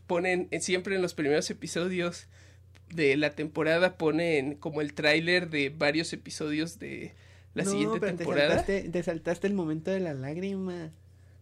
ponen 0.07 0.47
eh, 0.51 0.61
siempre 0.61 0.95
en 0.95 1.01
los 1.01 1.13
primeros 1.13 1.49
episodios 1.51 2.27
de 2.93 3.15
la 3.17 3.31
temporada 3.31 3.97
ponen 3.97 4.55
como 4.55 4.81
el 4.81 4.93
tráiler 4.93 5.49
de 5.49 5.69
varios 5.69 6.11
episodios 6.13 6.79
de 6.79 7.13
la 7.53 7.63
No, 7.65 7.71
siguiente 7.71 7.99
pero 7.99 8.15
temporada. 8.15 8.49
Te 8.49 8.55
saltaste, 8.73 8.89
te 8.89 9.03
saltaste 9.03 9.47
el 9.47 9.53
momento 9.53 9.91
de 9.91 9.99
la 9.99 10.13
lágrima. 10.15 10.91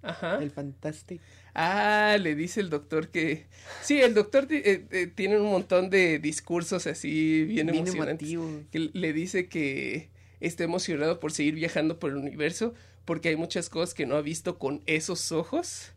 Ajá. 0.02 0.40
El 0.42 0.52
fantástico. 0.52 1.24
Ah, 1.54 2.18
le 2.20 2.36
dice 2.36 2.60
el 2.60 2.70
doctor 2.70 3.10
que... 3.10 3.46
Sí, 3.82 4.00
el 4.02 4.14
doctor 4.14 4.48
eh, 4.52 4.86
eh, 4.92 5.08
tiene 5.08 5.40
un 5.40 5.50
montón 5.50 5.90
de 5.90 6.20
discursos 6.20 6.86
así 6.88 7.46
bien, 7.46 7.68
Bien 7.68 7.84
emocionantes. 7.84 8.30
emotivo. 8.30 8.64
Que 8.72 8.90
le 8.94 9.14
dice 9.14 9.48
que 9.48 10.10
está 10.40 10.64
emocionado 10.64 11.20
por 11.20 11.32
seguir 11.32 11.56
viajando 11.56 12.00
por 12.00 12.12
el 12.12 12.18
universo 12.18 12.74
porque 13.06 13.30
hay 13.30 13.36
muchas 13.36 13.70
cosas 13.70 13.94
que 13.94 14.06
no 14.06 14.16
ha 14.16 14.22
visto 14.22 14.58
con 14.60 14.82
esos 14.86 15.32
ojos. 15.32 15.94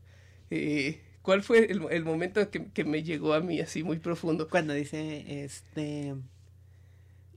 Eh, 0.51 1.01
¿Cuál 1.23 1.43
fue 1.43 1.71
el, 1.71 1.83
el 1.91 2.05
momento 2.05 2.51
que, 2.51 2.67
que 2.69 2.85
me 2.85 3.03
llegó 3.03 3.35
a 3.35 3.41
mí 3.41 3.61
así 3.61 3.83
muy 3.83 3.99
profundo? 3.99 4.49
Cuando 4.49 4.75
dice, 4.75 5.45
este... 5.45 6.15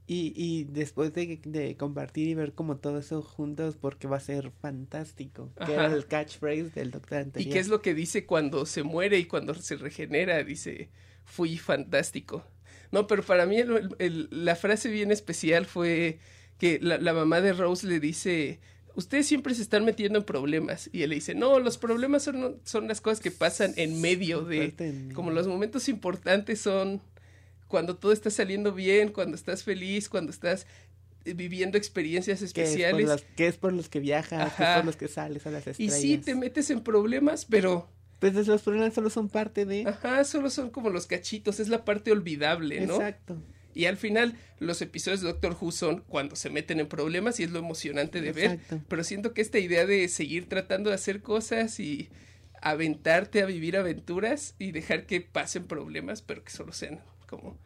Y, 0.06 0.34
y 0.36 0.64
después 0.64 1.14
de, 1.14 1.40
de 1.44 1.76
compartir 1.78 2.28
y 2.28 2.34
ver 2.34 2.52
como 2.52 2.76
todo 2.76 2.98
eso 2.98 3.22
juntos, 3.22 3.76
porque 3.80 4.06
va 4.06 4.18
a 4.18 4.20
ser 4.20 4.50
fantástico. 4.60 5.50
Que 5.64 5.72
era 5.72 5.86
el 5.86 6.06
catchphrase 6.06 6.70
del 6.74 6.90
doctor 6.90 7.18
¿Y 7.18 7.22
anterior. 7.22 7.52
qué 7.54 7.58
es 7.58 7.68
lo 7.68 7.80
que 7.80 7.94
dice 7.94 8.26
cuando 8.26 8.66
se 8.66 8.82
muere 8.82 9.18
y 9.18 9.24
cuando 9.24 9.54
se 9.54 9.76
regenera? 9.76 10.44
Dice, 10.44 10.90
fui 11.24 11.56
fantástico. 11.56 12.44
No, 12.92 13.06
pero 13.06 13.22
para 13.22 13.46
mí 13.46 13.56
el- 13.56 13.96
el- 13.98 14.28
la 14.30 14.56
frase 14.56 14.90
bien 14.90 15.10
especial 15.10 15.64
fue 15.64 16.18
que 16.58 16.78
la, 16.80 16.98
la 16.98 17.12
mamá 17.12 17.40
de 17.40 17.52
Rose 17.52 17.86
le 17.86 18.00
dice, 18.00 18.60
ustedes 18.94 19.26
siempre 19.26 19.54
se 19.54 19.62
están 19.62 19.84
metiendo 19.84 20.18
en 20.18 20.24
problemas. 20.24 20.88
Y 20.92 21.02
él 21.02 21.10
le 21.10 21.16
dice, 21.16 21.34
no, 21.34 21.58
los 21.58 21.78
problemas 21.78 22.22
son, 22.22 22.56
son 22.64 22.88
las 22.88 23.00
cosas 23.00 23.20
que 23.20 23.30
pasan 23.30 23.74
en 23.76 24.00
medio 24.00 24.42
de... 24.42 25.10
Como 25.14 25.30
los 25.30 25.46
momentos 25.46 25.88
importantes 25.88 26.60
son 26.60 27.00
cuando 27.68 27.96
todo 27.96 28.12
está 28.12 28.30
saliendo 28.30 28.72
bien, 28.72 29.10
cuando 29.10 29.34
estás 29.34 29.64
feliz, 29.64 30.08
cuando 30.08 30.30
estás 30.30 30.66
eh, 31.24 31.34
viviendo 31.34 31.76
experiencias 31.76 32.40
especiales. 32.42 33.06
los, 33.06 33.22
que 33.22 33.48
es 33.48 33.56
por 33.56 33.72
los 33.72 33.88
que 33.88 34.00
viajas, 34.00 34.54
que 34.54 34.62
es 34.62 34.68
por 34.76 34.84
los 34.84 34.96
que 34.96 35.08
sales 35.08 35.46
a 35.46 35.50
las 35.50 35.80
Y 35.80 35.90
sí, 35.90 36.18
te 36.18 36.34
metes 36.34 36.70
en 36.70 36.82
problemas, 36.82 37.44
pero... 37.44 37.88
Pues 38.20 38.46
los 38.46 38.62
problemas 38.62 38.94
solo 38.94 39.10
son 39.10 39.28
parte 39.28 39.66
de... 39.66 39.86
Ajá, 39.86 40.24
solo 40.24 40.48
son 40.48 40.70
como 40.70 40.88
los 40.88 41.06
cachitos, 41.06 41.60
es 41.60 41.68
la 41.68 41.84
parte 41.84 42.12
olvidable, 42.12 42.86
¿no? 42.86 42.94
Exacto. 42.94 43.36
Y 43.74 43.86
al 43.86 43.96
final, 43.96 44.38
los 44.60 44.80
episodios 44.82 45.20
de 45.20 45.28
Doctor 45.28 45.56
Who 45.60 45.72
son 45.72 46.00
cuando 46.06 46.36
se 46.36 46.50
meten 46.50 46.80
en 46.80 46.88
problemas 46.88 47.40
y 47.40 47.42
es 47.42 47.50
lo 47.50 47.58
emocionante 47.58 48.20
de 48.20 48.32
ver. 48.32 48.60
Pero 48.88 49.04
siento 49.04 49.34
que 49.34 49.42
esta 49.42 49.58
idea 49.58 49.84
de 49.84 50.08
seguir 50.08 50.48
tratando 50.48 50.90
de 50.90 50.96
hacer 50.96 51.22
cosas 51.22 51.80
y 51.80 52.08
aventarte 52.62 53.42
a 53.42 53.46
vivir 53.46 53.76
aventuras 53.76 54.54
y 54.58 54.72
dejar 54.72 55.06
que 55.06 55.20
pasen 55.20 55.66
problemas, 55.66 56.22
pero 56.22 56.44
que 56.44 56.50
solo 56.50 56.72
sean 56.72 57.00
como 57.28 57.58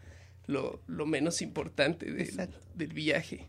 lo, 0.47 0.81
lo 0.87 1.07
menos 1.07 1.43
importante 1.43 2.11
del, 2.11 2.49
del 2.75 2.93
viaje. 2.93 3.49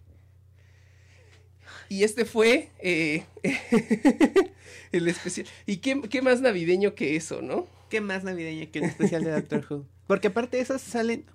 Y 1.87 2.03
este 2.03 2.25
fue 2.25 2.69
eh, 2.79 3.25
el 4.91 5.07
especial. 5.07 5.47
¿Y 5.65 5.77
qué, 5.77 6.01
qué 6.09 6.21
más 6.21 6.41
navideño 6.41 6.93
que 6.93 7.15
eso, 7.15 7.41
no? 7.41 7.67
¿Qué 7.89 8.01
más 8.01 8.23
navideño 8.23 8.69
que 8.71 8.79
un 8.79 8.85
especial 8.85 9.23
de 9.23 9.31
Doctor 9.31 9.65
Who? 9.69 9.85
Porque 10.07 10.27
aparte 10.27 10.57
de 10.57 10.63
esos 10.63 10.81
salen... 10.81 11.25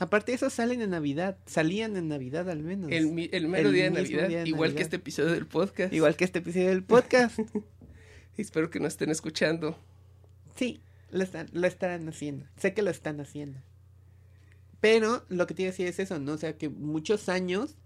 Aparte 0.00 0.32
de 0.32 0.36
esos 0.36 0.52
salen 0.52 0.82
en 0.82 0.90
Navidad. 0.90 1.38
Salían 1.46 1.96
en 1.96 2.08
Navidad 2.08 2.50
al 2.50 2.62
menos. 2.62 2.90
El, 2.90 3.12
mero 3.12 3.68
El 3.68 3.74
día 3.74 3.84
de 3.84 3.90
Navidad, 3.90 4.28
día 4.28 4.42
de 4.42 4.48
igual 4.48 4.70
Navidad. 4.70 4.76
que 4.76 4.82
este 4.82 4.96
episodio 4.96 5.32
del 5.32 5.46
podcast. 5.46 5.92
Igual 5.92 6.16
que 6.16 6.24
este 6.24 6.40
episodio 6.40 6.68
del 6.68 6.82
podcast. 6.82 7.38
Espero 8.36 8.70
que 8.70 8.80
nos 8.80 8.94
estén 8.94 9.10
escuchando. 9.10 9.78
Sí, 10.56 10.80
lo, 11.10 11.22
están, 11.22 11.48
lo 11.52 11.66
estarán 11.66 12.08
haciendo. 12.08 12.46
Sé 12.56 12.74
que 12.74 12.82
lo 12.82 12.90
están 12.90 13.20
haciendo. 13.20 13.60
Pero 14.80 15.24
lo 15.28 15.46
que 15.46 15.54
te 15.54 15.62
iba 15.62 15.68
a 15.68 15.72
decir 15.72 15.86
es 15.86 15.98
eso, 16.00 16.18
¿no? 16.18 16.32
O 16.32 16.38
sea, 16.38 16.58
que 16.58 16.68
muchos 16.68 17.28
años, 17.28 17.76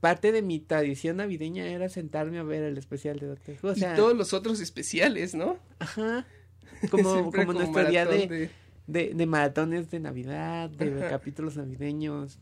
parte 0.00 0.32
de 0.32 0.40
mi 0.40 0.58
tradición 0.58 1.18
navideña 1.18 1.66
era 1.66 1.88
sentarme 1.90 2.38
a 2.38 2.42
ver 2.42 2.62
el 2.62 2.78
especial 2.78 3.18
de 3.18 3.26
Doctor 3.26 3.56
Who. 3.62 3.68
O 3.68 3.74
sea, 3.74 3.92
y 3.92 3.96
todos 3.96 4.16
los 4.16 4.32
otros 4.32 4.60
especiales, 4.60 5.34
¿no? 5.34 5.58
ajá. 5.78 6.26
Como, 6.90 7.30
nuestro 7.52 7.84
día 7.88 8.04
de, 8.06 8.50
de, 8.86 9.14
de 9.14 9.26
maratones 9.26 9.90
de 9.90 10.00
Navidad, 10.00 10.70
de 10.70 11.06
capítulos 11.08 11.56
navideños. 11.56 12.38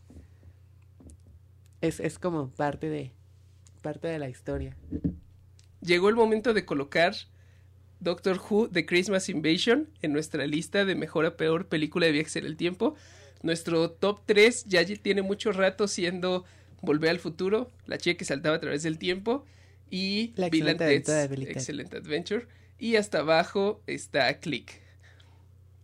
Es, 1.81 1.99
es 1.99 2.19
como 2.19 2.49
parte 2.49 2.89
de, 2.89 3.11
parte 3.81 4.07
de 4.07 4.19
la 4.19 4.29
historia. 4.29 4.75
Llegó 5.81 6.09
el 6.09 6.15
momento 6.15 6.53
de 6.53 6.65
colocar 6.65 7.13
Doctor 7.99 8.39
Who 8.39 8.69
The 8.69 8.85
Christmas 8.85 9.29
Invasion 9.29 9.89
en 10.01 10.13
nuestra 10.13 10.45
lista 10.47 10.85
de 10.85 10.95
mejor 10.95 11.25
a 11.25 11.37
peor 11.37 11.67
película 11.67 12.05
de 12.05 12.13
viajes 12.13 12.35
en 12.35 12.45
el 12.45 12.57
tiempo. 12.57 12.95
Nuestro 13.41 13.91
top 13.91 14.21
3 14.25 14.65
ya 14.65 14.85
tiene 14.85 15.21
mucho 15.21 15.51
rato 15.51 15.87
siendo 15.87 16.45
Volver 16.81 17.11
al 17.11 17.19
futuro, 17.19 17.71
La 17.85 17.97
chica 17.97 18.17
que 18.17 18.25
saltaba 18.25 18.57
a 18.57 18.59
través 18.59 18.83
del 18.83 18.97
tiempo 18.97 19.45
y 19.89 20.33
La 20.35 20.49
Bill 20.49 20.67
and 20.67 20.81
excelente 20.81 21.13
Ted's 21.13 21.45
de. 21.45 21.51
Excellent 21.51 21.93
Adventure. 21.93 22.47
Y 22.77 22.97
hasta 22.97 23.19
abajo 23.19 23.81
está 23.87 24.37
Click. 24.39 24.82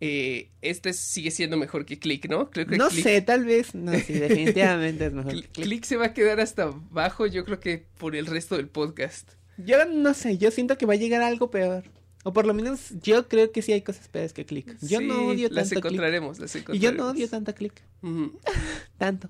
Eh, 0.02 0.50
este 0.62 0.92
sigue 0.94 1.30
siendo 1.30 1.56
mejor 1.58 1.84
que 1.84 1.98
Click, 1.98 2.28
¿no? 2.30 2.50
Creo 2.50 2.66
que 2.66 2.76
No 2.78 2.88
Click- 2.88 3.02
sé, 3.02 3.20
tal 3.20 3.44
vez. 3.44 3.74
No, 3.74 3.92
sí, 3.98 4.14
definitivamente 4.14 5.06
es 5.06 5.12
mejor. 5.12 5.32
Que 5.32 5.40
Click. 5.42 5.52
Click 5.52 5.84
se 5.84 5.96
va 5.96 6.06
a 6.06 6.14
quedar 6.14 6.40
hasta 6.40 6.62
abajo, 6.64 7.26
yo 7.26 7.44
creo 7.44 7.60
que 7.60 7.86
por 7.98 8.16
el 8.16 8.26
resto 8.26 8.56
del 8.56 8.68
podcast. 8.68 9.30
Yo 9.58 9.84
no 9.84 10.14
sé, 10.14 10.38
yo 10.38 10.50
siento 10.50 10.78
que 10.78 10.86
va 10.86 10.94
a 10.94 10.96
llegar 10.96 11.20
algo 11.22 11.50
peor. 11.50 11.84
O 12.24 12.32
por 12.34 12.46
lo 12.46 12.52
menos 12.54 12.92
yo 13.02 13.28
creo 13.28 13.50
que 13.52 13.62
sí 13.62 13.72
hay 13.72 13.82
cosas 13.82 14.08
peores 14.08 14.32
que 14.32 14.44
Click. 14.46 14.74
Yo 14.82 14.98
Sí, 15.00 15.04
no 15.06 15.26
odio 15.28 15.48
las 15.50 15.68
tanto 15.68 15.80
Click. 15.82 15.84
encontraremos, 15.92 16.38
las 16.38 16.54
Y 16.54 16.58
encontraremos. 16.58 16.96
yo 16.98 17.04
no 17.04 17.10
odio 17.10 17.28
tanto 17.28 17.54
Click. 17.54 17.82
Tanto. 18.98 19.28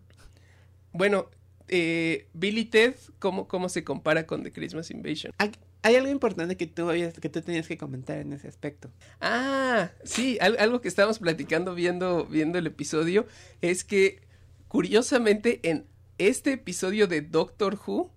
Bueno, 0.92 1.28
eh, 1.68 2.26
Billy 2.32 2.64
Ted, 2.64 2.94
¿cómo, 3.18 3.46
¿cómo 3.48 3.68
se 3.68 3.84
compara 3.84 4.26
con 4.26 4.42
The 4.42 4.52
Christmas 4.52 4.90
Invasion? 4.90 5.32
Hay, 5.38 5.52
hay 5.82 5.96
algo 5.96 6.10
importante 6.10 6.56
que 6.56 6.66
tú, 6.66 6.90
habías- 6.90 7.18
que 7.18 7.28
tú 7.28 7.40
tenías 7.42 7.66
que 7.68 7.78
comentar 7.78 8.18
en 8.18 8.32
ese 8.32 8.48
aspecto. 8.48 8.90
Ah, 9.20 9.90
sí, 10.04 10.38
al- 10.40 10.58
algo 10.58 10.80
que 10.80 10.88
estábamos 10.88 11.18
platicando 11.18 11.74
viendo, 11.74 12.26
viendo 12.26 12.58
el 12.58 12.66
episodio 12.66 13.26
es 13.60 13.84
que, 13.84 14.20
curiosamente, 14.68 15.60
en 15.62 15.86
este 16.18 16.52
episodio 16.52 17.06
de 17.06 17.22
Doctor 17.22 17.78
Who 17.86 18.12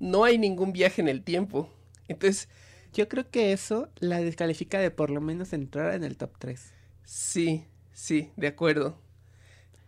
no 0.00 0.24
hay 0.24 0.38
ningún 0.38 0.72
viaje 0.72 1.00
en 1.02 1.08
el 1.08 1.22
tiempo. 1.22 1.70
Entonces, 2.08 2.48
Yo 2.94 3.08
creo 3.08 3.30
que 3.30 3.52
eso 3.54 3.88
la 4.00 4.20
descalifica 4.20 4.78
de 4.78 4.90
por 4.90 5.08
lo 5.08 5.22
menos 5.22 5.54
entrar 5.54 5.94
en 5.94 6.04
el 6.04 6.18
top 6.18 6.32
3. 6.38 6.74
sí, 7.04 7.64
sí, 7.92 8.30
de 8.36 8.48
acuerdo. 8.48 8.98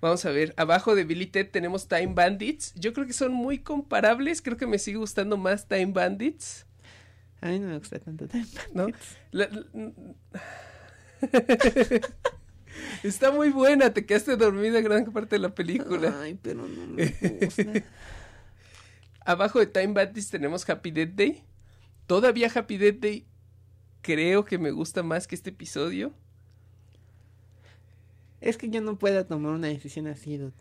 Vamos 0.00 0.24
a 0.26 0.30
ver, 0.30 0.52
abajo 0.56 0.94
de 0.94 1.04
Billy 1.04 1.26
Ted 1.26 1.50
tenemos 1.50 1.88
Time 1.88 2.12
Bandits. 2.14 2.74
Yo 2.74 2.92
creo 2.92 3.06
que 3.06 3.12
son 3.14 3.32
muy 3.32 3.58
comparables. 3.58 4.42
Creo 4.42 4.56
que 4.56 4.66
me 4.66 4.78
sigue 4.78 4.98
gustando 4.98 5.36
más 5.38 5.66
Time 5.68 5.92
Bandits. 5.92 6.66
A 7.44 7.48
mí 7.48 7.58
no 7.58 7.68
me 7.68 7.78
gusta 7.78 7.98
tanto 7.98 8.26
Time 8.26 8.46
¿no? 8.72 8.84
Bandits. 8.84 9.18
La- 9.30 9.48
la- 9.50 9.66
Está 13.02 13.30
muy 13.30 13.50
buena, 13.50 13.92
te 13.92 14.04
quedaste 14.06 14.36
dormida 14.36 14.80
gran 14.80 15.04
parte 15.12 15.36
de 15.36 15.40
la 15.40 15.54
película. 15.54 16.20
Ay, 16.22 16.38
pero 16.40 16.66
no 16.66 16.86
me 16.86 17.06
gusta. 17.06 17.62
Abajo 19.26 19.58
de 19.58 19.66
Time 19.66 19.92
Bandits 19.92 20.30
tenemos 20.30 20.68
Happy 20.68 20.90
Death 20.90 21.14
Day. 21.14 21.44
Todavía 22.06 22.50
Happy 22.54 22.76
Death 22.78 22.98
Day 23.00 23.26
creo 24.02 24.44
que 24.44 24.58
me 24.58 24.70
gusta 24.70 25.02
más 25.02 25.26
que 25.26 25.34
este 25.34 25.50
episodio. 25.50 26.12
es 28.40 28.56
que 28.58 28.68
yo 28.68 28.80
no 28.80 28.98
puedo 28.98 29.24
tomar 29.24 29.52
una 29.52 29.68
decisión 29.68 30.06
así, 30.06 30.36
dude. 30.36 30.52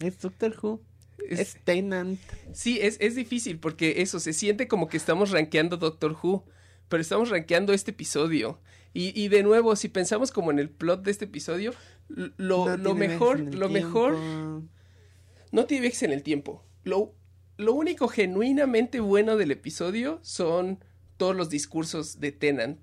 Es 0.00 0.18
Doctor 0.20 0.56
Who. 0.62 0.80
Es- 1.28 1.40
Es 1.40 1.56
Tenant. 1.64 2.20
Sí, 2.52 2.78
es, 2.80 2.96
es 3.00 3.14
difícil 3.14 3.58
porque 3.58 4.02
eso, 4.02 4.20
se 4.20 4.32
siente 4.32 4.68
como 4.68 4.88
que 4.88 4.96
estamos 4.96 5.30
rankeando 5.30 5.76
Doctor 5.76 6.16
Who, 6.22 6.44
pero 6.88 7.00
estamos 7.00 7.30
rankeando 7.30 7.72
este 7.72 7.90
episodio. 7.90 8.60
Y, 8.94 9.12
y 9.20 9.28
de 9.28 9.42
nuevo, 9.42 9.76
si 9.76 9.88
pensamos 9.88 10.30
como 10.30 10.50
en 10.50 10.58
el 10.58 10.70
plot 10.70 11.02
de 11.04 11.10
este 11.10 11.26
episodio, 11.26 11.74
lo, 12.08 12.76
No 12.76 12.76
lo 12.76 12.94
mejor, 12.94 13.40
lo 13.54 13.68
mejor 13.68 14.14
no 15.52 15.66
tiene 15.66 15.82
viajes 15.82 16.02
en 16.04 16.12
el 16.12 16.22
tiempo. 16.22 16.64
Lo, 16.84 17.14
lo 17.56 17.74
único 17.74 18.08
genuinamente 18.08 19.00
bueno 19.00 19.36
del 19.36 19.50
episodio 19.50 20.18
son 20.22 20.82
todos 21.16 21.34
los 21.36 21.50
discursos 21.50 22.20
de 22.20 22.32
Tennant. 22.32 22.78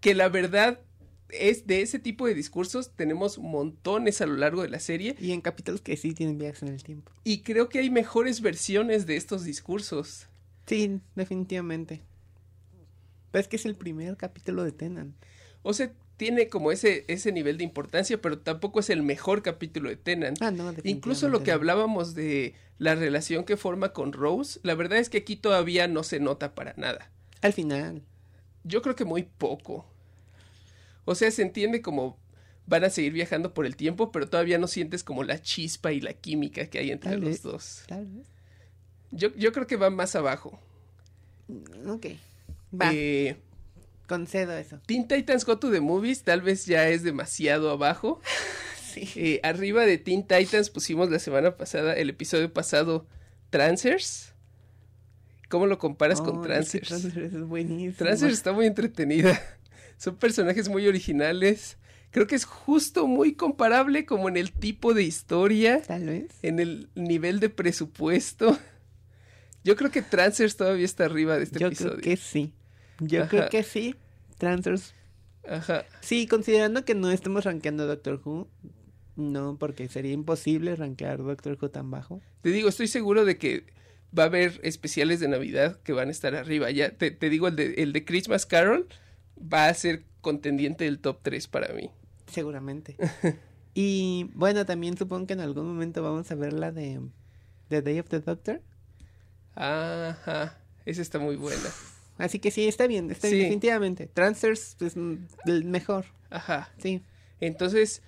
Que 0.00 0.14
la 0.14 0.28
verdad 0.28 0.80
es 1.30 1.66
de 1.66 1.82
ese 1.82 1.98
tipo 1.98 2.26
de 2.26 2.34
discursos 2.34 2.92
tenemos 2.96 3.38
montones 3.38 4.20
a 4.20 4.26
lo 4.26 4.36
largo 4.36 4.62
de 4.62 4.68
la 4.68 4.80
serie 4.80 5.14
Y 5.20 5.32
en 5.32 5.40
capítulos 5.40 5.80
que 5.82 5.96
sí 5.96 6.14
tienen 6.14 6.38
viajes 6.38 6.62
en 6.62 6.68
el 6.68 6.82
tiempo. 6.82 7.12
y 7.24 7.42
creo 7.42 7.68
que 7.68 7.80
hay 7.80 7.90
mejores 7.90 8.40
versiones 8.40 9.06
de 9.06 9.16
estos 9.16 9.44
discursos. 9.44 10.28
Sí, 10.66 11.00
definitivamente. 11.14 12.02
Pero 13.30 13.40
es 13.40 13.48
que 13.48 13.56
es 13.56 13.66
el 13.66 13.74
primer 13.74 14.16
capítulo 14.16 14.64
de 14.64 14.72
Tenant. 14.72 15.14
O 15.62 15.72
sea, 15.72 15.92
tiene 16.16 16.48
como 16.48 16.72
ese, 16.72 17.04
ese 17.08 17.30
nivel 17.32 17.58
de 17.58 17.64
importancia, 17.64 18.20
pero 18.20 18.38
tampoco 18.38 18.80
es 18.80 18.90
el 18.90 19.02
mejor 19.02 19.42
capítulo 19.42 19.88
de 19.88 19.96
Tennant. 19.96 20.40
Ah, 20.42 20.50
no, 20.50 20.72
Incluso 20.82 21.28
lo 21.28 21.42
que 21.42 21.52
hablábamos 21.52 22.14
de 22.14 22.54
la 22.78 22.94
relación 22.94 23.44
que 23.44 23.56
forma 23.56 23.92
con 23.92 24.12
Rose, 24.12 24.60
la 24.62 24.74
verdad 24.74 24.98
es 24.98 25.08
que 25.08 25.18
aquí 25.18 25.36
todavía 25.36 25.88
no 25.88 26.02
se 26.02 26.20
nota 26.20 26.54
para 26.54 26.74
nada. 26.76 27.10
Al 27.40 27.52
final. 27.52 28.02
Yo 28.64 28.82
creo 28.82 28.96
que 28.96 29.04
muy 29.04 29.22
poco. 29.22 29.86
O 31.08 31.14
sea, 31.14 31.30
se 31.30 31.42
entiende 31.42 31.80
como 31.80 32.18
van 32.66 32.84
a 32.84 32.90
seguir 32.90 33.12
viajando 33.12 33.54
por 33.54 33.64
el 33.64 33.76
tiempo, 33.76 34.12
pero 34.12 34.28
todavía 34.28 34.58
no 34.58 34.66
sientes 34.66 35.02
como 35.02 35.24
la 35.24 35.40
chispa 35.40 35.90
y 35.92 36.00
la 36.02 36.12
química 36.12 36.66
que 36.66 36.78
hay 36.78 36.90
entre 36.90 37.12
Tal 37.12 37.20
los 37.20 37.30
vez. 37.30 37.42
dos. 37.42 37.82
Tal 37.88 38.06
vez. 38.06 38.26
Yo, 39.10 39.34
yo 39.36 39.52
creo 39.52 39.66
que 39.66 39.76
va 39.76 39.88
más 39.88 40.14
abajo. 40.16 40.60
Ok. 41.86 42.06
Va, 42.78 42.90
Eh, 42.92 43.36
concedo 44.06 44.52
eso. 44.52 44.78
Teen 44.84 45.08
Titans 45.08 45.46
Go 45.46 45.58
to 45.58 45.70
the 45.70 45.80
Movies 45.80 46.22
tal 46.24 46.42
vez 46.42 46.66
ya 46.66 46.88
es 46.88 47.02
demasiado 47.02 47.70
abajo. 47.70 48.20
Sí. 48.88 49.06
Eh, 49.16 49.40
arriba 49.44 49.84
de 49.84 49.98
Teen 49.98 50.26
Titans 50.26 50.70
pusimos 50.70 51.10
la 51.10 51.18
semana 51.18 51.56
pasada, 51.58 51.92
el 51.92 52.08
episodio 52.08 52.52
pasado, 52.52 53.06
Transers. 53.50 54.32
¿Cómo 55.50 55.66
lo 55.66 55.78
comparas 55.78 56.20
con 56.22 56.42
Transers? 56.42 56.88
Transers 56.88 57.16
es 57.34 57.40
buenísimo. 57.46 57.94
Transers 57.96 58.32
está 58.32 58.52
muy 58.52 58.66
entretenida. 58.66 59.40
Son 59.98 60.16
personajes 60.16 60.68
muy 60.68 60.86
originales. 60.88 61.76
Creo 62.10 62.26
que 62.26 62.34
es 62.36 62.46
justo 62.46 63.06
muy 63.06 63.34
comparable 63.34 64.06
como 64.06 64.28
en 64.30 64.38
el 64.38 64.50
tipo 64.52 64.94
de 64.94 65.02
historia, 65.02 65.82
Tal 65.82 66.06
vez. 66.06 66.28
en 66.42 66.58
el 66.58 66.88
nivel 66.94 67.38
de 67.40 67.50
presupuesto. 67.50 68.58
Yo 69.64 69.76
creo 69.76 69.90
que 69.90 70.00
Transers 70.02 70.56
todavía 70.56 70.86
está 70.86 71.04
arriba 71.04 71.36
de 71.36 71.44
este 71.44 71.58
Yo 71.58 71.66
episodio. 71.66 71.90
creo 71.92 72.02
que 72.02 72.16
sí. 72.16 72.54
Yo 73.00 73.20
Ajá. 73.22 73.28
creo 73.28 73.48
que 73.50 73.62
sí. 73.62 73.94
Transers. 74.38 74.94
Ajá. 75.46 75.84
Sí, 76.00 76.26
considerando 76.26 76.84
que 76.84 76.94
no 76.94 77.10
estemos 77.10 77.44
rankeando 77.44 77.86
Doctor 77.86 78.20
Who. 78.24 78.48
No, 79.16 79.56
porque 79.58 79.88
sería 79.88 80.12
imposible 80.12 80.76
rankear 80.76 81.18
Doctor 81.18 81.58
Who 81.60 81.70
tan 81.70 81.90
bajo. 81.90 82.22
Te 82.40 82.50
digo, 82.50 82.68
estoy 82.68 82.86
seguro 82.86 83.24
de 83.24 83.36
que 83.36 83.66
va 84.16 84.22
a 84.22 84.26
haber 84.26 84.60
especiales 84.62 85.20
de 85.20 85.28
Navidad 85.28 85.80
que 85.82 85.92
van 85.92 86.08
a 86.08 86.12
estar 86.12 86.34
arriba. 86.34 86.70
Ya 86.70 86.90
te, 86.96 87.10
te 87.10 87.28
digo, 87.28 87.48
el 87.48 87.56
de, 87.56 87.74
el 87.78 87.92
de 87.92 88.04
Christmas 88.04 88.46
Carol 88.46 88.86
va 89.40 89.68
a 89.68 89.74
ser 89.74 90.04
contendiente 90.20 90.84
del 90.84 90.98
top 90.98 91.20
3 91.22 91.48
para 91.48 91.72
mí. 91.74 91.90
Seguramente. 92.26 92.96
y 93.74 94.30
bueno, 94.34 94.66
también 94.66 94.96
supongo 94.96 95.26
que 95.26 95.32
en 95.34 95.40
algún 95.40 95.66
momento 95.66 96.02
vamos 96.02 96.30
a 96.30 96.34
ver 96.34 96.52
la 96.52 96.72
de 96.72 97.00
The 97.68 97.82
Day 97.82 97.98
of 98.00 98.08
the 98.08 98.20
Doctor. 98.20 98.62
Ajá. 99.54 100.58
Esa 100.84 101.02
está 101.02 101.18
muy 101.18 101.36
buena. 101.36 101.68
Así 102.18 102.38
que 102.40 102.50
sí, 102.50 102.66
está 102.66 102.86
bien, 102.86 103.10
está 103.10 103.28
bien, 103.28 103.42
definitivamente. 103.42 104.06
Transfers 104.06 104.76
es 104.80 104.96
mm, 104.96 105.26
el 105.46 105.64
mejor, 105.64 106.06
Ajá. 106.30 106.72
sí. 106.78 107.02
Entonces, 107.40 108.02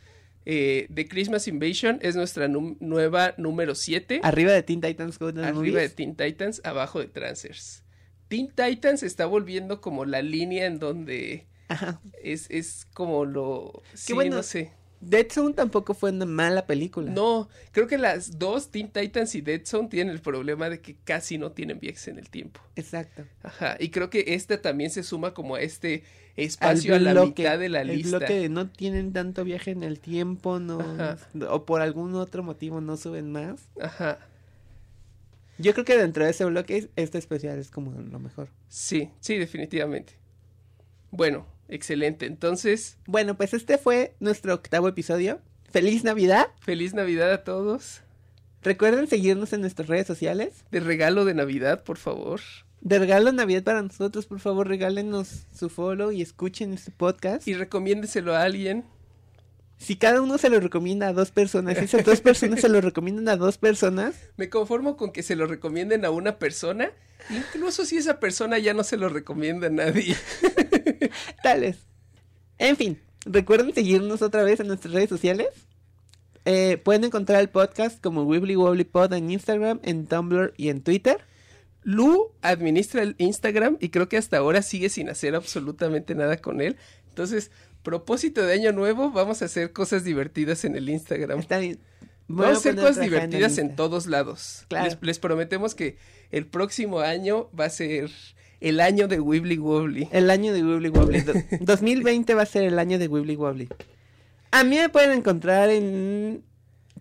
eh, 0.46 0.88
The 0.92 1.06
Christmas 1.06 1.46
Invasion 1.46 1.98
es 2.02 2.16
nuestra 2.16 2.48
nueva 2.48 3.34
número 3.36 3.74
7. 3.74 4.20
Arriba 4.24 4.52
de 4.52 4.62
Teen 4.62 4.80
Titans 4.80 5.18
Arriba 5.20 5.80
de. 5.80 5.88
Teen 5.90 6.16
Titans, 6.16 6.60
abajo 6.64 6.98
de 6.98 7.06
Transers. 7.06 7.84
Teen 8.30 8.48
Titans 8.48 9.02
está 9.02 9.26
volviendo 9.26 9.80
como 9.80 10.04
la 10.04 10.22
línea 10.22 10.66
en 10.66 10.78
donde 10.78 11.46
Ajá. 11.66 12.00
es, 12.22 12.48
es 12.48 12.86
como 12.94 13.24
lo... 13.24 13.82
Sí, 13.92 14.12
bueno. 14.12 14.36
no 14.36 14.42
sé. 14.44 14.70
Dead 15.00 15.26
Zone 15.30 15.54
tampoco 15.54 15.94
fue 15.94 16.10
una 16.10 16.26
mala 16.26 16.66
película. 16.66 17.10
No, 17.10 17.48
creo 17.72 17.88
que 17.88 17.98
las 17.98 18.38
dos, 18.38 18.70
Teen 18.70 18.90
Titans 18.90 19.34
y 19.34 19.40
Dead 19.40 19.62
Zone, 19.64 19.88
tienen 19.88 20.14
el 20.14 20.20
problema 20.20 20.70
de 20.70 20.80
que 20.80 20.94
casi 20.94 21.38
no 21.38 21.50
tienen 21.50 21.80
viajes 21.80 22.06
en 22.08 22.18
el 22.18 22.28
tiempo. 22.30 22.60
Exacto. 22.76 23.24
Ajá, 23.42 23.76
y 23.80 23.88
creo 23.88 24.10
que 24.10 24.34
esta 24.34 24.60
también 24.62 24.90
se 24.90 25.02
suma 25.02 25.34
como 25.34 25.56
a 25.56 25.60
este 25.62 26.04
espacio 26.36 26.94
a 26.94 27.00
la 27.00 27.24
mitad 27.24 27.58
de 27.58 27.68
la 27.68 27.80
el 27.80 27.88
lista. 27.88 28.18
bloque 28.18 28.34
de 28.34 28.48
no 28.48 28.68
tienen 28.68 29.12
tanto 29.12 29.42
viaje 29.42 29.72
en 29.72 29.82
el 29.82 29.98
tiempo, 29.98 30.60
no, 30.60 30.78
Ajá. 30.80 31.16
o 31.48 31.64
por 31.64 31.80
algún 31.80 32.14
otro 32.14 32.42
motivo 32.42 32.80
no 32.80 32.96
suben 32.96 33.32
más. 33.32 33.68
Ajá, 33.80 34.18
Yo 35.60 35.72
creo 35.72 35.84
que 35.84 35.96
dentro 35.96 36.24
de 36.24 36.30
ese 36.30 36.44
bloque 36.44 36.88
este 36.96 37.18
especial 37.18 37.58
es 37.58 37.70
como 37.70 37.92
lo 37.92 38.18
mejor. 38.18 38.48
sí, 38.68 39.10
sí, 39.20 39.36
definitivamente. 39.36 40.14
Bueno, 41.10 41.46
excelente. 41.68 42.26
Entonces, 42.26 42.96
Bueno, 43.06 43.36
pues 43.36 43.52
este 43.54 43.78
fue 43.78 44.14
nuestro 44.20 44.54
octavo 44.54 44.88
episodio. 44.88 45.40
¡Feliz 45.70 46.04
Navidad! 46.04 46.48
feliz 46.60 46.94
Navidad 46.94 47.32
a 47.32 47.44
todos. 47.44 48.02
Recuerden 48.62 49.06
seguirnos 49.08 49.52
en 49.52 49.62
nuestras 49.62 49.88
redes 49.88 50.06
sociales. 50.06 50.64
De 50.70 50.80
regalo 50.80 51.24
de 51.24 51.34
Navidad, 51.34 51.82
por 51.82 51.96
favor. 51.96 52.40
De 52.82 52.98
regalo 52.98 53.32
Navidad 53.32 53.62
para 53.62 53.82
nosotros, 53.82 54.26
por 54.26 54.40
favor, 54.40 54.68
regálenos 54.68 55.46
su 55.54 55.68
follow 55.68 56.12
y 56.12 56.22
escuchen 56.22 56.72
este 56.74 56.90
podcast. 56.90 57.46
Y 57.48 57.54
recomiéndeselo 57.54 58.34
a 58.34 58.42
alguien. 58.42 58.84
Si 59.80 59.96
cada 59.96 60.20
uno 60.20 60.36
se 60.36 60.50
lo 60.50 60.60
recomienda 60.60 61.08
a 61.08 61.12
dos 61.14 61.30
personas, 61.30 61.78
y 61.80 61.84
esas 61.84 62.04
dos 62.04 62.20
personas 62.20 62.60
se 62.60 62.68
lo 62.68 62.80
recomiendan 62.82 63.30
a 63.30 63.36
dos 63.36 63.56
personas, 63.56 64.14
Me 64.36 64.50
conformo 64.50 64.98
con 64.98 65.10
que 65.10 65.22
se 65.22 65.36
lo 65.36 65.46
recomienden 65.46 66.04
a 66.04 66.10
una 66.10 66.38
persona, 66.38 66.90
incluso 67.30 67.86
si 67.86 67.96
esa 67.96 68.20
persona 68.20 68.58
ya 68.58 68.74
no 68.74 68.84
se 68.84 68.98
lo 68.98 69.08
recomienda 69.08 69.68
a 69.68 69.70
nadie. 69.70 70.16
tales. 71.42 71.78
En 72.58 72.76
fin, 72.76 73.00
recuerden 73.24 73.74
seguirnos 73.74 74.20
otra 74.20 74.42
vez 74.42 74.60
en 74.60 74.68
nuestras 74.68 74.92
redes 74.92 75.08
sociales. 75.08 75.48
Eh, 76.44 76.78
pueden 76.84 77.04
encontrar 77.04 77.40
el 77.40 77.48
podcast 77.48 78.02
como 78.02 78.24
Wibbly 78.24 78.56
Wobbly 78.56 78.84
Pod 78.84 79.14
en 79.14 79.30
Instagram, 79.30 79.80
en 79.82 80.06
Tumblr 80.06 80.52
y 80.58 80.68
en 80.68 80.82
Twitter. 80.82 81.24
Lu 81.82 82.32
administra 82.42 83.02
el 83.02 83.14
Instagram 83.16 83.78
y 83.80 83.88
creo 83.88 84.10
que 84.10 84.18
hasta 84.18 84.36
ahora 84.36 84.60
sigue 84.60 84.90
sin 84.90 85.08
hacer 85.08 85.34
absolutamente 85.34 86.14
nada 86.14 86.36
con 86.36 86.60
él. 86.60 86.76
Entonces, 87.08 87.50
propósito 87.82 88.44
de 88.44 88.52
año 88.54 88.72
nuevo, 88.72 89.10
vamos 89.10 89.42
a 89.42 89.46
hacer 89.46 89.72
cosas 89.72 90.04
divertidas 90.04 90.64
en 90.64 90.76
el 90.76 90.88
Instagram. 90.88 91.38
Está 91.38 91.58
bien. 91.58 91.78
Voy 92.28 92.44
Vamos 92.46 92.58
a 92.58 92.60
hacer 92.60 92.76
cosas 92.76 93.00
divertidas 93.00 93.58
en 93.58 93.74
todos 93.74 94.06
lados. 94.06 94.64
Claro. 94.68 94.84
Les, 94.84 94.98
les 95.02 95.18
prometemos 95.18 95.74
que 95.74 95.96
el 96.30 96.46
próximo 96.46 97.00
año 97.00 97.48
va 97.58 97.64
a 97.64 97.70
ser 97.70 98.10
el 98.60 98.80
año 98.80 99.08
de 99.08 99.18
Wibbly 99.18 99.58
Wobbly. 99.58 100.08
El 100.12 100.30
año 100.30 100.52
de 100.52 100.62
Wibbly 100.62 100.90
Wobbly. 100.90 101.20
Do- 101.22 101.32
2020 101.60 102.34
va 102.34 102.42
a 102.42 102.46
ser 102.46 102.62
el 102.64 102.78
año 102.78 102.98
de 102.98 103.08
Wibbly 103.08 103.34
Wobbly. 103.36 103.68
A 104.52 104.62
mí 104.64 104.76
me 104.76 104.88
pueden 104.88 105.12
encontrar 105.12 105.70
en 105.70 106.44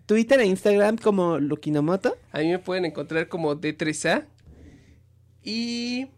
Twitter 0.06 0.40
e 0.40 0.46
Instagram 0.46 0.96
como 0.96 1.38
Lukinomoto. 1.38 2.16
A 2.32 2.38
mí 2.40 2.48
me 2.48 2.58
pueden 2.58 2.84
encontrar 2.86 3.28
como 3.28 3.54
D3A. 3.54 4.24
Y 5.44 6.08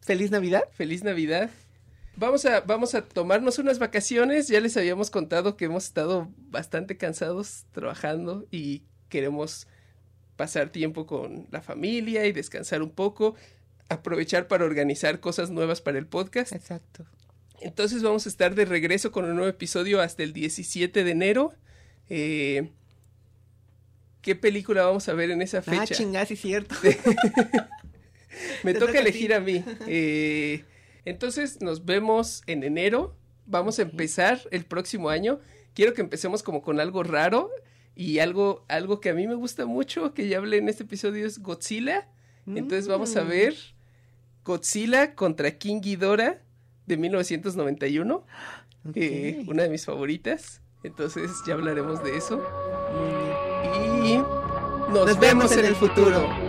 Feliz 0.00 0.30
Navidad. 0.30 0.62
feliz 0.72 1.02
Navidad. 1.04 1.50
Vamos 2.16 2.46
a, 2.46 2.60
vamos 2.60 2.94
a 2.94 3.02
tomarnos 3.02 3.58
unas 3.58 3.78
vacaciones. 3.78 4.48
Ya 4.48 4.60
les 4.60 4.76
habíamos 4.76 5.10
contado 5.10 5.56
que 5.56 5.66
hemos 5.66 5.84
estado 5.84 6.30
bastante 6.50 6.96
cansados 6.96 7.64
trabajando 7.72 8.46
y 8.50 8.82
queremos 9.10 9.66
pasar 10.36 10.70
tiempo 10.70 11.06
con 11.06 11.46
la 11.50 11.60
familia 11.60 12.24
y 12.26 12.32
descansar 12.32 12.82
un 12.82 12.90
poco. 12.90 13.34
Aprovechar 13.88 14.48
para 14.48 14.64
organizar 14.64 15.20
cosas 15.20 15.50
nuevas 15.50 15.80
para 15.80 15.98
el 15.98 16.06
podcast. 16.06 16.52
Exacto. 16.52 17.04
Entonces 17.60 18.02
vamos 18.02 18.26
a 18.26 18.28
estar 18.30 18.54
de 18.54 18.64
regreso 18.64 19.12
con 19.12 19.24
un 19.26 19.34
nuevo 19.34 19.48
episodio 19.48 20.00
hasta 20.00 20.22
el 20.22 20.32
17 20.32 21.04
de 21.04 21.10
enero. 21.10 21.54
Eh, 22.08 22.70
¿Qué 24.22 24.34
película 24.34 24.84
vamos 24.84 25.08
a 25.08 25.12
ver 25.12 25.30
en 25.30 25.42
esa 25.42 25.58
Ah, 25.58 25.62
fecha? 25.62 25.94
chingada, 25.94 26.24
sí 26.26 26.36
cierto. 26.36 26.74
Me 28.64 28.74
toca 28.74 28.98
elegir 28.98 29.34
a 29.34 29.40
mí. 29.40 29.62
Eh, 29.86 30.64
entonces 31.06 31.62
nos 31.62 31.86
vemos 31.86 32.42
en 32.46 32.62
enero. 32.62 33.16
Vamos 33.46 33.78
a 33.78 33.82
empezar 33.82 34.40
el 34.50 34.64
próximo 34.66 35.08
año. 35.08 35.40
Quiero 35.72 35.94
que 35.94 36.02
empecemos 36.02 36.42
como 36.42 36.60
con 36.62 36.80
algo 36.80 37.02
raro 37.02 37.48
y 37.94 38.18
algo, 38.18 38.64
algo 38.68 39.00
que 39.00 39.08
a 39.10 39.14
mí 39.14 39.26
me 39.26 39.34
gusta 39.34 39.64
mucho, 39.66 40.12
que 40.12 40.28
ya 40.28 40.36
hablé 40.38 40.58
en 40.58 40.68
este 40.68 40.82
episodio, 40.82 41.26
es 41.26 41.38
Godzilla. 41.38 42.08
Entonces 42.46 42.86
vamos 42.88 43.16
a 43.16 43.24
Mm. 43.24 43.28
ver 43.28 43.54
Godzilla 44.44 45.14
contra 45.14 45.50
King 45.58 45.80
Ghidorah 45.80 46.38
de 46.86 46.96
1991. 46.96 48.24
eh, 48.94 49.38
Ok. 49.42 49.48
una 49.48 49.64
de 49.64 49.68
mis 49.68 49.84
favoritas. 49.84 50.60
Entonces 50.84 51.30
ya 51.46 51.54
hablaremos 51.54 52.04
de 52.04 52.16
eso. 52.16 52.40
Y 54.04 54.18
nos, 54.92 55.18
vemos, 55.18 55.50
en 55.56 55.64
el 55.64 55.74
futuro. 55.74 56.45